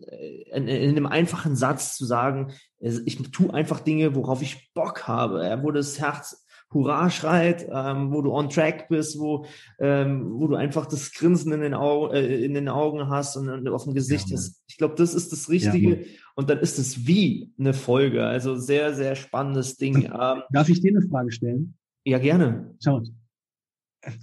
in, 0.52 0.68
in, 0.68 0.90
einem 0.90 1.06
einfachen 1.06 1.56
Satz 1.56 1.96
zu 1.96 2.04
sagen, 2.04 2.52
ich 2.78 3.16
tue 3.32 3.52
einfach 3.52 3.80
Dinge, 3.80 4.14
worauf 4.14 4.40
ich 4.42 4.72
Bock 4.72 5.08
habe, 5.08 5.44
ja, 5.44 5.62
wo 5.62 5.70
das 5.72 5.98
Herz 5.98 6.46
Hurra 6.72 7.10
schreit, 7.10 7.68
ähm, 7.70 8.12
wo 8.12 8.22
du 8.22 8.32
on 8.32 8.48
track 8.48 8.88
bist, 8.88 9.18
wo, 9.18 9.44
ähm, 9.78 10.30
wo 10.32 10.48
du 10.48 10.54
einfach 10.54 10.86
das 10.86 11.12
Grinsen 11.12 11.52
in 11.52 11.60
den, 11.60 11.74
Au 11.74 12.10
äh, 12.10 12.44
in 12.44 12.54
den 12.54 12.68
Augen 12.68 13.08
hast 13.08 13.36
und, 13.36 13.48
und 13.48 13.68
auf 13.68 13.84
dem 13.84 13.94
Gesicht 13.94 14.30
ja, 14.30 14.36
hast. 14.36 14.62
Ich 14.68 14.78
glaube, 14.78 14.94
das 14.96 15.14
ist 15.14 15.32
das 15.32 15.48
Richtige. 15.48 16.00
Ja, 16.00 16.06
und 16.34 16.48
dann 16.48 16.58
ist 16.58 16.78
es 16.78 17.06
wie 17.06 17.52
eine 17.58 17.74
Folge. 17.74 18.24
Also 18.24 18.56
sehr, 18.56 18.94
sehr 18.94 19.14
spannendes 19.14 19.76
Ding. 19.76 20.04
Ähm, 20.04 20.42
Darf 20.50 20.68
ich 20.68 20.80
dir 20.80 20.96
eine 20.96 21.06
Frage 21.06 21.30
stellen? 21.30 21.74
Ja, 22.04 22.18
gerne. 22.18 22.74
Schau, 22.82 23.02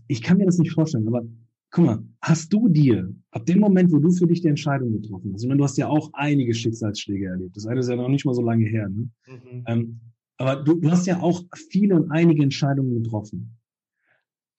ich 0.08 0.22
kann 0.22 0.38
mir 0.38 0.46
das 0.46 0.58
nicht 0.58 0.72
vorstellen, 0.72 1.08
aber 1.08 1.24
guck 1.72 1.86
mal, 1.86 2.04
hast 2.22 2.52
du 2.52 2.68
dir 2.68 3.14
ab 3.32 3.46
dem 3.46 3.60
Moment, 3.60 3.92
wo 3.92 4.00
du 4.00 4.12
für 4.12 4.28
dich 4.28 4.42
die 4.42 4.48
Entscheidung 4.48 4.92
getroffen 4.92 5.34
hast, 5.34 5.46
und 5.46 5.58
du 5.58 5.64
hast 5.64 5.78
ja 5.78 5.88
auch 5.88 6.10
einige 6.14 6.54
Schicksalsschläge 6.54 7.28
erlebt, 7.28 7.56
das 7.56 7.68
eine 7.68 7.80
ist 7.80 7.90
ja 7.90 7.96
noch 7.96 8.10
nicht 8.10 8.26
mal 8.26 8.34
so 8.34 8.42
lange 8.42 8.66
her, 8.66 8.90
ne? 8.90 9.10
Mhm. 9.28 9.64
Ähm, 9.68 10.00
aber 10.39 10.56
du, 10.56 10.75
du 10.75 10.89
hast 10.89 11.06
ja 11.06 11.19
auch 11.19 11.43
viele 11.69 11.95
und 11.95 12.12
einige 12.12 12.41
Entscheidungen 12.41 13.04
getroffen. 13.04 13.58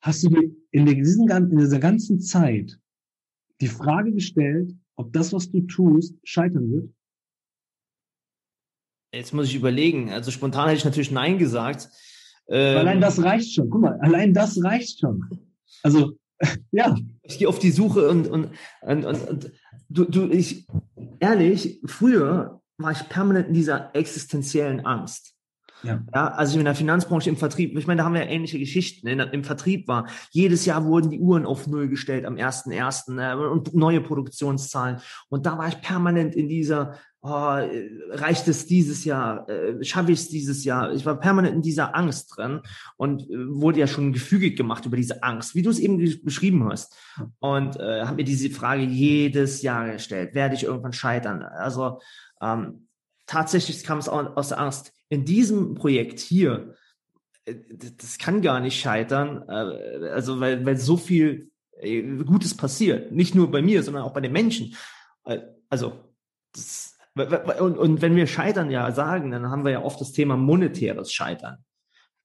Hast 0.02 0.22
du 0.22 0.28
dir 0.28 0.54
in, 0.70 0.86
diesen, 0.86 1.28
in 1.28 1.58
dieser 1.58 1.78
ganzen 1.78 2.20
Zeit 2.20 2.78
die 3.60 3.68
Frage 3.68 4.12
gestellt, 4.12 4.74
ob 4.96 5.12
das, 5.12 5.32
was 5.32 5.50
du 5.50 5.62
tust, 5.62 6.14
scheitern 6.22 6.70
wird? 6.70 6.94
Jetzt 9.12 9.32
muss 9.32 9.46
ich 9.46 9.54
überlegen. 9.54 10.10
Also 10.10 10.30
spontan 10.30 10.68
hätte 10.68 10.78
ich 10.78 10.84
natürlich 10.84 11.10
Nein 11.10 11.38
gesagt. 11.38 11.88
Ähm, 12.48 12.76
allein 12.76 13.00
das 13.00 13.22
reicht 13.22 13.54
schon. 13.54 13.70
Guck 13.70 13.80
mal, 13.80 13.98
allein 14.00 14.34
das 14.34 14.62
reicht 14.62 15.00
schon. 15.00 15.24
Also, 15.82 16.18
ja. 16.72 16.94
Ich 17.22 17.38
gehe 17.38 17.48
auf 17.48 17.58
die 17.58 17.70
Suche 17.70 18.08
und, 18.08 18.28
und, 18.28 18.50
und, 18.82 19.04
und, 19.04 19.28
und 19.28 19.52
du, 19.88 20.04
du, 20.04 20.28
ich, 20.30 20.66
ehrlich, 21.20 21.80
früher 21.86 22.60
war 22.76 22.92
ich 22.92 23.08
permanent 23.08 23.48
in 23.48 23.54
dieser 23.54 23.94
existenziellen 23.94 24.84
Angst. 24.84 25.34
Ja. 25.82 26.02
ja, 26.14 26.28
also 26.28 26.58
in 26.58 26.64
der 26.64 26.74
Finanzbranche 26.74 27.30
im 27.30 27.36
Vertrieb, 27.36 27.76
ich 27.76 27.86
meine, 27.86 27.98
da 27.98 28.04
haben 28.04 28.14
wir 28.14 28.24
ja 28.24 28.30
ähnliche 28.30 28.58
Geschichten. 28.58 29.06
In, 29.06 29.20
Im 29.20 29.44
Vertrieb 29.44 29.88
war, 29.88 30.06
jedes 30.30 30.66
Jahr 30.66 30.84
wurden 30.84 31.10
die 31.10 31.20
Uhren 31.20 31.46
auf 31.46 31.66
Null 31.66 31.88
gestellt 31.88 32.24
am 32.24 32.34
1.1. 32.34 33.18
Äh, 33.18 33.34
und 33.34 33.74
neue 33.74 34.00
Produktionszahlen. 34.00 34.98
Und 35.28 35.46
da 35.46 35.56
war 35.58 35.68
ich 35.68 35.80
permanent 35.80 36.34
in 36.34 36.48
dieser, 36.48 36.98
oh, 37.22 37.58
reicht 38.10 38.48
es 38.48 38.66
dieses 38.66 39.04
Jahr, 39.04 39.48
äh, 39.48 39.82
schaffe 39.84 40.12
ich 40.12 40.20
es 40.20 40.28
dieses 40.28 40.64
Jahr? 40.64 40.92
Ich 40.92 41.06
war 41.06 41.18
permanent 41.18 41.54
in 41.54 41.62
dieser 41.62 41.94
Angst 41.94 42.36
drin 42.36 42.60
und 42.96 43.22
äh, 43.22 43.48
wurde 43.48 43.80
ja 43.80 43.86
schon 43.86 44.12
gefügig 44.12 44.56
gemacht 44.56 44.86
über 44.86 44.96
diese 44.96 45.22
Angst, 45.22 45.54
wie 45.54 45.62
du 45.62 45.70
es 45.70 45.78
eben 45.78 45.98
beschrieben 46.24 46.68
hast. 46.68 46.96
Und 47.38 47.76
äh, 47.76 48.02
habe 48.02 48.16
mir 48.16 48.24
diese 48.24 48.50
Frage 48.50 48.82
jedes 48.82 49.62
Jahr 49.62 49.92
gestellt, 49.92 50.34
werde 50.34 50.54
ich 50.54 50.64
irgendwann 50.64 50.92
scheitern? 50.92 51.42
Also 51.42 52.00
ähm, 52.42 52.86
tatsächlich 53.26 53.84
kam 53.84 53.98
es 53.98 54.08
aus 54.08 54.48
der 54.48 54.58
Angst 54.58 54.92
in 55.10 55.24
diesem 55.24 55.74
Projekt 55.74 56.20
hier, 56.20 56.74
äh, 57.44 57.56
das 57.98 58.16
kann 58.16 58.40
gar 58.40 58.60
nicht 58.60 58.80
scheitern, 58.80 59.44
äh, 59.48 60.08
also 60.08 60.40
weil, 60.40 60.64
weil 60.64 60.78
so 60.78 60.96
viel 60.96 61.50
äh, 61.78 62.02
Gutes 62.24 62.56
passiert. 62.56 63.12
Nicht 63.12 63.34
nur 63.34 63.50
bei 63.50 63.60
mir, 63.60 63.82
sondern 63.82 64.04
auch 64.04 64.14
bei 64.14 64.22
den 64.22 64.32
Menschen. 64.32 64.74
Also, 65.68 65.92
das, 66.52 66.96
und, 67.14 67.76
und 67.76 68.02
wenn 68.02 68.16
wir 68.16 68.26
scheitern 68.26 68.70
ja 68.70 68.90
sagen, 68.92 69.30
dann 69.30 69.50
haben 69.50 69.64
wir 69.64 69.72
ja 69.72 69.82
oft 69.82 70.00
das 70.00 70.12
Thema 70.12 70.36
monetäres 70.36 71.12
Scheitern. 71.12 71.58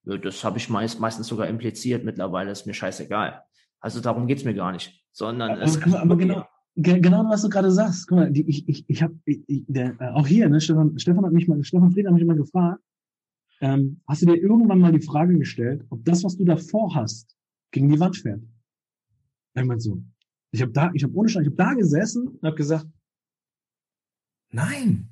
Das 0.03 0.43
habe 0.43 0.59
ich 0.59 0.69
meist, 0.69 0.99
meistens 0.99 1.27
sogar 1.27 1.47
impliziert. 1.47 2.03
Mittlerweile 2.05 2.51
ist 2.51 2.65
mir 2.65 2.73
scheißegal. 2.73 3.43
Also 3.79 3.99
darum 3.99 4.27
geht's 4.27 4.43
mir 4.43 4.53
gar 4.53 4.71
nicht. 4.71 5.03
Sondern 5.11 5.51
aber, 5.51 5.61
es 5.61 5.81
aber, 5.81 6.01
aber 6.01 6.15
genau, 6.15 6.47
genau 6.75 7.29
was 7.29 7.41
du 7.41 7.49
gerade 7.49 7.71
sagst. 7.71 8.07
Guck 8.07 8.17
mal, 8.17 8.31
die, 8.31 8.47
ich, 8.47 8.67
ich, 8.67 8.85
ich 8.87 9.03
habe 9.03 9.15
äh, 9.27 9.93
auch 10.13 10.27
hier, 10.27 10.49
ne, 10.49 10.59
Stefan, 10.59 10.97
Stefan 10.99 11.25
hat 11.25 11.31
mich 11.31 11.47
mal, 11.47 11.63
Stefan 11.63 11.91
Fried 11.91 12.05
hat 12.05 12.13
mich 12.13 12.25
mal 12.25 12.35
gefragt, 12.35 12.81
ähm, 13.61 14.01
hast 14.07 14.21
du 14.21 14.25
dir 14.25 14.35
irgendwann 14.35 14.79
mal 14.79 14.91
die 14.91 15.05
Frage 15.05 15.37
gestellt, 15.37 15.85
ob 15.89 16.03
das, 16.03 16.23
was 16.23 16.37
du 16.37 16.43
davor 16.43 16.93
hast, 16.93 17.35
gegen 17.71 17.89
die 17.89 17.99
Wand 17.99 18.17
fährt? 18.17 18.41
Irgendwann 19.53 19.79
so. 19.79 20.03
Ich 20.51 20.61
habe 20.61 20.71
da, 20.71 20.91
ich 20.93 21.03
habe 21.03 21.13
ohne 21.15 21.29
Schein, 21.29 21.43
ich 21.43 21.47
habe 21.49 21.57
da 21.57 21.73
gesessen 21.73 22.27
und 22.27 22.43
habe 22.43 22.55
gesagt, 22.55 22.87
nein. 24.51 25.09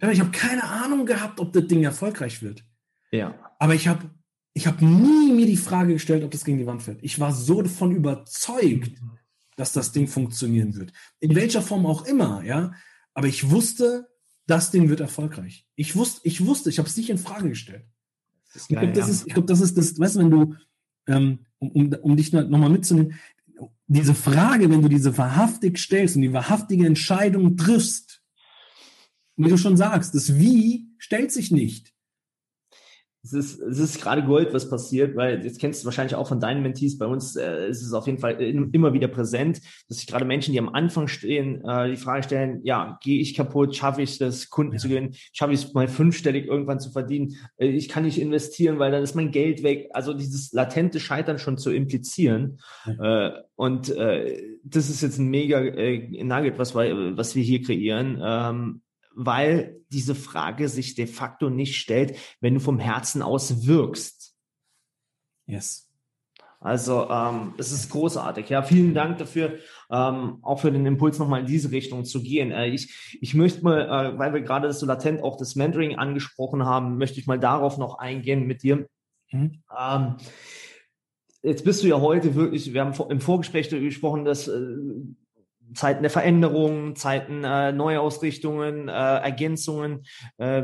Ich 0.00 0.20
habe 0.20 0.30
keine 0.30 0.64
Ahnung 0.64 1.04
gehabt, 1.06 1.40
ob 1.40 1.52
das 1.52 1.66
Ding 1.66 1.82
erfolgreich 1.82 2.42
wird. 2.42 2.64
Ja. 3.10 3.34
Aber 3.58 3.74
ich 3.74 3.88
habe 3.88 4.10
ich 4.54 4.66
habe 4.66 4.82
nie 4.86 5.34
mir 5.34 5.44
die 5.44 5.56
Frage 5.56 5.92
gestellt, 5.92 6.24
ob 6.24 6.30
das 6.30 6.44
gegen 6.44 6.56
die 6.56 6.66
Wand 6.66 6.82
fährt. 6.82 7.00
Ich 7.02 7.20
war 7.20 7.32
so 7.32 7.60
davon 7.60 7.94
überzeugt, 7.94 9.02
mhm 9.02 9.18
dass 9.56 9.72
das 9.72 9.92
Ding 9.92 10.06
funktionieren 10.06 10.76
wird. 10.76 10.92
In 11.18 11.34
welcher 11.34 11.62
Form 11.62 11.86
auch 11.86 12.04
immer, 12.04 12.42
ja. 12.44 12.72
Aber 13.14 13.26
ich 13.26 13.50
wusste, 13.50 14.08
das 14.46 14.70
Ding 14.70 14.88
wird 14.88 15.00
erfolgreich. 15.00 15.66
Ich 15.74 15.96
wusste, 15.96 16.20
ich 16.24 16.44
wusste, 16.44 16.70
ich 16.70 16.78
habe 16.78 16.88
es 16.88 16.96
nicht 16.96 17.10
in 17.10 17.18
Frage 17.18 17.48
gestellt. 17.48 17.84
ich 18.54 18.68
glaube, 18.68 18.92
das, 18.92 19.08
ist, 19.08 19.26
ich 19.26 19.34
glaub, 19.34 19.46
das 19.46 19.60
ist 19.60 19.76
das, 19.76 19.98
weißt 19.98 20.16
du, 20.16 20.20
wenn 20.20 20.30
du, 20.30 20.54
ähm, 21.08 21.46
um, 21.58 21.92
um 22.02 22.16
dich 22.16 22.32
nochmal 22.32 22.70
mitzunehmen, 22.70 23.14
diese 23.88 24.14
Frage, 24.14 24.70
wenn 24.70 24.82
du 24.82 24.88
diese 24.88 25.16
wahrhaftig 25.16 25.78
stellst 25.78 26.16
und 26.16 26.22
die 26.22 26.32
wahrhaftige 26.32 26.86
Entscheidung 26.86 27.56
triffst, 27.56 28.22
wie 29.36 29.48
du 29.48 29.56
schon 29.56 29.76
sagst, 29.76 30.14
das 30.14 30.38
Wie 30.38 30.88
stellt 30.98 31.32
sich 31.32 31.50
nicht 31.50 31.95
es 33.26 33.32
ist, 33.32 33.60
es 33.60 33.78
ist 33.78 34.00
gerade 34.00 34.22
Gold, 34.22 34.54
was 34.54 34.70
passiert, 34.70 35.16
weil 35.16 35.44
jetzt 35.44 35.60
kennst 35.60 35.82
du 35.82 35.86
wahrscheinlich 35.86 36.14
auch 36.14 36.28
von 36.28 36.38
deinen 36.38 36.62
Mentees, 36.62 36.96
bei 36.96 37.06
uns 37.06 37.34
äh, 37.36 37.68
ist 37.68 37.82
es 37.82 37.92
auf 37.92 38.06
jeden 38.06 38.18
Fall 38.18 38.40
immer 38.40 38.92
wieder 38.92 39.08
präsent, 39.08 39.60
dass 39.88 39.98
sich 39.98 40.06
gerade 40.06 40.24
Menschen, 40.24 40.52
die 40.52 40.60
am 40.60 40.68
Anfang 40.68 41.08
stehen, 41.08 41.64
äh, 41.64 41.90
die 41.90 41.96
Frage 41.96 42.22
stellen, 42.22 42.60
ja, 42.62 42.98
gehe 43.02 43.20
ich 43.20 43.34
kaputt, 43.34 43.74
schaffe 43.74 44.02
ich 44.02 44.18
das, 44.18 44.48
Kunden 44.48 44.74
ja. 44.74 44.78
zu 44.78 44.88
gewinnen, 44.88 45.14
schaffe 45.32 45.52
ich 45.52 45.64
es 45.64 45.74
mal 45.74 45.88
fünfstellig 45.88 46.46
irgendwann 46.46 46.78
zu 46.78 46.90
verdienen, 46.90 47.36
äh, 47.56 47.66
ich 47.66 47.88
kann 47.88 48.04
nicht 48.04 48.20
investieren, 48.20 48.78
weil 48.78 48.92
dann 48.92 49.02
ist 49.02 49.16
mein 49.16 49.32
Geld 49.32 49.62
weg. 49.62 49.88
Also 49.92 50.14
dieses 50.14 50.52
latente 50.52 51.00
Scheitern 51.00 51.38
schon 51.38 51.58
zu 51.58 51.72
implizieren. 51.72 52.60
Ja. 52.86 53.26
Äh, 53.26 53.42
und 53.56 53.88
äh, 53.96 54.40
das 54.64 54.90
ist 54.90 55.02
jetzt 55.02 55.18
ein 55.18 55.28
mega 55.28 55.60
äh, 55.60 56.22
Nugget, 56.22 56.58
was 56.58 56.74
wir, 56.74 57.16
was 57.16 57.34
wir 57.34 57.42
hier 57.42 57.62
kreieren. 57.62 58.20
Ähm, 58.22 58.82
weil 59.16 59.80
diese 59.90 60.14
Frage 60.14 60.68
sich 60.68 60.94
de 60.94 61.06
facto 61.06 61.50
nicht 61.50 61.76
stellt, 61.76 62.16
wenn 62.40 62.54
du 62.54 62.60
vom 62.60 62.78
Herzen 62.78 63.22
aus 63.22 63.66
wirkst. 63.66 64.34
Yes. 65.46 65.86
Also 66.60 67.08
ähm, 67.10 67.54
es 67.58 67.70
ist 67.70 67.90
großartig. 67.90 68.48
Ja, 68.48 68.62
vielen 68.62 68.94
Dank 68.94 69.18
dafür, 69.18 69.58
ähm, 69.90 70.38
auch 70.42 70.60
für 70.60 70.72
den 70.72 70.86
Impuls 70.86 71.18
nochmal 71.18 71.40
in 71.40 71.46
diese 71.46 71.70
Richtung 71.70 72.04
zu 72.04 72.22
gehen. 72.22 72.50
Äh, 72.50 72.68
ich, 72.68 73.18
ich 73.20 73.34
möchte 73.34 73.62
mal, 73.62 73.82
äh, 73.82 74.18
weil 74.18 74.34
wir 74.34 74.40
gerade 74.40 74.72
so 74.72 74.86
latent 74.86 75.22
auch 75.22 75.36
das 75.36 75.54
Mentoring 75.54 75.96
angesprochen 75.96 76.64
haben, 76.64 76.98
möchte 76.98 77.20
ich 77.20 77.26
mal 77.26 77.38
darauf 77.38 77.78
noch 77.78 77.98
eingehen 77.98 78.46
mit 78.46 78.62
dir. 78.62 78.88
Mhm. 79.30 79.62
Ähm, 79.78 80.16
jetzt 81.42 81.64
bist 81.64 81.82
du 81.82 81.88
ja 81.88 82.00
heute 82.00 82.34
wirklich, 82.34 82.72
wir 82.72 82.84
haben 82.84 83.10
im 83.10 83.20
Vorgespräch 83.20 83.68
gesprochen, 83.68 84.24
dass 84.24 84.48
äh, 84.48 84.76
Zeiten 85.74 86.02
der 86.02 86.10
Veränderung, 86.10 86.96
Zeiten 86.96 87.44
äh, 87.44 87.72
Neuausrichtungen, 87.72 88.88
äh, 88.88 88.92
Ergänzungen, 88.92 90.04
äh, 90.38 90.62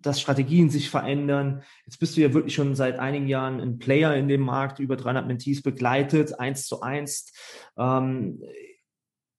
dass 0.00 0.20
Strategien 0.20 0.70
sich 0.70 0.90
verändern. 0.90 1.62
Jetzt 1.86 1.98
bist 1.98 2.16
du 2.16 2.20
ja 2.20 2.34
wirklich 2.34 2.54
schon 2.54 2.74
seit 2.74 2.98
einigen 2.98 3.28
Jahren 3.28 3.60
ein 3.60 3.78
Player 3.78 4.14
in 4.14 4.28
dem 4.28 4.42
Markt, 4.42 4.78
über 4.78 4.96
300 4.96 5.26
Mentees 5.26 5.62
begleitet, 5.62 6.38
eins 6.38 6.66
zu 6.66 6.82
eins. 6.82 7.32
Ähm, 7.78 8.42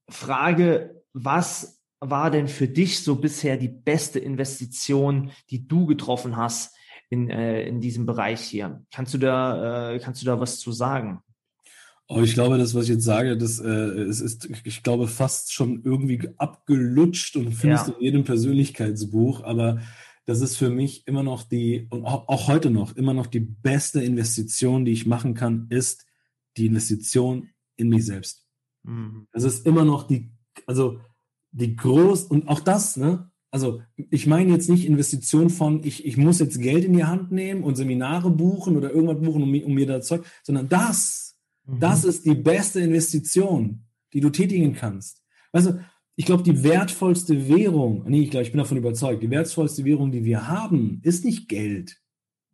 Frage, 0.10 1.04
was 1.14 1.82
war 2.00 2.32
denn 2.32 2.48
für 2.48 2.68
dich 2.68 3.04
so 3.04 3.16
bisher 3.16 3.58
die 3.58 3.70
beste 3.70 4.20
Investition, 4.20 5.32
die 5.50 5.68
du 5.68 5.86
getroffen 5.86 6.36
hast 6.36 6.76
in, 7.10 7.30
äh, 7.30 7.64
in 7.64 7.80
diesem 7.82 8.06
Bereich 8.06 8.42
hier? 8.42 8.84
Kannst 8.92 9.14
du 9.14 9.18
da, 9.18 9.94
äh, 9.94 10.00
kannst 10.00 10.22
du 10.22 10.26
da 10.26 10.40
was 10.40 10.60
zu 10.60 10.72
sagen? 10.72 11.22
Aber 12.14 12.24
ich 12.24 12.34
glaube, 12.34 12.58
das, 12.58 12.76
was 12.76 12.84
ich 12.86 12.92
jetzt 12.92 13.04
sage, 13.04 13.38
das 13.38 13.60
äh, 13.60 13.70
es 13.70 14.22
ist, 14.22 14.50
ich 14.64 14.84
glaube, 14.84 15.08
fast 15.08 15.54
schon 15.54 15.84
irgendwie 15.84 16.30
abgelutscht 16.38 17.36
und 17.36 17.52
findest 17.54 17.88
ja. 17.88 17.94
in 17.94 18.02
jedem 18.02 18.24
Persönlichkeitsbuch. 18.24 19.44
Aber 19.44 19.82
das 20.26 20.42
ist 20.42 20.56
für 20.56 20.70
mich 20.70 21.08
immer 21.08 21.24
noch 21.24 21.44
die, 21.44 21.88
und 21.90 22.06
auch, 22.06 22.28
auch 22.28 22.48
heute 22.48 22.70
noch, 22.70 22.96
immer 22.96 23.14
noch 23.14 23.28
die 23.28 23.42
beste 23.42 24.02
Investition, 24.02 24.86
die 24.86 24.92
ich 24.92 25.06
machen 25.06 25.34
kann, 25.34 25.68
ist 25.70 26.06
die 26.58 26.68
Investition 26.68 27.50
in 27.76 27.90
mich 27.90 28.06
selbst. 28.06 28.46
Mhm. 28.84 29.28
Das 29.32 29.44
ist 29.44 29.66
immer 29.66 29.84
noch 29.84 30.08
die, 30.08 30.32
also 30.66 31.00
die 31.52 31.76
groß, 31.76 32.24
und 32.24 32.48
auch 32.48 32.60
das, 32.60 32.98
ne? 32.98 33.30
also 33.54 33.82
ich 33.96 34.26
meine 34.26 34.52
jetzt 34.52 34.68
nicht 34.68 34.86
Investition 34.86 35.52
von, 35.52 35.84
ich, 35.84 36.06
ich 36.06 36.18
muss 36.18 36.40
jetzt 36.40 36.60
Geld 36.60 36.86
in 36.86 36.94
die 36.94 37.04
Hand 37.04 37.32
nehmen 37.32 37.64
und 37.64 37.76
Seminare 37.76 38.32
buchen 38.32 38.76
oder 38.76 38.92
irgendwas 38.92 39.22
buchen, 39.22 39.44
um, 39.44 39.64
um 39.64 39.74
mir 39.74 39.86
das 39.86 40.08
Zeug, 40.08 40.24
sondern 40.42 40.70
das, 40.70 41.33
mhm. 41.66 41.80
das 41.80 42.04
ist 42.04 42.26
die 42.26 42.36
beste 42.36 42.80
Investition, 42.80 43.84
die 44.14 44.20
du 44.20 44.30
tätigen 44.30 44.74
kannst. 44.74 45.22
Also 45.52 45.80
ich 46.16 46.26
glaube, 46.26 46.44
die 46.44 46.64
wertvollste 46.64 47.48
Währung, 47.48 48.04
nee, 48.08 48.22
ich 48.22 48.32
glaube, 48.32 48.44
ich 48.44 48.52
bin 48.52 48.60
davon 48.60 48.78
überzeugt, 48.78 49.24
die 49.24 49.30
wertvollste 49.30 49.84
Währung, 49.84 50.12
die 50.12 50.26
wir 50.26 50.48
haben, 50.48 51.00
ist 51.04 51.26
nicht 51.26 51.50
Geld. 51.50 52.00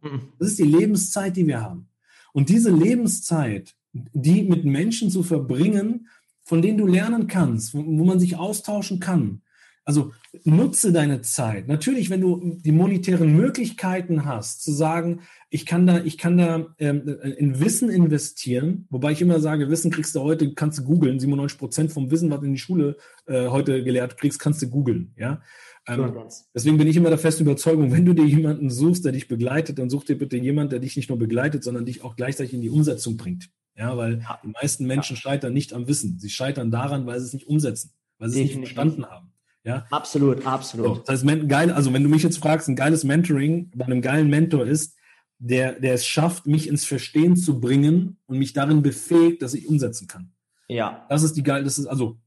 Mhm. 0.01 0.22
Das 0.38 0.49
ist 0.49 0.60
die 0.60 0.64
Lebenszeit, 0.64 1.36
die 1.36 1.47
wir 1.47 1.62
haben. 1.62 1.89
Und 2.32 2.49
diese 2.49 2.72
Lebenszeit, 2.72 3.76
die 3.91 4.43
mit 4.43 4.66
Menschen 4.66 5.10
zu 5.10 5.24
verbringen, 5.24 6.07
von 6.43 6.62
denen 6.62 6.78
du 6.78 6.88
lernen 6.88 7.28
kannst, 7.28 7.74
wo, 7.74 7.80
wo 7.80 8.05
man 8.05 8.20
sich 8.20 8.38
austauschen 8.38 8.99
kann, 8.99 9.41
also 9.89 10.13
nutze 10.43 10.93
deine 10.93 11.23
Zeit. 11.23 11.67
Natürlich, 11.67 12.11
wenn 12.11 12.21
du 12.21 12.59
die 12.63 12.71
monetären 12.71 13.35
Möglichkeiten 13.35 14.23
hast, 14.23 14.61
zu 14.61 14.71
sagen, 14.71 15.21
ich 15.49 15.65
kann 15.65 15.87
da, 15.87 16.03
ich 16.03 16.19
kann 16.19 16.37
da 16.37 16.67
ähm, 16.77 17.07
in 17.39 17.59
Wissen 17.59 17.89
investieren, 17.89 18.85
wobei 18.91 19.13
ich 19.13 19.21
immer 19.23 19.39
sage, 19.39 19.71
Wissen 19.71 19.89
kriegst 19.89 20.13
du 20.13 20.19
heute, 20.19 20.53
kannst 20.53 20.77
du 20.77 20.83
googeln. 20.83 21.19
97 21.19 21.57
Prozent 21.57 21.91
vom 21.91 22.11
Wissen, 22.11 22.29
was 22.29 22.39
du 22.39 22.45
in 22.45 22.53
die 22.53 22.59
Schule 22.59 22.97
äh, 23.25 23.47
heute 23.47 23.83
gelehrt 23.83 24.15
kriegst, 24.17 24.37
kannst 24.37 24.61
du 24.61 24.69
googeln. 24.69 25.11
Ja. 25.17 25.41
Ähm, 25.87 26.13
deswegen 26.53 26.77
bin 26.77 26.87
ich 26.87 26.95
immer 26.95 27.09
der 27.09 27.17
festen 27.17 27.41
Überzeugung, 27.41 27.91
wenn 27.91 28.05
du 28.05 28.13
dir 28.13 28.25
jemanden 28.25 28.69
suchst, 28.69 29.05
der 29.05 29.11
dich 29.11 29.27
begleitet, 29.27 29.79
dann 29.79 29.89
such 29.89 30.03
dir 30.03 30.19
bitte 30.19 30.37
jemanden, 30.37 30.69
der 30.69 30.79
dich 30.81 30.97
nicht 30.97 31.09
nur 31.09 31.17
begleitet, 31.17 31.63
sondern 31.63 31.85
dich 31.85 32.03
auch 32.03 32.15
gleichzeitig 32.15 32.53
in 32.53 32.61
die 32.61 32.69
Umsetzung 32.69 33.17
bringt. 33.17 33.49
Ja, 33.75 33.97
weil 33.97 34.23
die 34.43 34.49
meisten 34.49 34.85
Menschen 34.85 35.15
ja. 35.15 35.21
scheitern 35.21 35.53
nicht 35.53 35.73
am 35.73 35.87
Wissen. 35.87 36.19
Sie 36.19 36.29
scheitern 36.29 36.69
daran, 36.69 37.07
weil 37.07 37.19
sie 37.19 37.25
es 37.25 37.33
nicht 37.33 37.47
umsetzen, 37.47 37.91
weil 38.19 38.29
sie 38.29 38.43
es 38.43 38.49
nicht 38.49 38.59
verstanden 38.59 39.07
haben. 39.07 39.31
Ja? 39.64 39.86
Absolut, 39.91 40.45
absolut. 40.45 40.88
So, 40.88 41.03
das 41.05 41.24
heißt, 41.24 41.49
geil, 41.49 41.72
also 41.72 41.93
wenn 41.93 42.03
du 42.03 42.10
mich 42.10 42.24
jetzt 42.24 42.38
fragst, 42.38 42.68
ein 42.70 42.76
geiles 42.76 43.03
Mentoring 43.03 43.72
bei 43.76 43.86
einem 43.86 44.01
geilen 44.01 44.30
Mentor 44.30 44.66
ist, 44.66 44.95
der, 45.38 45.80
der 45.80 45.93
es 45.93 46.05
schafft, 46.05 46.47
mich 46.47 46.68
ins 46.68 46.86
Verstehen 46.86 47.36
zu 47.36 47.60
bringen 47.60 48.18
und 48.28 48.38
mich 48.38 48.53
darin 48.53 48.82
befähigt, 48.82 49.41
dass 49.41 49.53
ich 49.53 49.68
umsetzen 49.68 50.07
kann. 50.07 50.32
Ja. 50.68 51.05
Das 51.10 51.24
ist 51.24 51.34
die 51.34 51.43
geil, 51.43 51.64
das 51.64 51.80
ist 51.80 51.88
also, 51.88 52.20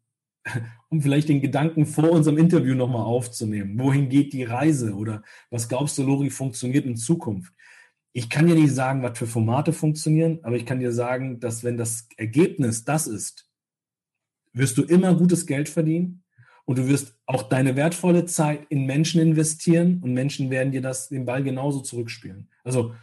um 0.89 1.01
vielleicht 1.01 1.28
den 1.28 1.41
Gedanken 1.41 1.87
vor 1.87 2.11
unserem 2.11 2.39
Interview 2.39 2.74
nochmal 2.74 3.05
aufzunehmen. 3.05 3.78
Wohin 3.78 4.09
geht 4.09 4.33
die 4.33 4.45
Reise? 4.45 4.95
Oder 4.95 5.22
was 5.51 5.68
glaubst 5.68 5.97
du, 5.99 6.03
Lori, 6.03 6.30
funktioniert 6.30 6.85
in 6.85 6.97
Zukunft? 6.97 7.53
Ich 8.14 8.28
kann 8.28 8.47
dir 8.47 8.55
nicht 8.55 8.74
sagen, 8.74 9.03
was 9.03 9.16
für 9.16 9.26
Formate 9.26 9.72
funktionieren, 9.72 10.41
aber 10.43 10.57
ich 10.57 10.66
kann 10.66 10.80
dir 10.80 10.93
sagen, 10.93 11.41
dass 11.41 11.64
wenn 11.64 11.78
das 11.78 12.09
Ergebnis 12.16 12.85
das 12.85 13.07
ist, 13.07 13.49
wirst 14.53 14.76
du 14.76 14.83
immer 14.83 15.14
gutes 15.14 15.47
Geld 15.47 15.68
verdienen, 15.70 16.22
und 16.64 16.78
du 16.78 16.88
wirst 16.88 17.14
auch 17.26 17.44
deine 17.44 17.76
wertvolle 17.76 18.24
Zeit 18.26 18.66
in 18.68 18.86
Menschen 18.86 19.20
investieren 19.20 20.00
und 20.02 20.14
Menschen 20.14 20.50
werden 20.50 20.72
dir 20.72 20.82
das 20.82 21.08
den 21.08 21.24
Ball 21.24 21.42
genauso 21.42 21.80
zurückspielen. 21.80 22.48
Also 22.64 22.94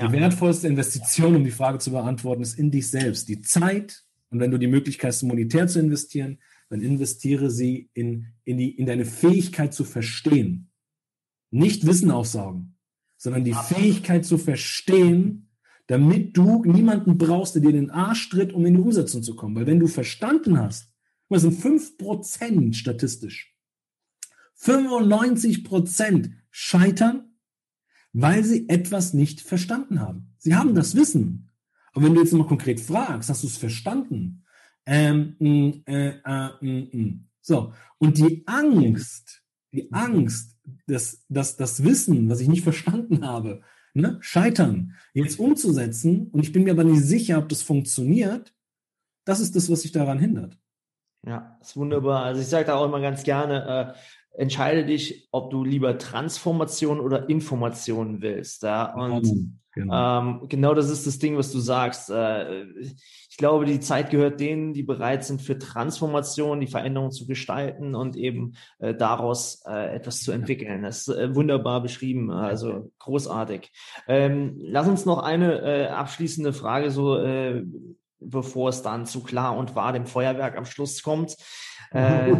die 0.00 0.04
ja. 0.04 0.12
wertvollste 0.12 0.68
Investition, 0.68 1.36
um 1.36 1.44
die 1.44 1.50
Frage 1.50 1.78
zu 1.78 1.90
beantworten, 1.90 2.42
ist 2.42 2.58
in 2.58 2.70
dich 2.70 2.90
selbst. 2.90 3.28
Die 3.28 3.42
Zeit 3.42 4.04
und 4.32 4.40
wenn 4.40 4.50
du 4.50 4.58
die 4.58 4.66
Möglichkeit 4.66 5.12
hast, 5.12 5.22
monetär 5.22 5.68
zu 5.68 5.78
investieren, 5.78 6.38
dann 6.70 6.80
investiere 6.80 7.50
sie 7.50 7.90
in, 7.92 8.28
in, 8.44 8.56
die, 8.56 8.70
in 8.70 8.86
deine 8.86 9.04
Fähigkeit 9.04 9.74
zu 9.74 9.84
verstehen. 9.84 10.70
Nicht 11.50 11.86
Wissen 11.86 12.10
aufsaugen, 12.10 12.78
sondern 13.18 13.44
die 13.44 13.52
Fähigkeit 13.52 14.24
zu 14.24 14.38
verstehen, 14.38 15.50
damit 15.86 16.34
du 16.34 16.64
niemanden 16.64 17.18
brauchst, 17.18 17.54
der 17.54 17.62
dir 17.62 17.72
den 17.72 17.90
Arsch 17.90 18.30
tritt, 18.30 18.54
um 18.54 18.64
in 18.64 18.74
die 18.74 18.80
Umsetzung 18.80 19.22
zu 19.22 19.36
kommen. 19.36 19.54
Weil 19.54 19.66
wenn 19.66 19.80
du 19.80 19.86
verstanden 19.86 20.58
hast, 20.58 20.91
das 21.32 21.42
sind 21.42 21.60
5% 21.60 22.74
statistisch. 22.74 23.54
95% 24.60 26.30
scheitern, 26.50 27.36
weil 28.12 28.44
sie 28.44 28.68
etwas 28.68 29.14
nicht 29.14 29.40
verstanden 29.40 30.00
haben. 30.00 30.34
Sie 30.38 30.54
haben 30.54 30.74
das 30.74 30.94
Wissen. 30.94 31.50
Aber 31.92 32.06
wenn 32.06 32.14
du 32.14 32.20
jetzt 32.20 32.32
mal 32.32 32.46
konkret 32.46 32.80
fragst, 32.80 33.28
hast 33.28 33.42
du 33.42 33.46
es 33.46 33.56
verstanden? 33.56 34.44
Ähm, 34.86 35.36
mm, 35.38 35.70
äh, 35.86 36.18
äh, 36.24 36.48
mm, 36.60 36.88
mm. 36.92 37.28
So, 37.40 37.72
und 37.98 38.18
die 38.18 38.46
Angst, 38.46 39.42
die 39.72 39.92
Angst, 39.92 40.56
das, 40.86 41.24
das, 41.28 41.56
das 41.56 41.84
Wissen, 41.84 42.28
was 42.28 42.40
ich 42.40 42.48
nicht 42.48 42.62
verstanden 42.62 43.26
habe, 43.26 43.62
ne, 43.94 44.18
scheitern, 44.20 44.94
jetzt 45.12 45.38
umzusetzen, 45.38 46.28
und 46.28 46.40
ich 46.40 46.52
bin 46.52 46.64
mir 46.64 46.72
aber 46.72 46.84
nicht 46.84 47.02
sicher, 47.02 47.38
ob 47.38 47.48
das 47.48 47.62
funktioniert, 47.62 48.54
das 49.24 49.40
ist 49.40 49.56
das, 49.56 49.70
was 49.70 49.82
sich 49.82 49.92
daran 49.92 50.18
hindert. 50.18 50.58
Ja, 51.26 51.56
ist 51.60 51.76
wunderbar. 51.76 52.24
Also 52.24 52.40
ich 52.40 52.48
sage 52.48 52.66
da 52.66 52.76
auch 52.76 52.84
immer 52.84 53.00
ganz 53.00 53.22
gerne, 53.22 53.94
äh, 53.94 54.40
entscheide 54.40 54.84
dich, 54.84 55.28
ob 55.30 55.50
du 55.50 55.64
lieber 55.64 55.98
Transformation 55.98 57.00
oder 57.00 57.28
Information 57.28 58.22
willst. 58.22 58.62
Ja? 58.62 58.94
Und 58.94 59.60
genau. 59.72 60.20
Ähm, 60.20 60.48
genau 60.48 60.74
das 60.74 60.90
ist 60.90 61.06
das 61.06 61.18
Ding, 61.18 61.36
was 61.36 61.52
du 61.52 61.60
sagst. 61.60 62.10
Äh, 62.10 62.64
ich 62.72 63.36
glaube, 63.36 63.66
die 63.66 63.80
Zeit 63.80 64.10
gehört 64.10 64.40
denen, 64.40 64.74
die 64.74 64.82
bereit 64.82 65.24
sind 65.24 65.40
für 65.40 65.58
Transformation, 65.58 66.60
die 66.60 66.66
Veränderung 66.66 67.12
zu 67.12 67.26
gestalten 67.26 67.94
und 67.94 68.16
eben 68.16 68.54
äh, 68.78 68.94
daraus 68.94 69.62
äh, 69.66 69.94
etwas 69.94 70.22
zu 70.22 70.32
entwickeln. 70.32 70.82
Das 70.82 71.06
ist 71.06 71.16
äh, 71.16 71.34
wunderbar 71.34 71.82
beschrieben, 71.82 72.30
also 72.30 72.90
großartig. 72.98 73.70
Ähm, 74.08 74.56
lass 74.58 74.88
uns 74.88 75.06
noch 75.06 75.22
eine 75.22 75.62
äh, 75.62 75.86
abschließende 75.86 76.52
Frage 76.52 76.90
so 76.90 77.16
äh, 77.16 77.64
bevor 78.24 78.70
es 78.70 78.82
dann 78.82 79.06
zu 79.06 79.22
klar 79.22 79.56
und 79.56 79.74
wahr 79.74 79.92
dem 79.92 80.06
Feuerwerk 80.06 80.56
am 80.56 80.64
Schluss 80.66 81.02
kommt. 81.02 81.36
Äh, 81.94 82.32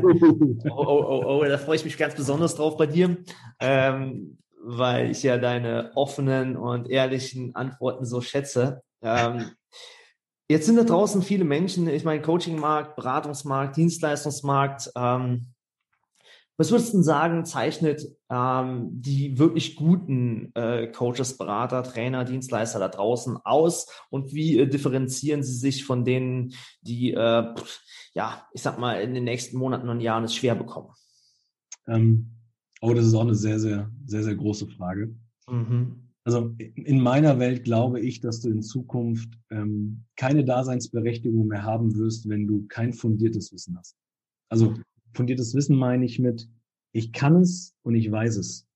oh, 0.70 0.70
oh, 0.70 1.04
oh, 1.06 1.24
oh, 1.26 1.44
da 1.44 1.58
freue 1.58 1.76
ich 1.76 1.84
mich 1.84 1.98
ganz 1.98 2.14
besonders 2.14 2.54
drauf 2.54 2.78
bei 2.78 2.86
dir, 2.86 3.18
ähm, 3.60 4.38
weil 4.64 5.10
ich 5.10 5.22
ja 5.22 5.36
deine 5.36 5.92
offenen 5.94 6.56
und 6.56 6.88
ehrlichen 6.88 7.54
Antworten 7.54 8.06
so 8.06 8.22
schätze. 8.22 8.80
Ähm, 9.02 9.50
jetzt 10.48 10.64
sind 10.64 10.76
da 10.76 10.84
draußen 10.84 11.20
viele 11.20 11.44
Menschen, 11.44 11.86
ich 11.86 12.02
meine 12.02 12.22
Coachingmarkt, 12.22 12.96
Beratungsmarkt, 12.96 13.76
Dienstleistungsmarkt, 13.76 14.90
ähm, 14.96 15.51
was 16.62 16.70
würdest 16.70 16.94
du 16.94 17.02
sagen, 17.02 17.44
zeichnet 17.44 18.06
ähm, 18.30 18.88
die 18.92 19.36
wirklich 19.36 19.74
guten 19.74 20.52
äh, 20.54 20.86
Coaches, 20.86 21.36
Berater, 21.36 21.82
Trainer, 21.82 22.24
Dienstleister 22.24 22.78
da 22.78 22.86
draußen 22.86 23.36
aus 23.38 23.88
und 24.10 24.32
wie 24.32 24.60
äh, 24.60 24.68
differenzieren 24.68 25.42
sie 25.42 25.56
sich 25.56 25.84
von 25.84 26.04
denen, 26.04 26.54
die, 26.80 27.14
äh, 27.14 27.54
ja, 28.14 28.46
ich 28.52 28.62
sag 28.62 28.78
mal, 28.78 29.00
in 29.00 29.12
den 29.12 29.24
nächsten 29.24 29.58
Monaten 29.58 29.88
und 29.88 30.00
Jahren 30.00 30.22
es 30.22 30.36
schwer 30.36 30.54
bekommen? 30.54 30.90
Ähm, 31.88 32.30
oh, 32.80 32.94
das 32.94 33.06
ist 33.06 33.14
auch 33.14 33.22
eine 33.22 33.34
sehr, 33.34 33.58
sehr, 33.58 33.90
sehr, 34.06 34.22
sehr 34.22 34.36
große 34.36 34.68
Frage. 34.68 35.16
Mhm. 35.48 36.10
Also 36.22 36.54
in 36.58 37.00
meiner 37.00 37.40
Welt 37.40 37.64
glaube 37.64 37.98
ich, 37.98 38.20
dass 38.20 38.40
du 38.40 38.50
in 38.50 38.62
Zukunft 38.62 39.36
ähm, 39.50 40.04
keine 40.14 40.44
Daseinsberechtigung 40.44 41.48
mehr 41.48 41.64
haben 41.64 41.96
wirst, 41.96 42.28
wenn 42.28 42.46
du 42.46 42.66
kein 42.68 42.92
fundiertes 42.92 43.52
Wissen 43.52 43.76
hast. 43.76 43.96
Also 44.48 44.76
fundiertes 45.14 45.54
Wissen 45.54 45.76
meine 45.76 46.04
ich 46.04 46.18
mit, 46.18 46.48
ich 46.92 47.12
kann 47.12 47.36
es 47.36 47.74
und 47.82 47.94
ich 47.94 48.10
weiß 48.10 48.36
es. 48.36 48.66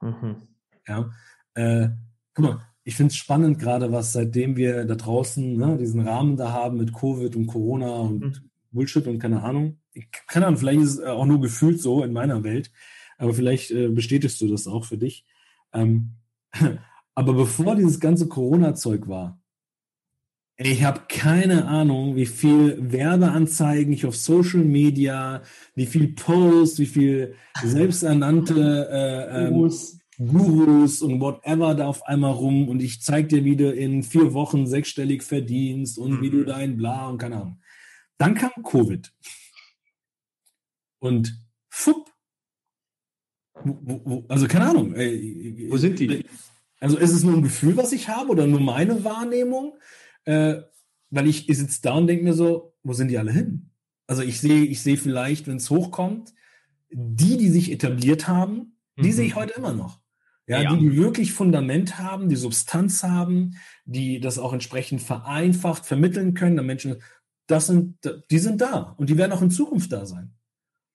Mhm. 0.00 0.36
Ja, 0.86 1.10
äh, 1.54 1.88
guck 2.34 2.44
mal, 2.44 2.66
ich 2.84 2.96
finde 2.96 3.10
es 3.10 3.16
spannend 3.16 3.58
gerade, 3.58 3.92
was 3.92 4.12
seitdem 4.12 4.56
wir 4.56 4.84
da 4.84 4.96
draußen 4.96 5.56
ne, 5.56 5.78
diesen 5.78 6.00
Rahmen 6.00 6.36
da 6.36 6.52
haben 6.52 6.78
mit 6.78 6.92
Covid 6.92 7.36
und 7.36 7.46
Corona 7.46 7.92
und 8.00 8.20
mhm. 8.20 8.50
Bullshit 8.72 9.06
und 9.06 9.18
keine 9.18 9.42
Ahnung. 9.42 9.78
Ich, 9.92 10.08
keine 10.26 10.46
Ahnung, 10.46 10.58
vielleicht 10.58 10.80
ist 10.80 10.98
es 10.98 11.04
auch 11.04 11.26
nur 11.26 11.40
gefühlt 11.40 11.80
so 11.80 12.02
in 12.02 12.12
meiner 12.12 12.42
Welt, 12.42 12.72
aber 13.18 13.34
vielleicht 13.34 13.70
äh, 13.70 13.88
bestätigst 13.88 14.40
du 14.40 14.48
das 14.48 14.66
auch 14.66 14.84
für 14.84 14.98
dich. 14.98 15.24
Ähm, 15.72 16.16
aber 17.14 17.34
bevor 17.34 17.76
dieses 17.76 18.00
ganze 18.00 18.26
Corona-Zeug 18.28 19.06
war, 19.06 19.41
ich 20.56 20.84
habe 20.84 21.02
keine 21.08 21.66
Ahnung, 21.66 22.16
wie 22.16 22.26
viel 22.26 22.76
Werbeanzeigen 22.92 23.92
ich 23.92 24.06
auf 24.06 24.16
Social 24.16 24.60
Media, 24.60 25.42
wie 25.74 25.86
viel 25.86 26.08
Posts, 26.08 26.78
wie 26.78 26.86
viel 26.86 27.34
selbsternannte 27.62 28.88
äh, 28.90 29.46
ähm, 29.46 29.54
Gurus. 29.54 29.98
Gurus 30.18 31.02
und 31.02 31.20
whatever 31.20 31.74
da 31.74 31.86
auf 31.86 32.06
einmal 32.06 32.32
rum 32.32 32.68
und 32.68 32.82
ich 32.82 33.02
zeig 33.02 33.28
dir, 33.30 33.44
wie 33.44 33.56
du 33.56 33.72
in 33.72 34.02
vier 34.02 34.34
Wochen 34.34 34.66
sechsstellig 34.66 35.22
verdienst 35.22 35.98
und 35.98 36.18
mhm. 36.18 36.22
wie 36.22 36.30
du 36.30 36.36
mhm. 36.38 36.46
dein 36.46 36.76
Bla 36.76 37.08
und 37.08 37.18
keine 37.18 37.36
Ahnung. 37.36 37.60
Dann 38.18 38.34
kam 38.34 38.50
Covid. 38.62 39.12
Und 41.00 41.36
fupp. 41.68 42.10
Also 44.28 44.46
keine 44.46 44.68
Ahnung. 44.68 44.94
Ey, 44.94 45.66
wo 45.70 45.76
sind 45.76 45.98
die? 45.98 46.24
Also 46.78 46.98
ist 46.98 47.12
es 47.12 47.24
nur 47.24 47.34
ein 47.34 47.42
Gefühl, 47.42 47.76
was 47.76 47.92
ich 47.92 48.08
habe 48.08 48.30
oder 48.30 48.46
nur 48.46 48.60
meine 48.60 49.02
Wahrnehmung? 49.02 49.76
Äh, 50.24 50.62
weil 51.10 51.28
ich, 51.28 51.48
ich 51.48 51.58
sitze 51.58 51.80
da 51.82 51.94
und 51.94 52.06
denke 52.06 52.24
mir 52.24 52.34
so, 52.34 52.74
wo 52.82 52.92
sind 52.92 53.08
die 53.08 53.18
alle 53.18 53.32
hin? 53.32 53.70
Also 54.06 54.22
ich 54.22 54.40
sehe, 54.40 54.64
ich 54.64 54.82
sehe 54.82 54.96
vielleicht, 54.96 55.46
wenn 55.46 55.56
es 55.56 55.70
hochkommt, 55.70 56.34
die, 56.90 57.36
die 57.36 57.48
sich 57.48 57.70
etabliert 57.70 58.28
haben, 58.28 58.76
die 58.96 59.08
mhm. 59.08 59.12
sehe 59.12 59.26
ich 59.26 59.34
heute 59.34 59.54
immer 59.54 59.72
noch. 59.72 60.00
Ja, 60.46 60.62
ja, 60.62 60.74
die, 60.74 60.80
die 60.80 60.96
wirklich 60.96 61.32
Fundament 61.32 61.98
haben, 61.98 62.28
die 62.28 62.36
Substanz 62.36 63.04
haben, 63.04 63.56
die 63.84 64.20
das 64.20 64.38
auch 64.38 64.52
entsprechend 64.52 65.00
vereinfacht 65.00 65.86
vermitteln 65.86 66.34
können, 66.34 66.56
der 66.56 66.64
Menschen, 66.64 66.96
das 67.46 67.68
sind, 67.68 67.98
die 68.30 68.38
sind 68.38 68.60
da 68.60 68.94
und 68.98 69.08
die 69.08 69.16
werden 69.16 69.32
auch 69.32 69.42
in 69.42 69.50
Zukunft 69.50 69.92
da 69.92 70.04
sein. 70.04 70.34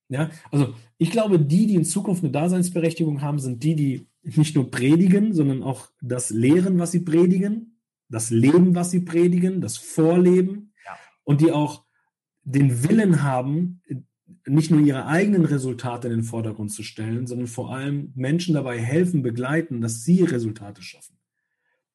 Ja, 0.10 0.30
also 0.52 0.74
ich 0.98 1.12
glaube, 1.12 1.40
die, 1.40 1.68
die 1.68 1.76
in 1.76 1.86
Zukunft 1.86 2.24
eine 2.24 2.32
Daseinsberechtigung 2.32 3.22
haben, 3.22 3.40
sind 3.40 3.64
die, 3.64 3.76
die 3.76 4.08
nicht 4.22 4.56
nur 4.56 4.70
predigen, 4.72 5.34
sondern 5.34 5.64
auch 5.64 5.90
das 6.02 6.30
lehren, 6.30 6.80
was 6.80 6.92
sie 6.92 7.02
predigen, 7.02 7.77
das 8.10 8.30
Leben, 8.30 8.76
was 8.76 8.92
sie 8.92 9.02
predigen, 9.02 9.62
das 9.62 9.78
Vorleben 9.78 10.74
ja. 10.86 10.98
und 11.24 11.42
die 11.42 11.52
auch 11.52 11.86
den 12.44 12.84
Willen 12.88 13.24
haben, 13.24 13.82
nicht 14.46 14.72
nur 14.72 14.80
ihre 14.80 15.06
eigenen 15.06 15.46
Resultate 15.46 16.08
in 16.08 16.14
den 16.14 16.24
Vordergrund 16.24 16.72
zu 16.72 16.84
stellen, 16.84 17.28
sondern 17.28 17.48
vor 17.48 17.74
allem 17.74 18.12
Menschen 18.16 18.54
dabei 18.54 18.80
helfen, 18.80 19.22
begleiten, 19.22 19.82
dass 19.82 20.04
sie 20.04 20.24
Resultate 20.24 20.82
schaffen. 20.82 21.18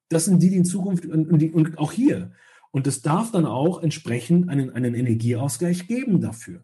Das 0.09 0.25
sind 0.25 0.41
die, 0.41 0.49
die 0.49 0.57
in 0.57 0.65
Zukunft 0.65 1.05
und, 1.05 1.39
die, 1.39 1.51
und 1.51 1.77
auch 1.77 1.91
hier. 1.91 2.31
Und 2.71 2.87
es 2.87 3.01
darf 3.01 3.31
dann 3.31 3.45
auch 3.45 3.81
entsprechend 3.81 4.49
einen, 4.49 4.71
einen 4.71 4.95
Energieausgleich 4.95 5.87
geben 5.87 6.21
dafür. 6.21 6.63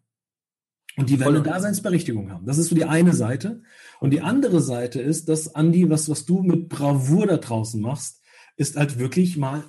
Und 0.97 1.09
die 1.09 1.19
werden 1.19 1.35
eine 1.35 1.43
Daseinsberechtigung 1.43 2.31
haben. 2.31 2.45
Das 2.45 2.57
ist 2.57 2.67
so 2.67 2.75
die 2.75 2.85
eine 2.85 3.13
Seite. 3.13 3.61
Und 3.99 4.11
die 4.11 4.21
andere 4.21 4.59
Seite 4.59 5.01
ist, 5.01 5.29
dass, 5.29 5.55
Andi, 5.55 5.89
was, 5.89 6.09
was 6.09 6.25
du 6.25 6.41
mit 6.41 6.67
Bravour 6.67 7.27
da 7.27 7.37
draußen 7.37 7.79
machst, 7.79 8.18
ist 8.59 8.75
halt 8.75 8.99
wirklich 8.99 9.37
mal 9.37 9.63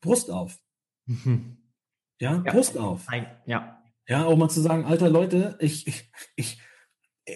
Brust 0.00 0.30
auf. 0.30 0.58
Mhm. 1.06 1.58
Ja, 2.20 2.42
ja, 2.44 2.52
Brust 2.52 2.78
auf. 2.78 3.06
Ja. 3.46 3.82
Ja, 4.06 4.24
auch 4.24 4.36
mal 4.36 4.48
zu 4.48 4.62
sagen, 4.62 4.84
alter 4.84 5.10
Leute, 5.10 5.58
ich, 5.60 5.86
ich, 5.86 6.10
ich 6.36 6.62
äh, 7.26 7.34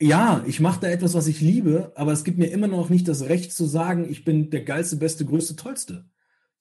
ja, 0.00 0.44
ich 0.46 0.60
mache 0.60 0.80
da 0.80 0.88
etwas, 0.88 1.14
was 1.14 1.26
ich 1.26 1.40
liebe, 1.40 1.92
aber 1.96 2.12
es 2.12 2.24
gibt 2.24 2.38
mir 2.38 2.46
immer 2.46 2.68
noch 2.68 2.90
nicht 2.90 3.08
das 3.08 3.22
Recht 3.28 3.52
zu 3.52 3.64
sagen, 3.64 4.08
ich 4.08 4.24
bin 4.24 4.50
der 4.50 4.62
geilste, 4.62 4.96
beste, 4.96 5.24
größte, 5.24 5.56
tollste 5.56 6.08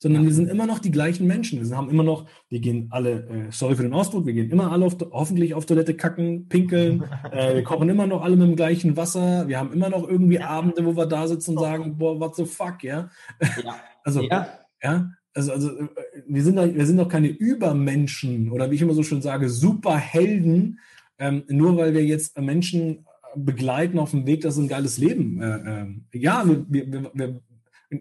sondern 0.04 0.26
wir 0.26 0.34
sind 0.34 0.50
immer 0.50 0.68
noch 0.68 0.80
die 0.80 0.92
gleichen 0.92 1.28
Menschen. 1.28 1.66
Wir 1.66 1.78
haben 1.78 1.90
immer 1.90 2.04
noch, 2.04 2.26
wir 2.50 2.60
gehen 2.60 2.90
alle, 2.92 3.26
äh, 3.26 3.52
sorry 3.52 3.78
für 3.78 3.84
den 3.84 3.94
Ausdruck, 3.94 4.26
wir 4.26 4.34
gehen 4.34 4.52
immer 4.52 4.70
alle 4.70 4.84
auf, 4.84 4.98
hoffentlich 5.12 5.54
auf 5.54 5.66
Toilette 5.66 5.94
kacken, 5.94 6.50
pinkeln, 6.50 7.06
äh, 7.32 7.56
wir 7.56 7.64
kochen 7.64 7.88
immer 7.88 8.06
noch 8.06 8.22
alle 8.22 8.36
mit 8.36 8.50
dem 8.50 8.58
gleichen 8.58 8.98
Wasser, 8.98 9.48
wir 9.48 9.58
haben 9.58 9.72
immer 9.72 9.88
noch 9.88 10.06
irgendwie. 10.06 10.40
Abende, 10.40 10.86
wo 10.86 10.98
wir 10.98 11.06
da 11.06 11.26
sitzen 11.26 11.52
und 11.52 11.64
sagen, 11.64 11.98
boah, 11.98 12.20
what 12.20 12.36
the 12.36 12.44
fuck, 12.44 12.84
ja. 12.84 13.12
ja. 13.64 13.76
also, 14.04 14.22
ja. 14.24 14.60
ja. 14.84 15.10
Also, 15.34 15.54
also 15.54 15.70
äh, 15.70 15.88
wir 16.28 16.44
sind, 16.44 16.58
doch, 16.58 16.66
wir 16.66 16.86
sind 16.86 16.98
doch 16.98 17.08
keine 17.08 17.30
Übermenschen 17.30 18.52
oder 18.52 18.70
wie 18.70 18.76
ich 18.76 18.82
immer 18.82 18.96
so 18.96 19.04
schön 19.04 19.22
sage, 19.22 19.48
Superhelden, 19.48 20.80
ähm, 21.18 21.44
nur 21.48 21.78
weil 21.78 21.94
wir 21.94 22.04
jetzt 22.04 22.38
Menschen 22.38 23.06
begleiten 23.38 24.00
auf 24.00 24.12
dem 24.12 24.26
Weg, 24.26 24.42
das 24.42 24.56
ist 24.56 24.64
ein 24.64 24.68
geiles 24.68 24.98
Leben. 24.98 25.42
Äh, 25.42 25.86
äh, 25.86 26.20
ja, 26.20 26.44
wir, 26.46 26.66
wir, 26.68 27.12
wir, 27.14 27.42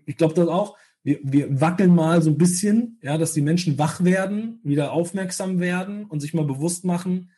ich 0.05 0.17
glaube 0.17 0.35
das 0.35 0.49
auch, 0.49 0.77
wir, 1.05 1.19
wir 1.23 1.61
wackeln 1.61 1.95
mal 1.95 2.23
so 2.23 2.31
ein 2.31 2.39
bisschen, 2.39 2.99
ja, 3.03 3.19
dass 3.19 3.33
die 3.33 3.43
Menschen 3.43 3.79
wach 3.79 4.05
werden, 4.05 4.61
wieder 4.63 4.93
aufmerksam 4.93 5.59
werden 5.59 6.05
und 6.05 6.21
sich 6.21 6.35
mal 6.35 6.45
bewusst 6.45 6.85
machen, 6.85 7.31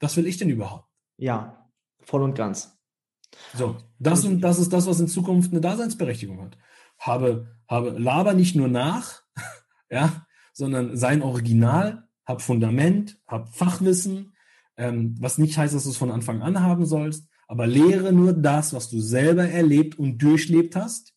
was 0.00 0.16
will 0.16 0.26
ich 0.26 0.36
denn 0.36 0.50
überhaupt? 0.50 0.88
Ja, 1.16 1.70
voll 2.00 2.22
und 2.22 2.34
ganz. 2.34 2.76
So, 3.54 3.76
das 3.98 4.24
und 4.24 4.40
das 4.40 4.58
ist 4.58 4.72
das, 4.72 4.86
was 4.86 5.00
in 5.00 5.08
Zukunft 5.08 5.52
eine 5.52 5.60
Daseinsberechtigung 5.60 6.42
hat. 6.42 6.58
Habe, 6.98 7.56
habe, 7.68 7.90
laber 7.90 8.34
nicht 8.34 8.54
nur 8.54 8.68
nach, 8.68 9.22
ja, 9.90 10.26
sondern 10.52 10.96
sein 10.96 11.22
Original, 11.22 12.08
hab 12.24 12.42
Fundament, 12.42 13.18
hab 13.26 13.54
Fachwissen, 13.54 14.34
ähm, 14.76 15.14
was 15.20 15.38
nicht 15.38 15.56
heißt, 15.56 15.74
dass 15.74 15.84
du 15.84 15.90
es 15.90 15.96
von 15.96 16.10
Anfang 16.10 16.42
an 16.42 16.60
haben 16.60 16.84
sollst, 16.84 17.28
aber 17.48 17.66
lehre 17.66 18.12
nur 18.12 18.32
das, 18.32 18.74
was 18.74 18.90
du 18.90 19.00
selber 19.00 19.48
erlebt 19.48 19.98
und 19.98 20.18
durchlebt 20.18 20.76
hast 20.76 21.15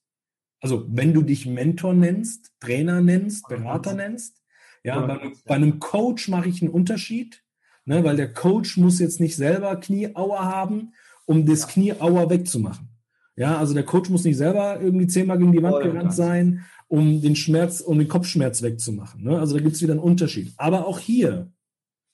also 0.62 0.86
wenn 0.90 1.14
du 1.14 1.22
dich 1.22 1.46
Mentor 1.46 1.94
nennst, 1.94 2.52
Trainer 2.60 3.02
nennst, 3.02 3.48
Berater 3.48 3.94
nennst, 3.94 4.42
ja, 4.84 5.00
bei, 5.06 5.32
bei 5.46 5.56
einem 5.56 5.80
Coach 5.80 6.30
mache 6.30 6.50
ich 6.50 6.62
einen 6.62 6.72
Unterschied, 6.72 7.44
ne, 7.86 8.04
weil 8.04 8.16
der 8.16 8.34
Coach 8.34 8.78
muss 8.78 9.00
jetzt 9.00 9.20
nicht 9.20 9.36
selber 9.36 9.76
Knieauer 9.76 10.46
haben, 10.46 10.94
um 11.26 11.46
das 11.46 11.68
Knieauer 11.68 12.30
wegzumachen. 12.30 12.90
Ja, 13.36 13.58
also 13.58 13.74
der 13.74 13.84
Coach 13.84 14.10
muss 14.10 14.26
nicht 14.26 14.38
selber 14.38 14.82
irgendwie 14.82 15.08
zehnmal 15.08 15.38
gegen 15.38 15.54
die 15.54 15.64
Wand 15.64 15.78
oh, 15.78 15.84
gerannt 15.84 16.14
sein, 16.14 16.66
um 16.88 17.22
den 17.22 17.36
Schmerz, 17.36 17.80
um 17.80 17.98
den 17.98 18.08
Kopfschmerz 18.08 18.62
wegzumachen. 18.62 19.24
Ne? 19.24 19.40
Also 19.40 19.56
da 19.56 19.64
gibt 19.64 19.76
es 19.76 19.82
wieder 19.82 19.94
einen 19.94 20.02
Unterschied. 20.02 20.52
Aber 20.58 20.88
auch 20.88 21.00
hier, 21.00 21.52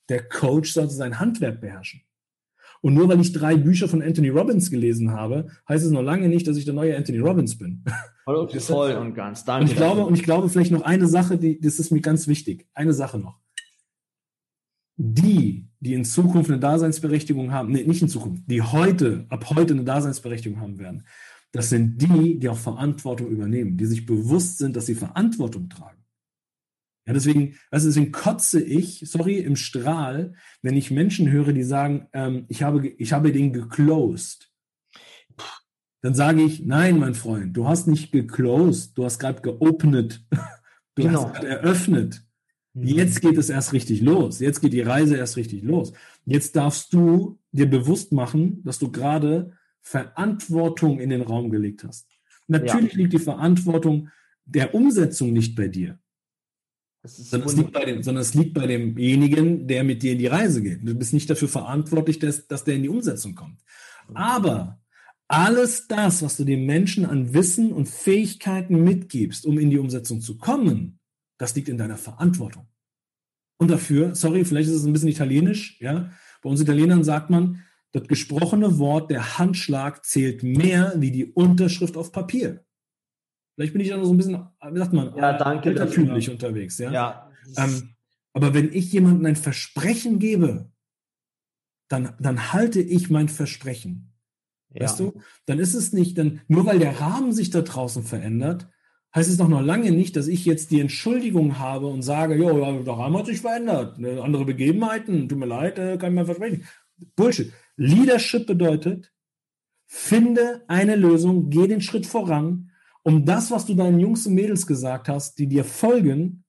der 0.08 0.22
Coach 0.22 0.72
sollte 0.72 0.94
sein 0.94 1.18
Handwerk 1.18 1.60
beherrschen. 1.60 2.02
Und 2.80 2.94
nur 2.94 3.08
weil 3.08 3.20
ich 3.20 3.32
drei 3.32 3.56
Bücher 3.56 3.88
von 3.88 4.02
Anthony 4.02 4.28
Robbins 4.28 4.70
gelesen 4.70 5.10
habe, 5.10 5.48
heißt 5.68 5.84
es 5.84 5.90
noch 5.90 6.02
lange 6.02 6.28
nicht, 6.28 6.46
dass 6.46 6.56
ich 6.56 6.64
der 6.64 6.74
neue 6.74 6.96
Anthony 6.96 7.18
Robbins 7.18 7.58
bin. 7.58 7.84
Voll, 8.26 8.48
voll 8.58 8.92
und 8.94 9.14
ganz. 9.14 9.44
Danke. 9.44 9.62
Und 9.62 9.70
ich 9.70 9.76
glaube, 9.76 10.04
und 10.04 10.14
ich 10.14 10.22
glaube 10.24 10.48
vielleicht 10.48 10.72
noch 10.72 10.82
eine 10.82 11.06
Sache, 11.06 11.38
die, 11.38 11.60
das 11.60 11.78
ist 11.78 11.92
mir 11.92 12.00
ganz 12.00 12.26
wichtig. 12.26 12.66
Eine 12.74 12.92
Sache 12.92 13.18
noch. 13.18 13.38
Die, 14.96 15.68
die 15.78 15.94
in 15.94 16.04
Zukunft 16.04 16.50
eine 16.50 16.58
Daseinsberechtigung 16.58 17.52
haben, 17.52 17.70
nee, 17.70 17.84
nicht 17.84 18.02
in 18.02 18.08
Zukunft, 18.08 18.42
die 18.46 18.62
heute, 18.62 19.26
ab 19.28 19.48
heute 19.50 19.74
eine 19.74 19.84
Daseinsberechtigung 19.84 20.60
haben 20.60 20.80
werden, 20.80 21.06
das 21.52 21.68
sind 21.68 22.02
die, 22.02 22.40
die 22.40 22.48
auch 22.48 22.58
Verantwortung 22.58 23.28
übernehmen, 23.28 23.76
die 23.76 23.86
sich 23.86 24.06
bewusst 24.06 24.58
sind, 24.58 24.74
dass 24.74 24.86
sie 24.86 24.96
Verantwortung 24.96 25.68
tragen. 25.68 26.04
Ja, 27.06 27.12
deswegen, 27.12 27.54
also 27.70 27.86
deswegen 27.86 28.10
kotze 28.10 28.60
ich, 28.60 29.04
sorry, 29.08 29.38
im 29.38 29.54
Strahl, 29.54 30.34
wenn 30.62 30.76
ich 30.76 30.90
Menschen 30.90 31.30
höre, 31.30 31.52
die 31.52 31.62
sagen, 31.62 32.08
ähm, 32.12 32.46
ich, 32.48 32.64
habe, 32.64 32.88
ich 32.88 33.12
habe 33.12 33.30
den 33.30 33.52
geclosed. 33.52 34.50
Dann 36.02 36.14
sage 36.14 36.42
ich, 36.42 36.64
nein, 36.64 36.98
mein 36.98 37.14
Freund, 37.14 37.56
du 37.56 37.68
hast 37.68 37.88
nicht 37.88 38.12
geclosed, 38.12 38.96
du 38.96 39.04
hast 39.04 39.18
gerade 39.18 39.42
geopnet. 39.42 40.24
Du 40.98 41.02
genau. 41.02 41.24
hast 41.24 41.34
gerade 41.34 41.48
eröffnet. 41.48 42.22
Mhm. 42.72 42.84
Jetzt 42.84 43.20
geht 43.20 43.36
es 43.36 43.50
erst 43.50 43.74
richtig 43.74 44.00
los. 44.00 44.40
Jetzt 44.40 44.62
geht 44.62 44.72
die 44.72 44.80
Reise 44.80 45.16
erst 45.16 45.36
richtig 45.36 45.62
los. 45.62 45.92
Jetzt 46.24 46.56
darfst 46.56 46.92
du 46.94 47.38
dir 47.52 47.68
bewusst 47.68 48.12
machen, 48.12 48.62
dass 48.64 48.78
du 48.78 48.90
gerade 48.90 49.52
Verantwortung 49.82 50.98
in 50.98 51.10
den 51.10 51.20
Raum 51.20 51.50
gelegt 51.50 51.84
hast. 51.84 52.08
Natürlich 52.48 52.92
ja. 52.92 52.98
liegt 52.98 53.12
die 53.12 53.18
Verantwortung 53.18 54.08
der 54.46 54.74
Umsetzung 54.74 55.32
nicht 55.32 55.54
bei 55.54 55.68
dir. 55.68 55.98
Sondern 57.02 57.48
es, 57.48 57.56
liegt 57.56 57.72
bei 57.72 57.84
dem, 57.84 58.02
sondern 58.02 58.22
es 58.22 58.34
liegt 58.34 58.54
bei 58.54 58.66
demjenigen, 58.66 59.68
der 59.68 59.84
mit 59.84 60.02
dir 60.02 60.12
in 60.12 60.18
die 60.18 60.26
Reise 60.26 60.60
geht. 60.62 60.80
Du 60.82 60.94
bist 60.94 61.12
nicht 61.12 61.30
dafür 61.30 61.48
verantwortlich, 61.48 62.18
dass, 62.18 62.46
dass 62.48 62.64
der 62.64 62.74
in 62.74 62.82
die 62.82 62.88
Umsetzung 62.88 63.34
kommt. 63.34 63.60
Aber 64.12 64.80
alles 65.28 65.88
das, 65.88 66.22
was 66.22 66.36
du 66.36 66.44
dem 66.44 66.66
Menschen 66.66 67.04
an 67.04 67.34
Wissen 67.34 67.72
und 67.72 67.88
Fähigkeiten 67.88 68.82
mitgibst, 68.84 69.44
um 69.44 69.58
in 69.58 69.70
die 69.70 69.78
Umsetzung 69.78 70.20
zu 70.20 70.38
kommen, 70.38 71.00
das 71.38 71.54
liegt 71.54 71.68
in 71.68 71.78
deiner 71.78 71.96
Verantwortung. 71.96 72.68
Und 73.58 73.70
dafür, 73.70 74.14
sorry, 74.14 74.44
vielleicht 74.44 74.68
ist 74.68 74.76
es 74.76 74.84
ein 74.84 74.92
bisschen 74.92 75.08
italienisch, 75.08 75.80
ja, 75.80 76.10
bei 76.42 76.50
uns 76.50 76.60
Italienern 76.60 77.02
sagt 77.02 77.30
man, 77.30 77.64
das 77.92 78.06
gesprochene 78.06 78.78
Wort, 78.78 79.10
der 79.10 79.38
Handschlag 79.38 80.04
zählt 80.04 80.42
mehr 80.42 80.94
wie 80.96 81.10
die 81.10 81.24
Unterschrift 81.24 81.96
auf 81.96 82.12
Papier. 82.12 82.64
Vielleicht 83.54 83.72
bin 83.72 83.80
ich 83.80 83.88
da 83.88 83.96
noch 83.96 84.04
so 84.04 84.12
ein 84.12 84.18
bisschen, 84.18 84.46
wie 84.70 84.78
sagt 84.78 84.92
man, 84.92 85.16
ja, 85.16 85.38
danke 85.38 85.70
altertümlich 85.70 86.28
unterwegs. 86.28 86.76
Ja. 86.78 86.92
ja 86.92 87.30
ähm, 87.56 87.96
aber 88.34 88.52
wenn 88.52 88.70
ich 88.72 88.92
jemandem 88.92 89.24
ein 89.24 89.36
Versprechen 89.36 90.18
gebe, 90.18 90.70
dann, 91.88 92.14
dann 92.20 92.52
halte 92.52 92.80
ich 92.80 93.08
mein 93.08 93.30
Versprechen. 93.30 94.12
Ja. 94.76 94.84
Weißt 94.84 95.00
du? 95.00 95.20
Dann 95.46 95.58
ist 95.58 95.74
es 95.74 95.92
nicht, 95.92 96.18
dann, 96.18 96.40
nur 96.48 96.66
weil 96.66 96.78
der 96.78 97.00
Rahmen 97.00 97.32
sich 97.32 97.50
da 97.50 97.62
draußen 97.62 98.02
verändert, 98.02 98.68
heißt 99.14 99.30
es 99.30 99.38
doch 99.38 99.48
noch 99.48 99.62
lange 99.62 99.90
nicht, 99.90 100.16
dass 100.16 100.28
ich 100.28 100.44
jetzt 100.44 100.70
die 100.70 100.80
Entschuldigung 100.80 101.58
habe 101.58 101.86
und 101.86 102.02
sage, 102.02 102.36
jo, 102.36 102.58
ja, 102.58 102.72
der 102.82 102.94
Rahmen 102.94 103.16
hat 103.18 103.26
sich 103.26 103.40
verändert. 103.40 103.98
Ne, 103.98 104.22
andere 104.22 104.44
Begebenheiten, 104.44 105.28
tut 105.28 105.38
mir 105.38 105.46
leid, 105.46 105.78
äh, 105.78 105.96
kann 105.96 106.12
ich 106.12 106.18
mir 106.18 106.26
versprechen. 106.26 106.64
Bullshit. 107.14 107.52
Leadership 107.76 108.46
bedeutet, 108.46 109.12
finde 109.86 110.62
eine 110.66 110.96
Lösung, 110.96 111.50
geh 111.50 111.66
den 111.66 111.80
Schritt 111.80 112.06
voran 112.06 112.70
um 113.06 113.24
das, 113.24 113.52
was 113.52 113.66
du 113.66 113.74
deinen 113.76 114.00
Jungs 114.00 114.26
und 114.26 114.34
Mädels 114.34 114.66
gesagt 114.66 115.08
hast, 115.08 115.38
die 115.38 115.46
dir 115.46 115.64
folgen, 115.64 116.44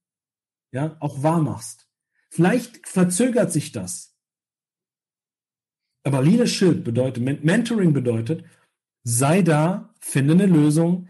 ja, 0.72 0.98
auch 1.00 1.22
wahr 1.22 1.40
machst. 1.40 1.88
Vielleicht 2.32 2.88
verzögert 2.88 3.52
sich 3.52 3.72
das. 3.72 4.17
Aber 6.08 6.22
Leadership 6.22 6.86
bedeutet, 6.86 7.44
Mentoring 7.44 7.92
bedeutet, 7.92 8.46
sei 9.04 9.42
da, 9.42 9.94
finde 10.00 10.36
eine 10.36 10.46
Lösung, 10.46 11.10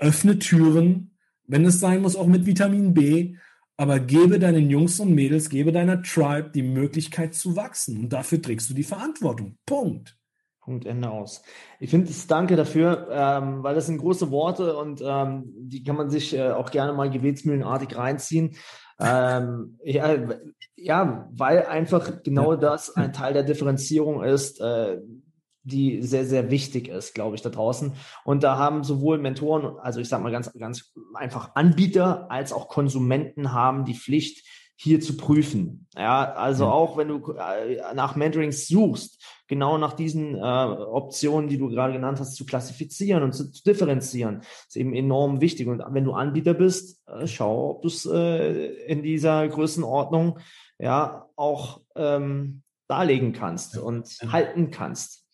öffne 0.00 0.38
Türen, 0.38 1.16
wenn 1.46 1.64
es 1.64 1.80
sein 1.80 2.02
muss, 2.02 2.14
auch 2.14 2.26
mit 2.26 2.44
Vitamin 2.44 2.92
B, 2.92 3.36
aber 3.78 4.00
gebe 4.00 4.38
deinen 4.38 4.68
Jungs 4.68 5.00
und 5.00 5.14
Mädels, 5.14 5.48
gebe 5.48 5.72
deiner 5.72 6.02
Tribe 6.02 6.50
die 6.54 6.62
Möglichkeit 6.62 7.32
zu 7.32 7.56
wachsen. 7.56 8.00
Und 8.00 8.12
dafür 8.12 8.42
trägst 8.42 8.68
du 8.68 8.74
die 8.74 8.82
Verantwortung. 8.82 9.56
Punkt. 9.64 10.18
Punkt 10.60 10.84
Ende 10.84 11.10
aus. 11.10 11.42
Ich 11.80 11.88
finde 11.88 12.10
es 12.10 12.26
danke 12.26 12.54
dafür, 12.54 13.08
ähm, 13.10 13.62
weil 13.62 13.74
das 13.74 13.86
sind 13.86 13.96
große 13.96 14.30
Worte 14.30 14.76
und 14.76 15.02
ähm, 15.02 15.54
die 15.56 15.82
kann 15.84 15.96
man 15.96 16.10
sich 16.10 16.34
äh, 16.34 16.50
auch 16.50 16.70
gerne 16.70 16.92
mal 16.92 17.08
gebetsmühlenartig 17.08 17.96
reinziehen. 17.96 18.56
Ähm, 19.00 19.78
ja, 19.84 20.16
ja, 20.76 21.28
weil 21.32 21.66
einfach 21.66 22.22
genau 22.22 22.56
das 22.56 22.96
ein 22.96 23.12
Teil 23.12 23.32
der 23.32 23.42
Differenzierung 23.42 24.22
ist, 24.22 24.60
äh, 24.60 24.98
die 25.64 26.02
sehr, 26.02 26.24
sehr 26.24 26.50
wichtig 26.50 26.88
ist, 26.88 27.14
glaube 27.14 27.36
ich, 27.36 27.42
da 27.42 27.48
draußen. 27.48 27.94
Und 28.24 28.42
da 28.42 28.58
haben 28.58 28.82
sowohl 28.82 29.18
Mentoren, 29.18 29.78
also 29.78 30.00
ich 30.00 30.08
sage 30.08 30.22
mal 30.22 30.32
ganz, 30.32 30.52
ganz 30.54 30.92
einfach 31.14 31.54
Anbieter, 31.54 32.30
als 32.30 32.52
auch 32.52 32.68
Konsumenten 32.68 33.52
haben 33.52 33.84
die 33.84 33.94
Pflicht, 33.94 34.44
hier 34.76 35.00
zu 35.00 35.16
prüfen. 35.16 35.86
Ja, 35.96 36.32
also 36.32 36.66
auch 36.66 36.96
wenn 36.96 37.08
du 37.08 37.32
äh, 37.32 37.94
nach 37.94 38.16
Mentorings 38.16 38.66
suchst, 38.66 39.22
genau 39.46 39.76
nach 39.78 39.92
diesen 39.92 40.36
äh, 40.36 40.40
Optionen, 40.40 41.48
die 41.48 41.58
du 41.58 41.68
gerade 41.68 41.92
genannt 41.92 42.18
hast, 42.18 42.34
zu 42.34 42.46
klassifizieren 42.46 43.22
und 43.22 43.32
zu, 43.32 43.52
zu, 43.52 43.62
differenzieren, 43.62 44.40
ist 44.66 44.76
eben 44.76 44.94
enorm 44.94 45.40
wichtig. 45.40 45.68
Und 45.68 45.82
wenn 45.90 46.04
du 46.04 46.12
Anbieter 46.12 46.54
bist, 46.54 47.02
äh, 47.06 47.26
schau, 47.26 47.70
ob 47.70 47.82
du 47.82 47.88
es 47.88 48.06
äh, 48.06 48.66
in 48.86 49.02
dieser 49.02 49.46
Größenordnung 49.48 50.38
ja 50.78 51.26
auch 51.36 51.80
ähm, 51.94 52.62
darlegen 52.88 53.32
kannst 53.32 53.78
und 53.78 54.08
halten 54.30 54.70
kannst. 54.70 55.26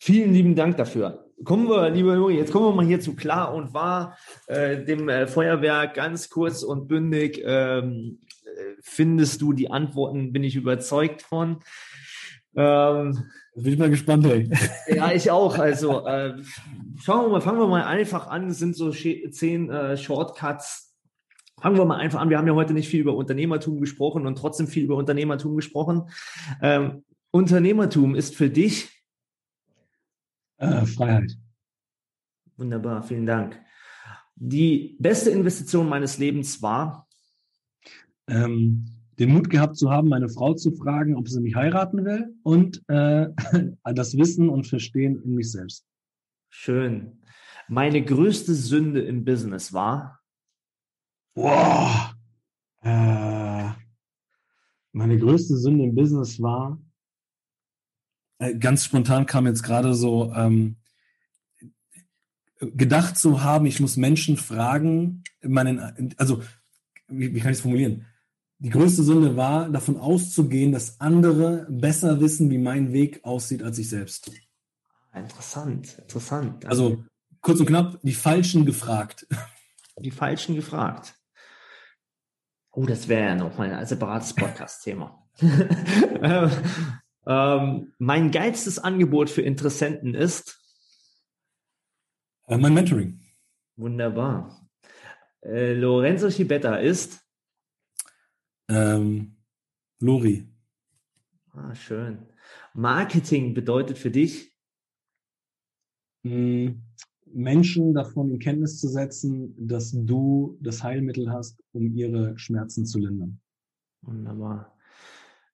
Vielen 0.00 0.32
lieben 0.32 0.54
Dank 0.54 0.76
dafür. 0.76 1.26
Kommen 1.44 1.68
wir, 1.68 1.90
lieber 1.90 2.14
Juri, 2.14 2.36
jetzt 2.36 2.52
kommen 2.52 2.66
wir 2.66 2.74
mal 2.74 2.86
hier 2.86 3.00
zu 3.00 3.14
klar 3.14 3.54
und 3.54 3.72
wahr, 3.72 4.16
äh, 4.48 4.84
dem 4.84 5.08
äh, 5.08 5.26
Feuerwerk 5.26 5.94
ganz 5.94 6.30
kurz 6.30 6.62
und 6.62 6.88
bündig. 6.88 7.40
Ähm, 7.44 8.18
äh, 8.26 8.27
findest 8.80 9.40
du 9.40 9.52
die 9.52 9.70
Antworten, 9.70 10.32
bin 10.32 10.44
ich 10.44 10.56
überzeugt 10.56 11.22
von. 11.22 11.58
Ähm, 12.56 13.30
bin 13.54 13.72
ich 13.72 13.78
mal 13.78 13.90
gespannt, 13.90 14.26
hey. 14.26 14.50
Ja, 14.88 15.12
ich 15.12 15.30
auch. 15.30 15.58
Also 15.58 16.06
äh, 16.06 16.34
schauen 17.00 17.26
wir 17.26 17.28
mal, 17.30 17.40
fangen 17.40 17.58
wir 17.58 17.68
mal 17.68 17.84
einfach 17.84 18.26
an. 18.28 18.48
Es 18.48 18.58
sind 18.58 18.76
so 18.76 18.90
zehn 18.90 19.70
äh, 19.70 19.96
Shortcuts. 19.96 20.96
Fangen 21.60 21.76
wir 21.76 21.84
mal 21.84 21.96
einfach 21.96 22.20
an. 22.20 22.30
Wir 22.30 22.38
haben 22.38 22.46
ja 22.46 22.54
heute 22.54 22.72
nicht 22.72 22.88
viel 22.88 23.00
über 23.00 23.16
Unternehmertum 23.16 23.80
gesprochen 23.80 24.26
und 24.26 24.38
trotzdem 24.38 24.68
viel 24.68 24.84
über 24.84 24.96
Unternehmertum 24.96 25.56
gesprochen. 25.56 26.08
Ähm, 26.62 27.04
Unternehmertum 27.30 28.14
ist 28.14 28.36
für 28.36 28.48
dich 28.48 28.90
äh, 30.58 30.86
Freiheit. 30.86 31.36
Wunderbar, 32.56 33.02
vielen 33.02 33.26
Dank. 33.26 33.60
Die 34.36 34.96
beste 35.00 35.30
Investition 35.30 35.88
meines 35.88 36.18
Lebens 36.18 36.62
war? 36.62 37.07
Ähm, 38.28 38.86
den 39.18 39.32
Mut 39.32 39.50
gehabt 39.50 39.76
zu 39.76 39.90
haben, 39.90 40.08
meine 40.08 40.28
Frau 40.28 40.54
zu 40.54 40.70
fragen, 40.72 41.16
ob 41.16 41.28
sie 41.28 41.40
mich 41.40 41.56
heiraten 41.56 42.04
will 42.04 42.36
und 42.42 42.82
äh, 42.88 43.28
das 43.84 44.16
Wissen 44.16 44.48
und 44.48 44.66
Verstehen 44.66 45.20
in 45.22 45.34
mich 45.34 45.50
selbst. 45.50 45.84
Schön. 46.50 47.20
Meine 47.68 48.04
größte 48.04 48.54
Sünde 48.54 49.02
im 49.02 49.24
Business 49.24 49.72
war? 49.72 50.20
Wow. 51.34 52.14
Äh, 52.82 53.70
meine 54.92 55.18
größte 55.18 55.56
Sünde 55.56 55.84
im 55.84 55.94
Business 55.94 56.40
war, 56.40 56.80
äh, 58.38 58.56
ganz 58.56 58.84
spontan 58.84 59.26
kam 59.26 59.46
jetzt 59.46 59.62
gerade 59.62 59.94
so, 59.94 60.32
ähm, 60.34 60.76
gedacht 62.60 63.16
zu 63.16 63.42
haben, 63.42 63.66
ich 63.66 63.80
muss 63.80 63.96
Menschen 63.96 64.36
fragen, 64.36 65.22
meinen, 65.42 66.14
also, 66.16 66.42
wie, 67.06 67.34
wie 67.34 67.40
kann 67.40 67.52
ich 67.52 67.58
es 67.58 67.62
formulieren? 67.62 68.06
Die 68.60 68.70
größte 68.70 69.04
Sünde 69.04 69.36
war, 69.36 69.68
davon 69.68 69.96
auszugehen, 69.98 70.72
dass 70.72 71.00
andere 71.00 71.66
besser 71.70 72.20
wissen, 72.20 72.50
wie 72.50 72.58
mein 72.58 72.92
Weg 72.92 73.24
aussieht, 73.24 73.62
als 73.62 73.78
ich 73.78 73.88
selbst. 73.88 74.32
Interessant, 75.14 75.96
interessant. 75.98 76.66
Also 76.66 77.04
kurz 77.40 77.60
und 77.60 77.66
knapp, 77.66 78.00
die 78.02 78.14
Falschen 78.14 78.66
gefragt. 78.66 79.26
Die 80.00 80.12
Falschen 80.12 80.54
gefragt. 80.54 81.16
Oh, 82.70 82.86
das 82.86 83.08
wäre 83.08 83.30
ja 83.30 83.34
noch 83.34 83.58
mal 83.58 83.74
ein 83.74 83.84
separates 83.84 84.32
Podcast-Thema. 84.32 85.28
ähm, 87.26 87.92
mein 87.98 88.30
geilstes 88.30 88.78
Angebot 88.78 89.28
für 89.28 89.42
Interessenten 89.42 90.14
ist? 90.14 90.60
Äh, 92.46 92.58
mein 92.58 92.74
Mentoring. 92.74 93.20
Wunderbar. 93.74 94.70
Äh, 95.42 95.72
Lorenzo 95.72 96.30
Schibetta 96.30 96.76
ist? 96.76 97.27
Ähm, 98.68 99.36
Lori. 100.00 100.46
Ah, 101.52 101.74
schön. 101.74 102.26
Marketing 102.74 103.54
bedeutet 103.54 103.98
für 103.98 104.10
dich? 104.10 104.54
Hm, 106.24 106.82
Menschen 107.26 107.94
davon 107.94 108.30
in 108.30 108.38
Kenntnis 108.38 108.78
zu 108.78 108.88
setzen, 108.88 109.54
dass 109.66 109.92
du 109.92 110.58
das 110.60 110.82
Heilmittel 110.82 111.30
hast, 111.30 111.62
um 111.72 111.92
ihre 111.94 112.38
Schmerzen 112.38 112.86
zu 112.86 112.98
lindern. 112.98 113.40
Wunderbar. 114.02 114.76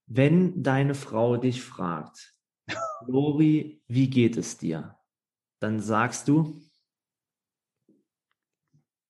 Wenn 0.07 0.63
deine 0.63 0.95
Frau 0.95 1.37
dich 1.37 1.63
fragt, 1.63 2.35
Lori, 3.07 3.83
wie 3.89 4.11
geht 4.11 4.37
es 4.37 4.59
dir? 4.59 4.99
Dann 5.61 5.81
sagst 5.81 6.29
du? 6.29 6.61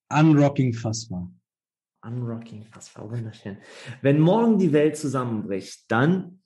Unrocking 0.09 0.73
fassbar. 0.73 1.34
Unrocking, 2.05 2.67
das 2.73 2.95
war 2.95 3.09
wunderschön. 3.09 3.57
Wenn 4.01 4.19
morgen 4.19 4.59
die 4.59 4.71
Welt 4.71 4.95
zusammenbricht, 4.97 5.85
dann 5.89 6.41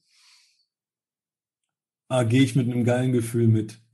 ah, 2.08 2.24
gehe 2.24 2.44
ich 2.44 2.56
mit 2.56 2.72
einem 2.72 2.84
geilen 2.84 3.12
Gefühl 3.12 3.48
mit. 3.48 3.78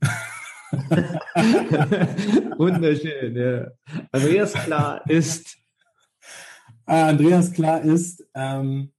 wunderschön, 2.58 3.36
ja. 3.36 3.70
Andreas 4.12 4.52
klar 4.54 5.08
ist. 5.10 5.56
Ah, 6.84 7.08
Andreas 7.08 7.52
klar 7.52 7.82
ist, 7.82 8.24
ähm, 8.34 8.92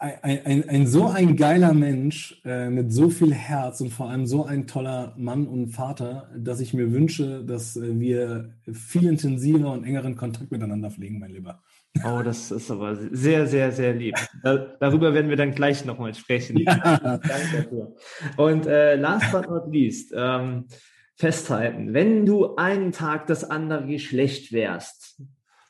ein, 0.00 0.40
ein, 0.44 0.68
ein, 0.68 0.86
so 0.86 1.06
ein 1.06 1.36
geiler 1.36 1.72
Mensch 1.72 2.40
äh, 2.44 2.68
mit 2.70 2.92
so 2.92 3.08
viel 3.08 3.32
Herz 3.32 3.80
und 3.80 3.90
vor 3.90 4.10
allem 4.10 4.26
so 4.26 4.44
ein 4.44 4.66
toller 4.66 5.14
Mann 5.16 5.46
und 5.46 5.68
Vater, 5.68 6.28
dass 6.36 6.60
ich 6.60 6.74
mir 6.74 6.92
wünsche, 6.92 7.44
dass 7.44 7.76
äh, 7.76 7.98
wir 8.00 8.50
viel 8.72 9.08
intensiver 9.08 9.72
und 9.72 9.84
engeren 9.84 10.16
Kontakt 10.16 10.50
miteinander 10.50 10.90
pflegen, 10.90 11.20
mein 11.20 11.30
Lieber. 11.30 11.62
Oh, 12.04 12.22
das 12.22 12.50
ist 12.50 12.70
aber 12.70 12.96
sehr, 13.12 13.46
sehr, 13.46 13.72
sehr 13.72 13.94
lieb. 13.94 14.16
Da, 14.42 14.56
darüber 14.80 15.14
werden 15.14 15.30
wir 15.30 15.36
dann 15.36 15.54
gleich 15.54 15.84
nochmal 15.84 16.14
sprechen. 16.14 16.58
Ja. 16.58 16.98
Danke 16.98 17.56
dafür. 17.56 17.94
Und 18.36 18.66
äh, 18.66 18.96
last 18.96 19.30
but 19.32 19.48
not 19.48 19.72
least, 19.72 20.12
ähm, 20.14 20.66
festhalten, 21.14 21.94
wenn 21.94 22.26
du 22.26 22.56
einen 22.56 22.92
Tag 22.92 23.26
das 23.28 23.44
andere 23.44 23.86
Geschlecht 23.86 24.52
wärst, 24.52 25.22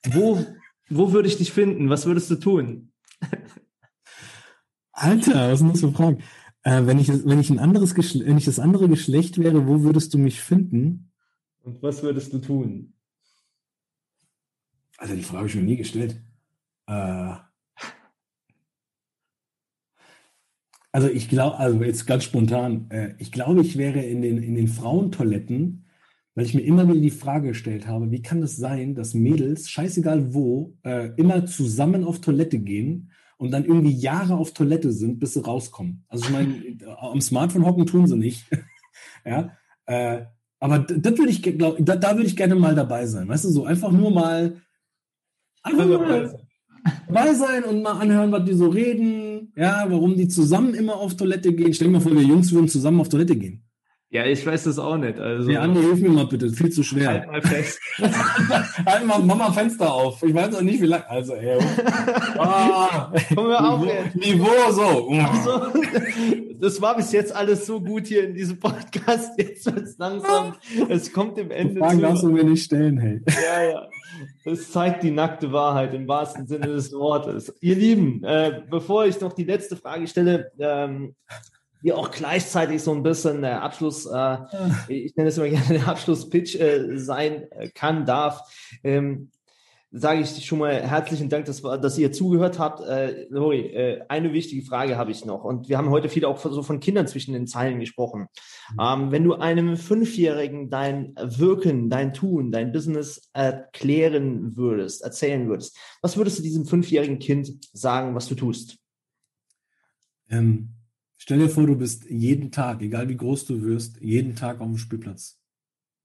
wo, 0.08 0.44
wo 0.88 1.12
würde 1.12 1.28
ich 1.28 1.36
dich 1.36 1.52
finden? 1.52 1.90
Was 1.90 2.06
würdest 2.06 2.30
du 2.30 2.36
tun? 2.36 2.92
Alter, 4.97 5.53
was 5.53 5.59
sind 5.59 5.74
das 5.74 5.80
für 5.80 5.92
Fragen? 5.92 6.22
Äh, 6.62 6.86
wenn, 6.86 6.99
ich, 6.99 7.09
wenn, 7.09 7.38
ich 7.38 7.51
ein 7.51 7.59
anderes 7.59 7.94
wenn 7.94 8.38
ich 8.38 8.47
das 8.47 8.59
andere 8.59 8.88
Geschlecht 8.88 9.38
wäre, 9.38 9.68
wo 9.68 9.82
würdest 9.82 10.14
du 10.14 10.18
mich 10.18 10.40
finden? 10.40 11.12
Und 11.62 11.82
was 11.82 12.03
würdest 12.03 12.32
du 12.32 12.38
tun? 12.38 12.94
Also 14.97 15.14
die 15.14 15.22
Frage 15.22 15.38
habe 15.38 15.49
ich 15.49 15.55
mir 15.55 15.62
nie 15.62 15.76
gestellt. 15.76 16.22
Äh, 16.86 17.34
also 20.92 21.09
ich 21.09 21.28
glaube, 21.28 21.59
also 21.59 21.84
jetzt 21.84 22.07
ganz 22.07 22.24
spontan, 22.24 22.90
äh, 22.90 23.14
ich 23.18 23.30
glaube, 23.32 23.61
ich 23.61 23.76
wäre 23.76 24.01
in 24.01 24.22
den, 24.22 24.42
in 24.42 24.55
den 24.55 24.68
Frauentoiletten, 24.68 25.84
weil 26.34 26.47
ich 26.47 26.55
mir 26.55 26.62
immer 26.62 26.88
wieder 26.88 27.01
die 27.01 27.11
Frage 27.11 27.49
gestellt 27.49 27.86
habe, 27.86 28.11
wie 28.11 28.22
kann 28.22 28.42
es 28.42 28.57
sein, 28.57 28.94
dass 28.94 29.12
Mädels, 29.12 29.68
scheißegal 29.68 30.32
wo, 30.32 30.74
äh, 30.84 31.11
immer 31.16 31.44
zusammen 31.44 32.03
auf 32.03 32.22
Toilette 32.22 32.59
gehen 32.59 33.11
und 33.39 33.51
dann 33.51 33.64
irgendwie 33.64 33.93
Jahre 33.93 34.37
auf 34.37 34.53
Toilette 34.53 34.93
sind, 34.93 35.18
bis 35.18 35.34
sie 35.34 35.45
rauskommen. 35.45 36.05
Also 36.09 36.24
ich 36.24 36.30
meine, 36.30 36.78
am 37.01 37.20
Smartphone 37.20 37.66
hocken 37.66 37.87
tun 37.87 38.07
sie 38.07 38.16
nicht. 38.16 38.47
ja, 39.24 39.51
äh, 39.87 40.24
aber 40.59 40.78
das 40.78 41.18
würde 41.18 41.30
ich, 41.30 41.43
glaub, 41.43 41.76
da, 41.80 41.97
da 41.97 42.16
würde 42.16 42.26
ich 42.26 42.37
gerne 42.37 42.55
mal 42.55 42.74
dabei 42.74 43.07
sein. 43.07 43.28
Weißt 43.28 43.45
du, 43.45 43.51
so 43.51 43.64
einfach 43.64 43.93
nur 43.93 44.11
mal, 44.11 44.61
einfach 45.62 45.87
mal 45.87 46.39
dabei 47.07 47.34
sein 47.34 47.64
und 47.64 47.82
mal 47.82 48.01
anhören, 48.01 48.32
was 48.32 48.45
die 48.45 48.55
so 48.55 48.68
reden. 48.68 49.53
Ja, 49.55 49.84
warum 49.89 50.16
die 50.16 50.28
zusammen 50.28 50.74
immer 50.74 50.97
auf 50.97 51.16
Toilette 51.16 51.53
gehen. 51.53 51.74
Stell 51.74 51.89
dir 51.89 51.95
mal 51.95 52.01
vor, 52.01 52.12
wir 52.12 52.22
Jungs 52.22 52.53
würden 52.53 52.68
zusammen 52.68 53.01
auf 53.01 53.09
Toilette 53.09 53.37
gehen. 53.37 53.65
Ja, 54.09 54.24
ich 54.24 54.46
weiß 54.46 54.64
das 54.64 54.78
auch 54.78 54.96
nicht. 54.96 55.18
Also, 55.18 55.50
ja, 55.50 55.62
Andi, 55.62 55.80
hilf 55.80 56.00
mir 56.00 56.11
mal 56.11 56.26
bitte, 56.26 56.48
viel 56.50 56.70
zu 56.70 56.84
schwer. 56.84 57.09
Halt 57.09 57.26
mal 57.26 57.42
fest. 57.42 57.80
halt 57.98 59.04
mal 59.04 59.18
Mama 59.18 59.50
Fenster 59.50 59.92
auf. 59.92 60.22
Ich 60.22 60.32
weiß 60.32 60.54
auch 60.54 60.61
nicht, 60.61 60.80
wie 60.80 60.86
lange. 60.86 61.09
Also, 61.11 61.34
ey. 61.34 61.59
Ah, 62.38 63.12
Komm 63.34 63.48
wir 63.48 63.68
auf 63.68 63.80
Niveau, 64.14 64.44
Niveau 64.44 64.70
so. 64.70 65.09
Also, 65.11 65.72
das 66.61 66.80
war 66.80 66.96
bis 66.96 67.11
jetzt 67.11 67.34
alles 67.34 67.66
so 67.66 67.80
gut 67.80 68.07
hier 68.07 68.24
in 68.28 68.34
diesem 68.34 68.61
Podcast. 68.61 69.32
Jetzt 69.38 69.66
wird 69.66 69.80
es 69.80 69.98
langsam. 69.98 70.54
Es 70.88 71.12
kommt 71.12 71.36
im 71.38 71.50
Ende. 71.50 71.80
Fragen 71.80 72.00
darfst 72.00 72.22
du 72.22 72.28
mir 72.28 72.44
nicht 72.44 72.62
stellen, 72.62 72.98
hey. 72.98 73.20
Ja, 73.26 73.70
ja. 73.70 73.88
Das 74.44 74.70
zeigt 74.70 75.02
die 75.02 75.11
nackte 75.11 75.52
Wahrheit 75.52 75.92
im 75.94 76.07
wahrsten 76.07 76.46
Sinne 76.46 76.68
des 76.68 76.92
Wortes. 76.92 77.52
Ihr 77.61 77.74
Lieben, 77.74 78.22
äh, 78.22 78.62
bevor 78.70 79.07
ich 79.07 79.20
noch 79.20 79.32
die 79.32 79.44
letzte 79.44 79.76
Frage 79.76 80.07
stelle, 80.07 80.52
ähm, 80.61 81.16
die 81.82 81.92
auch 81.92 82.10
gleichzeitig 82.10 82.82
so 82.82 82.92
ein 82.92 83.02
bisschen 83.02 83.42
der 83.42 83.62
Abschluss, 83.62 84.06
äh, 84.06 84.38
ich 84.88 85.16
nenne 85.16 85.28
es 85.28 85.38
immer 85.38 85.48
gerne 85.50 85.78
der 85.78 85.88
Abschlusspitch 85.88 86.56
äh, 86.56 86.98
sein 86.98 87.46
kann, 87.74 88.06
darf. 88.06 88.40
Ähm, 88.82 89.30
sage 89.98 90.20
ich 90.20 90.44
schon 90.44 90.58
mal 90.58 90.82
herzlichen 90.82 91.28
Dank, 91.28 91.46
dass, 91.46 91.62
dass 91.62 91.96
ihr 91.96 92.12
zugehört 92.12 92.58
habt. 92.58 92.80
Äh, 92.80 93.26
Lori, 93.30 93.60
äh, 93.60 94.04
eine 94.08 94.32
wichtige 94.32 94.62
Frage 94.62 94.96
habe 94.96 95.10
ich 95.10 95.24
noch. 95.24 95.44
Und 95.44 95.68
wir 95.68 95.78
haben 95.78 95.90
heute 95.90 96.08
viel 96.08 96.24
auch 96.24 96.38
so 96.38 96.62
von 96.62 96.80
Kindern 96.80 97.06
zwischen 97.06 97.32
den 97.32 97.46
Zeilen 97.46 97.80
gesprochen. 97.80 98.26
Mhm. 98.72 98.80
Ähm, 98.80 99.12
wenn 99.12 99.24
du 99.24 99.34
einem 99.34 99.76
Fünfjährigen 99.76 100.70
dein 100.70 101.14
Wirken, 101.16 101.88
dein 101.88 102.12
Tun, 102.12 102.52
dein 102.52 102.72
Business 102.72 103.30
erklären 103.32 104.56
würdest, 104.56 105.02
erzählen 105.02 105.48
würdest, 105.48 105.78
was 106.02 106.16
würdest 106.16 106.38
du 106.38 106.42
diesem 106.42 106.66
fünfjährigen 106.66 107.18
Kind 107.18 107.64
sagen, 107.72 108.14
was 108.14 108.28
du 108.28 108.34
tust? 108.34 108.78
Ähm, 110.28 110.75
stell 111.26 111.40
dir 111.40 111.48
vor, 111.48 111.66
du 111.66 111.76
bist 111.76 112.08
jeden 112.08 112.52
Tag, 112.52 112.80
egal 112.82 113.08
wie 113.08 113.16
groß 113.16 113.46
du 113.46 113.60
wirst, 113.62 114.00
jeden 114.00 114.36
Tag 114.36 114.60
auf 114.60 114.68
dem 114.68 114.78
Spielplatz 114.78 115.40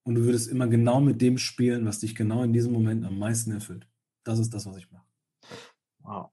und 0.04 0.16
du 0.16 0.24
würdest 0.26 0.50
immer 0.50 0.68
genau 0.68 1.00
mit 1.00 1.22
dem 1.22 1.38
spielen, 1.38 1.86
was 1.86 2.00
dich 2.00 2.16
genau 2.16 2.44
in 2.44 2.54
diesem 2.54 2.74
Moment 2.74 3.06
am 3.06 3.20
meisten 3.20 3.52
erfüllt. 3.52 3.88
Das 4.24 4.40
ist 4.40 4.52
das, 4.54 4.66
was 4.66 4.78
ich 4.78 4.88
mache. 4.92 5.06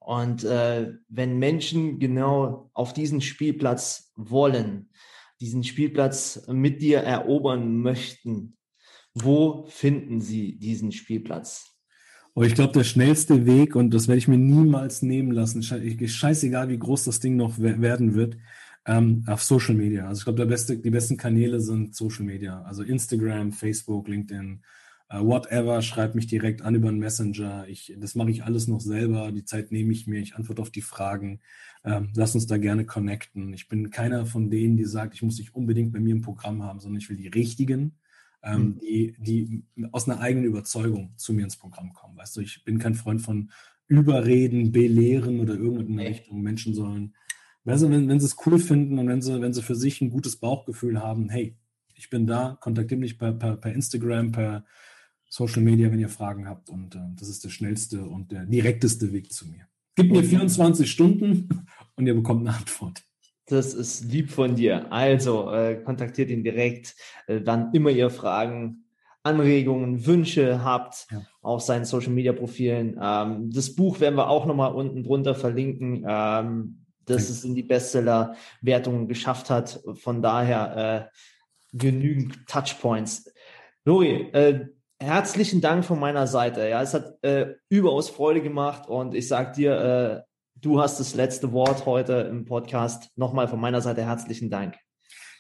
Und 0.01 0.45
äh, 0.45 0.95
wenn 1.09 1.39
Menschen 1.39 1.99
genau 1.99 2.71
auf 2.73 2.95
diesen 2.95 3.21
Spielplatz 3.21 4.11
wollen, 4.17 4.89
diesen 5.39 5.65
Spielplatz 5.65 6.47
mit 6.49 6.81
dir 6.81 7.01
erobern 7.01 7.77
möchten, 7.77 8.57
wo 9.13 9.67
finden 9.69 10.23
sie 10.23 10.59
diesen 10.59 10.93
Spielplatz? 10.93 11.75
Oh, 12.35 12.43
ich 12.43 12.55
glaube, 12.55 12.73
der 12.73 12.85
schnellste 12.85 13.45
Weg, 13.45 13.77
und 13.77 13.93
das 13.93 14.09
werde 14.09 14.19
ich 14.19 14.29
mir 14.29 14.39
niemals 14.39 15.03
nehmen 15.03 15.33
lassen, 15.33 15.63
scheißegal, 15.63 16.71
wie 16.71 16.79
groß 16.79 17.05
das 17.05 17.21
Ding 17.21 17.37
noch 17.37 17.59
werden 17.59 18.15
wird, 18.15 18.39
ähm, 18.89 19.23
auf 19.27 19.43
Social 19.43 19.75
Media. 19.75 20.09
Also 20.09 20.21
ich 20.21 20.25
glaube, 20.25 20.47
beste, 20.47 20.79
die 20.79 20.91
besten 20.91 21.19
Kanäle 21.19 21.61
sind 21.61 21.95
Social 21.95 22.25
Media. 22.25 22.63
Also 22.63 22.83
Instagram, 22.83 23.53
Facebook, 23.53 24.09
LinkedIn, 24.09 24.63
uh, 25.13 25.27
whatever. 25.27 25.83
Schreibt 25.83 26.15
mich 26.15 26.27
direkt 26.27 26.63
an 26.63 26.75
über 26.75 26.89
einen 26.89 26.99
Messenger. 26.99 27.69
Ich, 27.69 27.95
das 27.99 28.15
mache 28.15 28.31
ich 28.31 28.45
alles 28.45 28.67
noch 28.67 28.81
selber. 28.81 29.31
Die 29.31 29.45
Zeit 29.45 29.73
nehme 29.73 29.93
ich 29.93 30.07
mir. 30.07 30.21
Ich 30.21 30.37
antworte 30.37 30.63
auf 30.63 30.71
die 30.71 30.81
Fragen. 30.81 31.41
Ähm, 31.85 32.09
lass 32.17 32.35
uns 32.35 32.47
da 32.47 32.57
gerne 32.57 32.87
connecten. 32.87 33.53
Ich 33.53 33.69
bin 33.69 33.91
keiner 33.91 34.25
von 34.25 34.49
denen, 34.49 34.79
die 34.79 34.87
sagt, 34.87 35.15
ich 35.15 35.23
muss 35.23 35.37
dich 35.37 35.55
unbedingt 35.55 35.93
bei 35.93 36.01
mir 36.01 36.15
im 36.15 36.23
Programm 36.23 36.63
haben, 36.63 36.81
sondern 36.81 36.99
ich 36.99 37.11
will 37.11 37.19
die 37.19 37.29
richtigen. 37.29 37.99
Ähm, 38.41 38.61
mhm. 38.63 38.79
die, 38.79 39.17
die 39.19 39.65
aus 39.91 40.09
einer 40.09 40.21
eigenen 40.21 40.47
Überzeugung 40.47 41.13
zu 41.17 41.33
mir 41.33 41.43
ins 41.43 41.57
Programm 41.57 41.93
kommen. 41.93 42.17
Weißt 42.17 42.37
du, 42.37 42.41
ich 42.41 42.65
bin 42.65 42.79
kein 42.79 42.95
Freund 42.95 43.21
von 43.21 43.51
Überreden, 43.89 44.71
Belehren 44.71 45.41
oder 45.41 45.55
irgendeine 45.55 46.09
Richtung. 46.09 46.41
Menschen 46.41 46.73
sollen 46.73 47.15
also 47.69 47.91
wenn, 47.91 48.09
wenn 48.09 48.21
sie 48.21 48.27
es 48.27 48.37
cool 48.47 48.59
finden 48.59 48.99
und 48.99 49.09
wenn 49.09 49.23
sie, 49.23 49.41
wenn 49.41 49.53
sie 49.53 49.63
für 49.63 49.75
sich 49.75 50.01
ein 50.01 50.11
gutes 50.11 50.37
Bauchgefühl 50.37 51.03
haben, 51.03 51.29
hey, 51.29 51.57
ich 51.95 52.11
bin 52.11 52.27
da, 52.27 52.57
kontaktiert 52.61 53.01
mich 53.01 53.19
per, 53.19 53.33
per, 53.33 53.57
per 53.57 53.73
Instagram, 53.73 54.33
per 54.33 54.65
Social 55.29 55.63
Media, 55.63 55.91
wenn 55.91 55.99
ihr 55.99 56.09
Fragen 56.09 56.49
habt. 56.49 56.71
Und 56.71 56.95
äh, 56.95 57.01
das 57.17 57.29
ist 57.29 57.45
der 57.45 57.51
schnellste 57.51 58.03
und 58.05 58.33
der 58.33 58.47
direkteste 58.47 59.13
Weg 59.13 59.33
zu 59.33 59.47
mir. 59.49 59.67
Gib 59.97 60.13
mir 60.13 60.23
24 60.23 60.91
Stunden 60.91 61.67
und 61.97 62.07
ihr 62.07 62.15
bekommt 62.15 62.47
eine 62.47 62.57
Antwort. 62.57 63.03
Das 63.47 63.75
ist 63.75 64.05
lieb 64.05 64.31
von 64.31 64.55
dir. 64.55 64.93
Also 64.93 65.51
äh, 65.51 65.77
kontaktiert 65.83 66.31
ihn 66.31 66.45
direkt, 66.45 66.95
äh, 67.27 67.41
wann 67.45 67.73
immer 67.73 67.91
ihr 67.91 68.11
Fragen, 68.11 68.85
Anregungen, 69.23 70.07
Wünsche 70.07 70.63
habt 70.63 71.07
ja. 71.11 71.23
auf 71.43 71.63
seinen 71.63 71.85
Social 71.85 72.13
Media 72.13 72.33
Profilen. 72.33 72.99
Ähm, 73.03 73.51
das 73.51 73.75
Buch 73.75 74.01
werden 74.01 74.17
wir 74.17 74.29
auch 74.29 74.47
nochmal 74.47 74.73
unten 74.73 75.03
drunter 75.03 75.35
verlinken. 75.35 76.05
Ähm, 76.07 76.87
dass 77.11 77.29
es 77.29 77.45
in 77.45 77.55
die 77.55 77.63
Bestseller-Wertungen 77.63 79.09
geschafft 79.09 79.51
hat. 79.51 79.81
Von 79.95 80.23
daher 80.23 81.11
äh, 81.13 81.77
genügend 81.77 82.47
Touchpoints. 82.47 83.33
Lori, 83.85 84.31
äh, 84.33 84.67
herzlichen 85.01 85.61
Dank 85.61 85.85
von 85.85 85.99
meiner 85.99 86.27
Seite. 86.27 86.69
Ja, 86.69 86.83
es 86.83 86.95
hat 86.95 87.23
äh, 87.23 87.55
überaus 87.69 88.11
Freude 88.11 88.43
gemacht 88.43 88.89
und 88.89 89.15
ich 89.15 89.29
sag 89.29 89.55
dir, 89.55 90.25
äh, 90.27 90.29
du 90.61 90.81
hast 90.81 91.01
das 91.01 91.15
letzte 91.15 91.53
Wort 91.53 91.87
heute 91.87 92.15
im 92.31 92.45
Podcast. 92.45 93.11
Nochmal 93.17 93.49
von 93.49 93.61
meiner 93.61 93.81
Seite 93.81 94.05
herzlichen 94.05 94.51
Dank. 94.51 94.77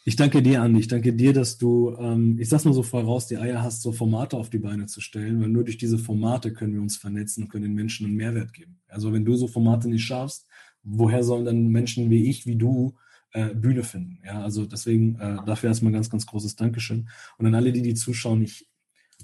Ich 0.04 0.16
danke 0.16 0.40
dir, 0.40 0.62
Andi. 0.62 0.80
Ich 0.80 0.88
danke 0.88 1.12
dir, 1.12 1.34
dass 1.34 1.58
du, 1.58 1.94
ähm, 1.98 2.38
ich 2.38 2.48
sag's 2.48 2.64
mal 2.64 2.72
so 2.72 2.82
voraus, 2.82 3.26
die 3.26 3.36
Eier 3.36 3.62
hast, 3.62 3.82
so 3.82 3.92
Formate 3.92 4.38
auf 4.38 4.48
die 4.48 4.58
Beine 4.58 4.86
zu 4.86 5.02
stellen, 5.02 5.42
weil 5.42 5.50
nur 5.50 5.64
durch 5.64 5.76
diese 5.76 5.98
Formate 5.98 6.54
können 6.54 6.72
wir 6.72 6.80
uns 6.80 6.96
vernetzen 6.96 7.44
und 7.44 7.50
können 7.50 7.64
den 7.64 7.74
Menschen 7.74 8.06
einen 8.06 8.16
Mehrwert 8.16 8.54
geben. 8.54 8.80
Also 8.88 9.12
wenn 9.12 9.26
du 9.26 9.36
so 9.36 9.48
Formate 9.48 9.86
nicht 9.86 10.04
schaffst, 10.04 10.47
woher 10.88 11.22
sollen 11.22 11.44
dann 11.44 11.68
Menschen 11.68 12.10
wie 12.10 12.28
ich, 12.28 12.46
wie 12.46 12.56
du, 12.56 12.94
äh, 13.32 13.54
Bühne 13.54 13.84
finden? 13.84 14.20
Ja, 14.24 14.42
also 14.42 14.66
deswegen 14.66 15.16
äh, 15.16 15.38
dafür 15.44 15.68
erstmal 15.68 15.92
ganz, 15.92 16.10
ganz 16.10 16.26
großes 16.26 16.56
Dankeschön. 16.56 17.08
Und 17.38 17.46
an 17.46 17.54
alle, 17.54 17.72
die 17.72 17.82
die 17.82 17.94
zuschauen, 17.94 18.42
ich 18.42 18.68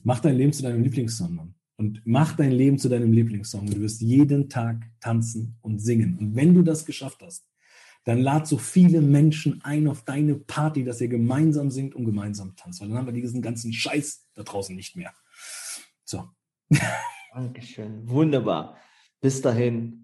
mach 0.02 0.20
dein 0.20 0.36
Leben 0.36 0.52
zu 0.52 0.62
deinem 0.62 0.82
Lieblingssong, 0.82 1.34
Mann. 1.34 1.54
Und 1.76 2.02
mach 2.04 2.36
dein 2.36 2.52
Leben 2.52 2.78
zu 2.78 2.88
deinem 2.88 3.12
Lieblingssong. 3.12 3.66
Du 3.66 3.80
wirst 3.80 4.00
jeden 4.00 4.48
Tag 4.48 4.84
tanzen 5.00 5.56
und 5.60 5.80
singen. 5.80 6.18
Und 6.18 6.36
wenn 6.36 6.54
du 6.54 6.62
das 6.62 6.86
geschafft 6.86 7.20
hast, 7.22 7.48
dann 8.04 8.20
lad 8.20 8.46
so 8.46 8.58
viele 8.58 9.00
Menschen 9.00 9.62
ein 9.64 9.88
auf 9.88 10.04
deine 10.04 10.34
Party, 10.34 10.84
dass 10.84 11.00
ihr 11.00 11.08
gemeinsam 11.08 11.70
singt 11.70 11.94
und 11.94 12.04
gemeinsam 12.04 12.54
tanzt. 12.54 12.80
Weil 12.80 12.88
dann 12.88 12.98
haben 12.98 13.06
wir 13.06 13.14
diesen 13.14 13.42
ganzen 13.42 13.72
Scheiß 13.72 14.28
da 14.34 14.42
draußen 14.42 14.76
nicht 14.76 14.94
mehr. 14.94 15.12
So. 16.04 16.28
Dankeschön. 17.34 18.08
Wunderbar. 18.08 18.76
Bis 19.20 19.40
dahin. 19.40 20.03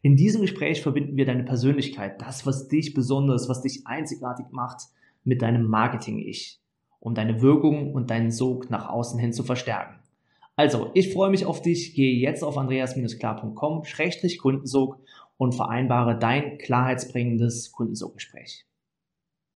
In 0.00 0.14
diesem 0.14 0.42
Gespräch 0.42 0.82
verbinden 0.82 1.16
wir 1.16 1.26
deine 1.26 1.42
Persönlichkeit, 1.42 2.22
das, 2.22 2.46
was 2.46 2.68
dich 2.68 2.94
besonders, 2.94 3.48
was 3.48 3.62
dich 3.62 3.84
einzigartig 3.86 4.46
macht, 4.50 4.82
mit 5.24 5.42
deinem 5.42 5.66
Marketing-Ich, 5.66 6.60
um 7.00 7.14
deine 7.14 7.42
Wirkung 7.42 7.92
und 7.94 8.10
deinen 8.10 8.30
Sog 8.30 8.70
nach 8.70 8.88
außen 8.88 9.18
hin 9.18 9.32
zu 9.32 9.42
verstärken. 9.42 9.98
Also, 10.54 10.92
ich 10.94 11.12
freue 11.12 11.30
mich 11.30 11.46
auf 11.46 11.62
dich. 11.62 11.94
Gehe 11.94 12.14
jetzt 12.14 12.44
auf 12.44 12.56
andreas-klar.com-kundensog 12.58 14.98
und 15.36 15.54
vereinbare 15.54 16.16
dein 16.18 16.58
klarheitsbringendes 16.58 17.72
Kundensoggespräch. 17.72 18.67